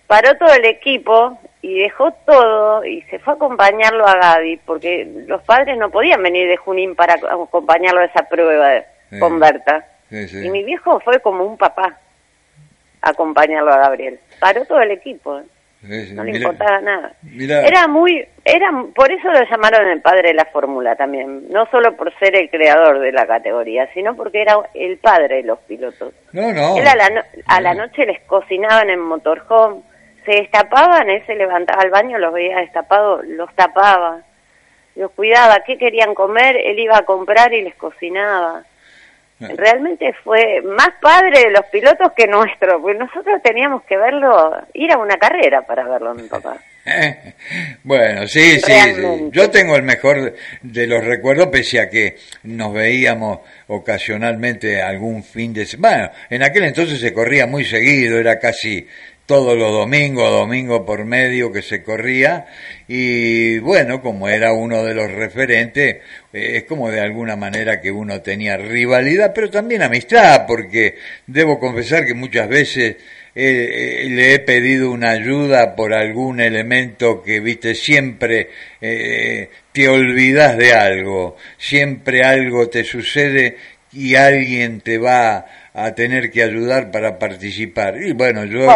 Paró 0.08 0.36
todo 0.38 0.54
el 0.54 0.66
equipo 0.66 1.38
y 1.62 1.80
dejó 1.80 2.12
todo 2.26 2.84
y 2.86 3.02
se 3.04 3.20
fue 3.20 3.34
a 3.34 3.36
acompañarlo 3.36 4.06
a 4.08 4.16
Gaby 4.16 4.60
porque 4.66 5.08
los 5.28 5.42
padres 5.44 5.78
no 5.78 5.90
podían 5.90 6.22
venir 6.24 6.48
de 6.48 6.58
Junín 6.58 6.96
para 6.96 7.14
acompañarlo 7.14 8.02
a 8.02 8.06
esa 8.06 8.24
prueba 8.24 8.84
con 9.20 9.40
Berta. 9.40 9.86
Y 10.10 10.50
mi 10.50 10.64
viejo 10.64 11.00
fue 11.00 11.20
como 11.22 11.46
un 11.46 11.58
papá 11.58 11.98
acompañarlo 13.02 13.72
a 13.72 13.78
Gabriel. 13.78 14.20
Paró 14.40 14.66
todo 14.66 14.82
el 14.82 14.92
equipo. 14.92 15.40
¿eh? 15.40 15.44
no 16.14 16.24
le 16.24 16.38
importaba 16.38 16.80
nada. 16.82 17.14
Era 17.38 17.88
muy, 17.88 18.26
era, 18.46 18.70
por 18.94 19.12
eso 19.12 19.32
lo 19.32 19.44
llamaron 19.50 19.88
el 19.88 20.02
padre 20.02 20.30
de 20.30 20.34
la 20.36 20.46
fórmula 20.46 20.96
también, 20.96 21.50
no 21.50 21.66
solo 21.72 21.96
por 21.96 22.18
ser 22.20 22.36
el 22.36 22.50
creador 22.50 23.00
de 23.00 23.12
la 23.12 23.26
categoría, 23.26 23.92
sino 23.94 24.16
porque 24.16 24.42
era 24.42 24.58
el 24.74 24.98
padre 24.98 25.38
de 25.38 25.44
los 25.44 25.60
pilotos. 25.60 26.14
No, 26.34 26.54
no. 26.54 26.78
Él 26.78 26.88
a 26.88 26.96
la, 26.96 27.26
a 27.48 27.62
la 27.62 27.74
noche 27.74 28.06
les 28.06 28.22
cocinaban 28.22 28.90
en 28.90 29.00
motorhome, 29.00 29.82
se 30.26 30.32
destapaban, 30.34 31.10
él 31.10 31.24
se 31.26 31.36
levantaba 31.36 31.82
al 31.82 31.90
baño, 31.90 32.20
los 32.20 32.34
veía 32.34 32.60
destapados, 32.60 33.26
los 33.26 33.54
tapaba, 33.56 34.22
los 34.96 35.12
cuidaba, 35.12 35.64
qué 35.66 35.78
querían 35.78 36.14
comer, 36.14 36.58
él 36.58 36.78
iba 36.78 36.98
a 36.98 37.06
comprar 37.06 37.54
y 37.54 37.64
les 37.64 37.76
cocinaba. 37.76 38.64
Realmente 39.50 40.14
fue 40.24 40.62
más 40.62 40.90
padre 41.02 41.46
de 41.46 41.52
los 41.52 41.66
pilotos 41.72 42.12
que 42.16 42.28
nuestro, 42.28 42.82
porque 42.82 42.98
nosotros 42.98 43.42
teníamos 43.44 43.84
que 43.84 43.98
verlo, 43.98 44.56
ir 44.74 44.92
a 44.92 44.98
una 44.98 45.18
carrera 45.18 45.62
para 45.64 45.84
verlo 45.84 46.14
mi 46.14 46.24
papá. 46.24 46.58
bueno, 47.84 48.28
sí, 48.28 48.60
sí, 48.60 48.74
yo 49.32 49.50
tengo 49.52 49.76
el 49.76 49.84
mejor 49.84 50.36
de 50.62 50.88
los 50.88 51.04
recuerdos, 51.04 51.48
pese 51.48 51.80
a 51.80 51.90
que 51.90 52.18
nos 52.44 52.74
veíamos 52.74 53.40
ocasionalmente 53.68 54.82
algún 54.82 55.24
fin 55.24 55.54
de 55.54 55.66
semana. 55.66 55.82
Bueno, 55.82 56.12
en 56.30 56.44
aquel 56.44 56.64
entonces 56.66 57.00
se 57.00 57.14
corría 57.14 57.48
muy 57.48 57.66
seguido, 57.66 58.20
era 58.20 58.40
casi 58.40 58.88
todos 59.32 59.58
los 59.58 59.72
domingos, 59.72 60.30
domingo 60.30 60.86
por 60.86 61.06
medio 61.06 61.54
que 61.54 61.62
se 61.62 61.82
corría. 61.82 62.48
Y 62.86 63.60
bueno, 63.60 64.02
como 64.02 64.28
era 64.28 64.52
uno 64.52 64.84
de 64.84 64.94
los 64.94 65.10
referentes, 65.10 66.00
eh, 66.34 66.58
es 66.58 66.64
como 66.66 66.92
de 66.92 67.00
alguna 67.00 67.38
manera 67.38 67.80
que 67.80 67.92
uno 67.92 68.22
tenía 68.22 68.58
rivalidad, 68.58 69.32
pero 69.34 69.50
también 69.50 69.84
amistad, 69.84 70.46
porque 70.46 70.98
debo 71.28 71.62
confesar 71.62 72.06
que 72.06 72.14
muchas 72.14 72.50
veces 72.50 72.98
eh, 73.34 74.02
eh, 74.04 74.10
le 74.10 74.34
he 74.34 74.40
pedido 74.40 74.92
una 74.92 75.12
ayuda 75.12 75.78
por 75.78 75.94
algún 75.94 76.42
elemento 76.42 77.24
que, 77.24 77.40
viste, 77.40 77.74
siempre 77.74 78.50
te 78.82 79.88
olvidas 79.88 80.58
de 80.58 80.74
algo, 80.74 81.38
siempre 81.58 82.24
algo 82.26 82.68
te 82.68 82.84
sucede 82.84 83.56
y 83.94 84.16
alguien 84.16 84.82
te 84.82 84.98
va 84.98 85.46
a 85.74 85.96
tener 85.96 86.32
que 86.32 86.44
ayudar 86.44 86.92
para 86.92 87.18
participar. 87.18 87.98
Y 87.98 88.14
bueno, 88.14 88.44
yo 88.46 88.68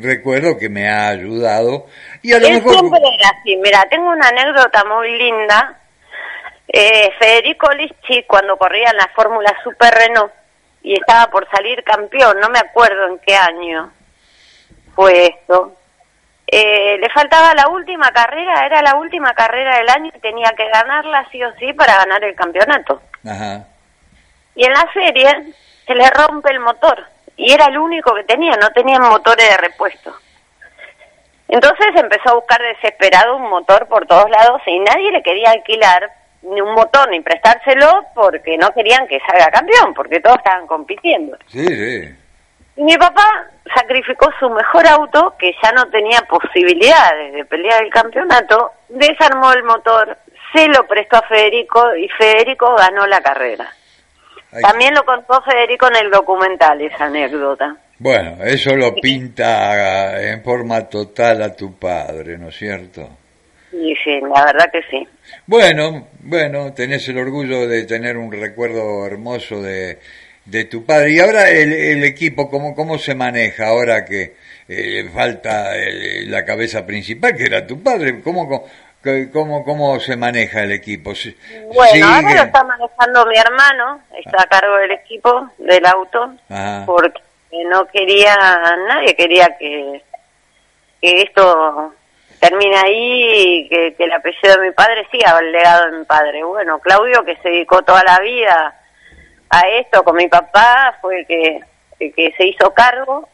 recuerdo 0.00 0.56
que 0.56 0.68
me 0.68 0.88
ha 0.88 1.08
ayudado. 1.08 1.86
Y 2.22 2.32
a 2.32 2.38
lo 2.38 2.48
mejor... 2.48 2.74
siempre 2.74 3.00
era 3.18 3.28
así. 3.28 3.56
Mira, 3.56 3.84
tengo 3.90 4.10
una 4.10 4.28
anécdota 4.28 4.84
muy 4.84 5.18
linda. 5.18 5.80
Eh, 6.68 7.10
Federico 7.18 7.70
Lischi, 7.72 8.22
cuando 8.24 8.56
corría 8.56 8.90
en 8.90 8.96
la 8.96 9.10
Fórmula 9.14 9.52
Super 9.62 9.92
Renault 9.92 10.32
y 10.82 10.94
estaba 10.94 11.30
por 11.30 11.48
salir 11.50 11.82
campeón, 11.84 12.38
no 12.40 12.48
me 12.48 12.58
acuerdo 12.58 13.08
en 13.08 13.18
qué 13.18 13.34
año 13.36 13.92
fue 14.94 15.26
esto. 15.26 15.76
Eh, 16.46 16.98
le 16.98 17.08
faltaba 17.10 17.54
la 17.54 17.68
última 17.68 18.10
carrera, 18.12 18.66
era 18.66 18.82
la 18.82 18.96
última 18.96 19.32
carrera 19.34 19.76
del 19.78 19.88
año 19.88 20.12
y 20.14 20.20
tenía 20.20 20.52
que 20.56 20.68
ganarla 20.68 21.26
sí 21.30 21.42
o 21.42 21.52
sí 21.58 21.72
para 21.72 21.96
ganar 21.96 22.22
el 22.24 22.34
campeonato. 22.34 23.02
Ajá. 23.26 23.66
Y 24.54 24.64
en 24.64 24.72
la 24.72 24.86
serie 24.92 25.54
se 25.86 25.94
le 25.94 26.08
rompe 26.10 26.50
el 26.50 26.60
motor 26.60 27.04
y 27.36 27.52
era 27.52 27.66
el 27.66 27.78
único 27.78 28.14
que 28.14 28.24
tenía, 28.24 28.52
no 28.60 28.70
tenían 28.70 29.02
motores 29.02 29.48
de 29.48 29.56
repuesto. 29.56 30.14
Entonces 31.48 31.88
empezó 31.96 32.30
a 32.30 32.34
buscar 32.34 32.60
desesperado 32.62 33.36
un 33.36 33.50
motor 33.50 33.86
por 33.86 34.06
todos 34.06 34.30
lados 34.30 34.62
y 34.66 34.78
nadie 34.80 35.12
le 35.12 35.22
quería 35.22 35.50
alquilar 35.50 36.10
ni 36.42 36.60
un 36.60 36.72
motor 36.72 37.08
ni 37.10 37.20
prestárselo 37.20 38.06
porque 38.14 38.56
no 38.56 38.70
querían 38.72 39.06
que 39.06 39.20
salga 39.20 39.50
campeón, 39.50 39.94
porque 39.94 40.20
todos 40.20 40.38
estaban 40.38 40.66
compitiendo. 40.66 41.36
Sí, 41.46 41.66
sí. 41.66 42.16
Y 42.76 42.82
mi 42.84 42.96
papá 42.96 43.26
sacrificó 43.74 44.30
su 44.40 44.48
mejor 44.48 44.86
auto, 44.86 45.34
que 45.38 45.54
ya 45.62 45.72
no 45.72 45.86
tenía 45.90 46.20
posibilidades 46.22 47.32
de 47.34 47.44
pelear 47.44 47.82
el 47.82 47.90
campeonato, 47.90 48.72
desarmó 48.88 49.52
el 49.52 49.62
motor, 49.62 50.16
se 50.54 50.66
lo 50.68 50.86
prestó 50.86 51.18
a 51.18 51.22
Federico 51.22 51.94
y 51.96 52.08
Federico 52.08 52.74
ganó 52.76 53.06
la 53.06 53.20
carrera. 53.20 53.68
También 54.60 54.94
lo 54.94 55.04
contó 55.04 55.40
Federico 55.42 55.88
en 55.88 56.04
el 56.04 56.10
documental, 56.10 56.80
esa 56.80 57.06
anécdota. 57.06 57.76
Bueno, 57.98 58.44
eso 58.44 58.76
lo 58.76 58.94
pinta 58.94 60.20
en 60.20 60.42
forma 60.42 60.88
total 60.88 61.42
a 61.42 61.54
tu 61.54 61.78
padre, 61.78 62.36
¿no 62.36 62.48
es 62.48 62.56
cierto? 62.56 63.08
Sí, 63.70 63.94
sí, 64.04 64.20
la 64.20 64.44
verdad 64.44 64.70
que 64.70 64.82
sí. 64.90 65.08
Bueno, 65.46 66.08
bueno, 66.20 66.74
tenés 66.74 67.08
el 67.08 67.18
orgullo 67.18 67.66
de 67.66 67.84
tener 67.84 68.18
un 68.18 68.30
recuerdo 68.30 69.06
hermoso 69.06 69.62
de, 69.62 69.98
de 70.44 70.64
tu 70.64 70.84
padre. 70.84 71.12
Y 71.12 71.20
ahora 71.20 71.48
el, 71.48 72.04
equipo, 72.04 72.50
¿cómo, 72.50 72.74
¿cómo 72.74 72.98
se 72.98 73.14
maneja 73.14 73.68
ahora 73.68 74.04
que 74.04 74.34
eh, 74.68 75.08
falta 75.14 75.70
la 76.26 76.44
cabeza 76.44 76.84
principal, 76.84 77.34
que 77.34 77.44
era 77.44 77.66
tu 77.66 77.82
padre? 77.82 78.20
¿Cómo, 78.20 78.46
¿Cómo, 78.46 78.66
¿Cómo 79.32 79.98
se 79.98 80.16
maneja 80.16 80.62
el 80.62 80.72
equipo? 80.72 81.12
Bueno, 81.74 82.06
ahora 82.06 82.34
lo 82.34 82.42
está 82.42 82.62
manejando 82.62 83.26
mi 83.26 83.36
hermano, 83.36 84.00
está 84.16 84.42
a 84.42 84.46
cargo 84.46 84.76
del 84.76 84.92
equipo, 84.92 85.50
del 85.58 85.84
auto, 85.86 86.34
porque 86.86 87.20
no 87.68 87.86
quería, 87.86 88.36
nadie 88.88 89.16
quería 89.16 89.56
que, 89.58 90.02
que 91.00 91.22
esto 91.22 91.92
termine 92.38 92.76
ahí 92.76 93.58
y 93.64 93.68
que, 93.68 93.96
el 93.98 94.12
apellido 94.12 94.54
de 94.56 94.68
mi 94.68 94.72
padre 94.72 95.06
siga 95.10 95.36
el 95.38 95.50
legado 95.50 95.90
de 95.90 95.98
mi 95.98 96.04
padre. 96.04 96.44
Bueno, 96.44 96.78
Claudio, 96.78 97.24
que 97.24 97.36
se 97.36 97.48
dedicó 97.48 97.82
toda 97.82 98.04
la 98.04 98.20
vida 98.20 98.80
a 99.50 99.60
esto 99.80 100.04
con 100.04 100.16
mi 100.16 100.28
papá, 100.28 100.96
fue 101.00 101.20
el 101.20 101.26
que, 101.26 101.60
el 101.98 102.14
que 102.14 102.32
se 102.36 102.46
hizo 102.46 102.72
cargo. 102.72 103.28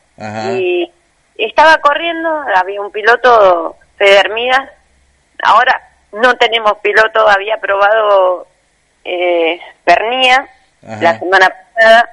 Y 0.57 0.91
estaba 1.37 1.77
corriendo, 1.79 2.29
había 2.57 2.81
un 2.81 2.91
piloto, 2.91 3.77
Federmidas, 3.97 4.71
Ahora 5.43 5.89
no 6.13 6.37
tenemos 6.37 6.79
piloto, 6.79 7.29
había 7.29 7.59
probado 7.59 8.47
eh, 9.05 9.61
Pernía 9.85 10.49
la 10.83 11.19
semana 11.19 11.49
pasada, 11.75 12.09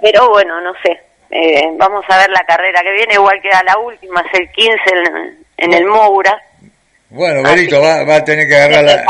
pero 0.00 0.28
bueno, 0.30 0.60
no 0.60 0.72
sé. 0.82 1.00
Eh, 1.30 1.70
vamos 1.76 2.04
a 2.08 2.18
ver 2.18 2.30
la 2.30 2.44
carrera 2.44 2.82
que 2.82 2.92
viene, 2.92 3.14
igual 3.14 3.40
queda 3.40 3.62
la 3.64 3.78
última, 3.78 4.20
es 4.20 4.40
el 4.40 4.50
15 4.50 4.78
en, 4.86 5.44
en 5.56 5.72
el 5.72 5.86
Moura. 5.86 6.40
Bueno, 7.08 7.42
Berito, 7.42 7.80
va, 7.80 8.04
va, 8.04 8.16
a 8.16 8.24
tener 8.24 8.48
que 8.48 8.56
agarrar 8.56 8.84
la... 8.84 9.04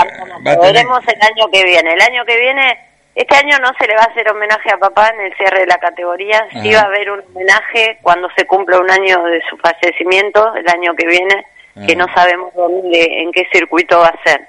Va 0.45 0.61
Veremos 0.61 1.01
el 1.07 1.23
año 1.23 1.49
que 1.53 1.65
viene. 1.65 1.95
El 1.95 2.01
año 2.01 2.25
que 2.25 2.37
viene, 2.37 2.79
este 3.15 3.37
año 3.37 3.59
no 3.61 3.73
se 3.79 3.87
le 3.87 3.95
va 3.95 4.03
a 4.03 4.11
hacer 4.11 4.29
homenaje 4.29 4.71
a 4.73 4.77
papá 4.77 5.13
en 5.15 5.21
el 5.21 5.37
cierre 5.37 5.61
de 5.61 5.67
la 5.67 5.79
categoría. 5.79 6.45
Sí 6.51 6.73
va 6.73 6.81
a 6.81 6.87
haber 6.87 7.11
un 7.11 7.23
homenaje 7.33 7.99
cuando 8.03 8.29
se 8.37 8.45
cumpla 8.47 8.81
un 8.81 8.91
año 8.91 9.23
de 9.25 9.41
su 9.49 9.57
fallecimiento, 9.59 10.55
el 10.57 10.69
año 10.69 10.95
que 10.97 11.07
viene, 11.07 11.47
que 11.75 11.97
no 11.97 12.07
sabemos 12.15 12.53
dónde, 12.55 13.23
en 13.23 13.33
qué 13.33 13.45
circuito 13.53 13.99
va 13.99 14.09
a 14.09 14.23
ser. 14.23 14.41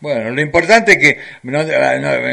Bueno, 0.00 0.30
lo 0.30 0.40
importante 0.40 0.92
es 0.92 0.98
que 0.98 1.18
no, 1.42 1.62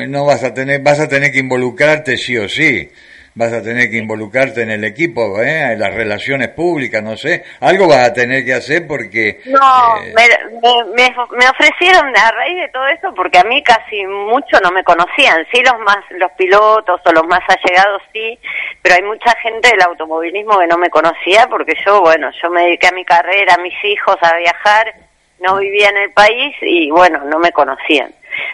no, 0.07 0.25
vas 0.25 0.43
a 0.43 0.53
tener, 0.53 0.81
vas 0.81 0.99
a 0.99 1.07
tener 1.07 1.31
que 1.31 1.39
involucrarte 1.39 2.17
sí 2.17 2.37
o 2.37 2.47
sí 2.47 2.89
vas 3.35 3.51
a 3.51 3.63
tener 3.63 3.89
que 3.89 3.97
involucrarte 3.97 4.61
en 4.61 4.71
el 4.71 4.83
equipo, 4.83 5.41
¿eh? 5.41 5.73
en 5.73 5.79
las 5.79 5.93
relaciones 5.93 6.49
públicas, 6.49 7.01
no 7.01 7.17
sé, 7.17 7.43
algo 7.61 7.87
vas 7.87 8.09
a 8.09 8.13
tener 8.13 8.45
que 8.45 8.53
hacer 8.53 8.87
porque... 8.87 9.41
No, 9.45 10.03
eh, 10.03 10.13
me, 10.15 11.09
me, 11.37 11.49
ofrecieron 11.49 12.15
a 12.15 12.31
raíz 12.31 12.57
de 12.57 12.69
todo 12.69 12.87
esto, 12.87 13.13
porque 13.15 13.39
a 13.39 13.43
mí 13.43 13.63
casi 13.63 14.05
mucho 14.05 14.59
no 14.61 14.71
me 14.71 14.83
conocían, 14.83 15.45
sí 15.51 15.61
los 15.63 15.79
más, 15.79 15.99
los 16.11 16.31
pilotos 16.33 17.01
o 17.05 17.11
los 17.11 17.25
más 17.25 17.41
allegados 17.47 18.01
sí, 18.11 18.37
pero 18.81 18.95
hay 18.95 19.03
mucha 19.03 19.33
gente 19.41 19.69
del 19.69 19.81
automovilismo 19.81 20.59
que 20.59 20.67
no 20.67 20.77
me 20.77 20.89
conocía 20.89 21.47
porque 21.49 21.73
yo, 21.85 22.01
bueno, 22.01 22.29
yo 22.41 22.49
me 22.49 22.63
dediqué 22.63 22.87
a 22.87 22.91
mi 22.91 23.05
carrera, 23.05 23.55
a 23.55 23.61
mis 23.61 23.75
hijos, 23.83 24.17
a 24.21 24.37
viajar, 24.37 24.93
no 25.39 25.57
vivía 25.57 25.89
en 25.89 25.97
el 25.97 26.11
país 26.11 26.55
y 26.61 26.89
bueno, 26.91 27.23
no 27.25 27.39
me 27.39 27.51
conocían. 27.51 28.13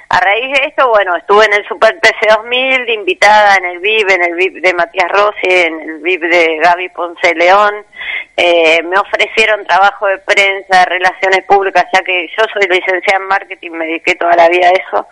A 0.09 0.19
raíz 0.19 0.51
de 0.59 0.67
esto, 0.67 0.89
bueno, 0.89 1.15
estuve 1.15 1.45
en 1.45 1.53
el 1.53 1.67
Super 1.67 1.99
PC 1.99 2.27
2000 2.29 2.85
de 2.85 2.93
invitada 2.93 3.57
en 3.57 3.65
el 3.65 3.79
VIP, 3.79 4.09
en 4.09 4.23
el 4.23 4.35
VIP 4.35 4.55
de 4.63 4.73
Matías 4.73 5.09
Rossi, 5.11 5.47
en 5.47 5.79
el 5.79 5.99
VIP 5.99 6.21
de 6.23 6.57
Gaby 6.63 6.89
Ponce 6.89 7.35
León. 7.35 7.85
Eh, 8.35 8.81
me 8.83 8.97
ofrecieron 8.97 9.65
trabajo 9.65 10.07
de 10.07 10.17
prensa, 10.19 10.79
de 10.79 10.85
relaciones 10.85 11.43
públicas, 11.45 11.85
ya 11.93 12.01
que 12.01 12.27
yo 12.37 12.43
soy 12.53 12.67
licenciada 12.69 13.21
en 13.21 13.27
marketing, 13.27 13.71
me 13.71 13.85
dediqué 13.85 14.15
toda 14.15 14.35
la 14.35 14.49
vida 14.49 14.67
a 14.67 14.71
eso. 14.71 15.07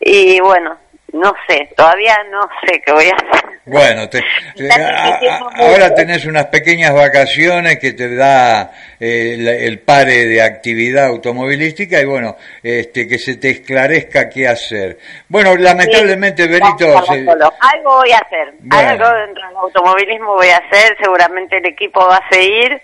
Y 0.00 0.40
bueno, 0.40 0.76
no 1.12 1.32
sé, 1.48 1.68
todavía 1.76 2.16
no 2.30 2.40
sé 2.64 2.82
qué 2.84 2.92
voy 2.92 3.06
a 3.06 3.14
hacer. 3.14 3.56
Bueno, 3.66 4.08
te, 4.08 4.22
ahora 5.56 5.94
tenés 5.94 6.24
unas 6.24 6.46
pequeñas 6.46 6.94
vacaciones 6.94 7.78
que 7.78 7.92
te 7.92 8.14
da 8.14 8.70
eh, 9.00 9.64
el, 9.66 9.80
pare 9.80 10.26
de 10.26 10.42
actividad 10.42 11.06
automovilística 11.06 12.00
y 12.00 12.04
bueno, 12.04 12.36
este 12.62 13.08
que 13.08 13.18
se 13.18 13.36
te 13.36 13.50
esclarezca 13.50 14.28
qué 14.28 14.46
hacer. 14.46 14.98
Bueno, 15.28 15.56
lamentablemente, 15.56 16.46
Berito... 16.46 16.86
Algo 16.96 17.96
voy 17.96 18.12
a 18.12 18.18
hacer, 18.18 18.54
algo 18.70 19.08
dentro 19.18 19.48
del 19.48 19.56
automovilismo 19.56 20.34
voy 20.34 20.48
a 20.48 20.58
hacer, 20.58 20.96
seguramente 21.00 21.58
el 21.58 21.66
equipo 21.66 22.06
va 22.06 22.16
a 22.16 22.28
seguir 22.28 22.80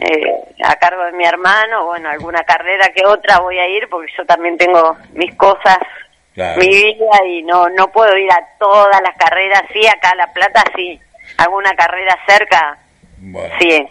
eh, 0.00 0.64
a 0.64 0.76
cargo 0.76 1.04
de 1.04 1.12
mi 1.12 1.24
hermano, 1.24 1.86
bueno, 1.86 2.08
alguna 2.08 2.42
carrera 2.44 2.88
que 2.94 3.06
otra 3.06 3.38
voy 3.40 3.58
a 3.58 3.68
ir 3.68 3.88
porque 3.88 4.12
yo 4.16 4.24
también 4.26 4.56
tengo 4.56 4.96
mis 5.14 5.34
cosas 5.36 5.78
mi 6.56 6.68
vida 6.68 7.26
y 7.26 7.42
no 7.42 7.68
no 7.70 7.88
puedo 7.88 8.16
ir 8.16 8.30
a 8.30 8.46
todas 8.58 9.00
las 9.02 9.16
carreras, 9.16 9.62
sí, 9.72 9.86
acá 9.86 10.10
a 10.10 10.16
La 10.16 10.32
Plata 10.32 10.64
sí, 10.76 11.00
alguna 11.36 11.74
carrera 11.74 12.16
cerca, 12.26 12.78
sí, 13.60 13.88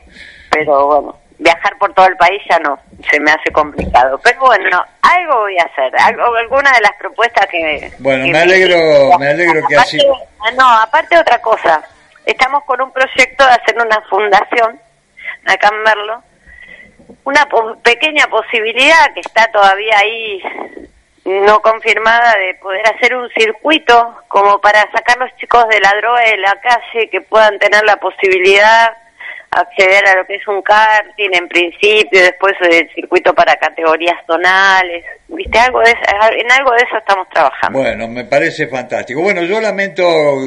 pero 0.50 0.88
bueno, 0.88 1.16
viajar 1.40 1.78
por 1.78 1.94
todo 1.94 2.08
el 2.08 2.18
país 2.18 2.42
ya 2.50 2.60
no, 2.60 2.80
se 3.10 3.20
me 3.20 3.32
hace 3.32 3.52
complicado. 3.52 4.20
Pero 4.24 4.40
bueno, 4.42 4.84
algo 5.02 5.42
voy 5.42 5.58
a 5.58 5.64
hacer, 5.64 5.94
algo, 6.00 6.36
alguna 6.36 6.72
de 6.72 6.82
las 6.82 6.94
propuestas 7.00 7.46
que... 7.48 7.92
Bueno, 8.00 8.28
me 8.28 8.40
alegro, 8.40 9.18
me, 9.20 9.28
alegro 9.28 9.62
que 9.68 9.76
así... 9.78 10.00
Ah, 10.40 10.52
no, 10.52 10.68
aparte 10.82 11.18
otra 11.18 11.40
cosa, 11.42 11.82
estamos 12.26 12.64
con 12.64 12.82
un 12.82 12.92
proyecto 12.92 13.46
de 13.46 13.52
hacer 13.52 13.76
una 13.76 14.02
fundación, 14.10 14.80
acá 15.46 15.70
en 15.72 15.84
Merlo, 15.84 16.24
una 17.24 17.48
pequeña 17.84 18.28
posibilidad 18.28 19.14
que 19.14 19.22
está 19.22 19.48
todavía 19.52 19.98
ahí 19.98 20.42
no 21.28 21.62
confirmada 21.62 22.36
de 22.38 22.54
poder 22.56 22.82
hacer 22.88 23.16
un 23.16 23.30
circuito 23.38 24.16
como 24.30 24.62
para 24.62 24.80
sacar 24.92 25.18
los 25.18 25.36
chicos 25.36 25.68
de 25.68 25.82
la 25.82 25.94
droga 26.00 26.22
de 26.22 26.38
la 26.38 26.60
calle 26.62 27.10
que 27.10 27.22
puedan 27.22 27.60
tener 27.60 27.84
la 27.84 27.98
posibilidad 27.98 28.96
acceder 29.52 30.08
a 30.08 30.16
lo 30.18 30.26
que 30.26 30.36
es 30.36 30.48
un 30.48 30.62
karting 30.62 31.30
en 31.34 31.48
principio, 31.48 32.22
después 32.22 32.54
el 32.62 32.90
circuito 32.94 33.34
para 33.34 33.56
categorías 33.56 34.18
zonales, 34.26 35.04
viste 35.28 35.58
algo 35.58 35.80
de 35.80 35.92
en 35.92 36.52
algo 36.52 36.72
de 36.72 36.78
eso 36.78 36.98
estamos 36.98 37.28
trabajando. 37.30 37.80
Bueno, 37.80 38.08
me 38.08 38.26
parece 38.26 38.68
fantástico. 38.68 39.22
Bueno, 39.22 39.44
yo 39.44 39.60
lamento 39.60 40.04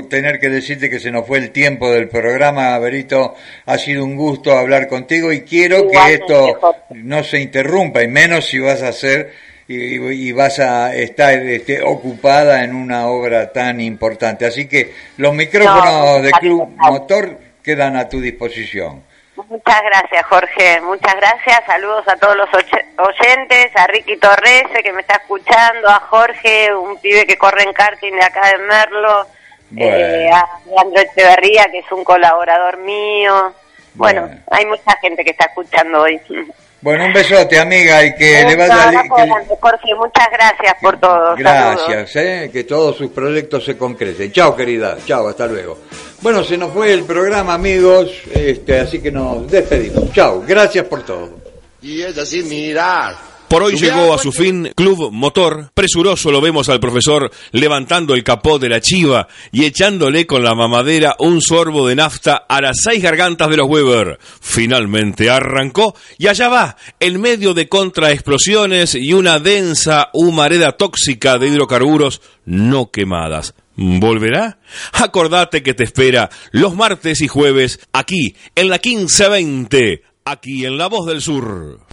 tener 0.09 0.39
que 0.39 0.49
decirte 0.49 0.91
que 0.91 1.01
se 1.01 1.11
nos 1.11 1.26
fue 1.26 1.39
el 1.39 1.51
tiempo 1.51 1.91
del 1.91 2.09
programa, 2.09 2.78
Berito. 2.78 3.35
Ha 3.66 3.78
sido 3.78 4.05
un 4.05 4.16
gusto 4.16 4.53
hablar 4.57 4.87
contigo 4.87 5.33
y 5.33 5.43
quiero 5.43 5.89
que 5.89 6.14
esto 6.14 6.59
no 6.91 7.24
se 7.24 7.41
interrumpa 7.41 8.03
y 8.03 8.09
menos 8.09 8.47
si 8.47 8.59
vas 8.59 8.83
a 8.83 8.89
hacer 8.89 9.49
y, 9.72 10.32
vas 10.32 10.58
a 10.58 10.94
estar 10.94 11.34
este, 11.34 11.82
ocupada 11.82 12.64
en 12.64 12.74
una 12.74 13.06
obra 13.06 13.52
tan 13.52 13.80
importante. 13.80 14.44
Así 14.44 14.66
que 14.66 14.92
los 15.16 15.32
micrófonos 15.32 16.22
de 16.22 16.32
Club 16.32 16.74
Motor 16.76 17.38
quedan 17.62 17.96
a 17.96 18.08
tu 18.08 18.20
disposición. 18.20 19.04
Muchas 19.48 19.82
gracias, 19.82 20.26
Jorge. 20.26 20.80
Muchas 20.80 21.14
gracias. 21.14 21.64
Saludos 21.66 22.06
a 22.08 22.16
todos 22.16 22.36
los 22.36 22.48
oyentes, 22.52 23.70
a 23.76 23.86
Ricky 23.86 24.16
Torrese, 24.16 24.82
que 24.82 24.92
me 24.92 25.02
está 25.02 25.14
escuchando, 25.14 25.88
a 25.88 26.00
Jorge, 26.00 26.74
un 26.74 26.98
pibe 26.98 27.24
que 27.24 27.38
corre 27.38 27.62
en 27.62 27.72
karting 27.72 28.12
de 28.12 28.24
acá 28.24 28.50
de 28.50 28.58
Merlo, 28.58 29.26
eh, 29.76 30.30
a 30.32 30.46
Leandro 30.66 31.00
Echeverría, 31.00 31.70
que 31.70 31.78
es 31.78 31.92
un 31.92 32.04
colaborador 32.04 32.78
mío. 32.78 33.54
bueno, 33.94 34.28
hay 34.50 34.66
mucha 34.66 34.96
gente 35.00 35.24
que 35.24 35.30
está 35.30 35.46
escuchando 35.46 36.02
hoy. 36.02 36.20
Bueno, 36.83 37.05
un 37.05 37.12
besote, 37.12 37.59
amiga, 37.59 38.05
y 38.05 38.14
que 38.14 38.45
le 38.45 38.57
vaya... 38.57 38.91
Que... 38.91 39.57
Jorge, 39.61 39.95
muchas 39.95 40.28
gracias 40.33 40.74
por 40.81 40.99
todo. 40.99 41.37
Gracias, 41.37 42.16
eh, 42.16 42.51
que 42.51 42.64
todos 42.64 42.97
sus 42.97 43.11
proyectos 43.11 43.64
se 43.64 43.76
concreten. 43.76 44.33
Chao, 44.33 44.57
querida, 44.57 44.97
chao, 45.05 45.28
hasta 45.28 45.47
luego. 45.47 45.78
Bueno, 46.22 46.43
se 46.43 46.57
nos 46.57 46.72
fue 46.72 46.93
el 46.93 47.05
programa, 47.05 47.55
amigos, 47.55 48.11
este, 48.35 48.81
así 48.81 49.01
que 49.01 49.11
nos 49.11 49.51
despedimos. 49.51 50.11
Chao, 50.12 50.43
gracias 50.47 50.87
por 50.87 51.03
todo. 51.03 51.39
Y 51.83 52.03
es 52.03 52.16
así, 52.16 52.43
mirar 52.43 53.30
por 53.51 53.64
hoy 53.64 53.74
llegó 53.74 54.14
a 54.14 54.18
su 54.18 54.30
fin 54.30 54.70
Club 54.76 55.11
Motor. 55.11 55.72
Presuroso 55.74 56.30
lo 56.30 56.40
vemos 56.40 56.68
al 56.68 56.78
profesor 56.78 57.32
levantando 57.51 58.14
el 58.14 58.22
capó 58.22 58.61
de 58.61 58.68
la 58.68 58.80
chiva 58.80 59.26
y 59.51 59.64
echándole 59.64 60.24
con 60.24 60.44
la 60.44 60.55
mamadera 60.55 61.16
un 61.18 61.42
sorbo 61.42 61.88
de 61.88 61.96
nafta 61.96 62.44
a 62.48 62.61
las 62.61 62.76
seis 62.84 63.03
gargantas 63.03 63.51
de 63.51 63.57
los 63.57 63.68
Weber. 63.68 64.20
Finalmente 64.40 65.30
arrancó 65.30 65.96
y 66.16 66.28
allá 66.28 66.48
va, 66.48 66.76
en 67.01 67.20
medio 67.20 67.53
de 67.53 67.68
contraexplosiones 67.68 68.94
y 68.94 69.14
una 69.14 69.40
densa 69.40 70.11
humareda 70.12 70.76
tóxica 70.76 71.36
de 71.36 71.48
hidrocarburos 71.48 72.22
no 72.44 72.92
quemadas. 72.92 73.55
¿Volverá? 73.74 74.61
Acordate 74.92 75.64
que 75.64 75.74
te 75.74 75.82
espera 75.82 76.30
los 76.53 76.76
martes 76.76 77.20
y 77.20 77.26
jueves 77.26 77.80
aquí 77.92 78.36
en 78.55 78.68
la 78.68 78.76
1520, 78.76 80.05
aquí 80.24 80.64
en 80.64 80.78
La 80.78 80.86
Voz 80.86 81.07
del 81.07 81.20
Sur. 81.20 81.89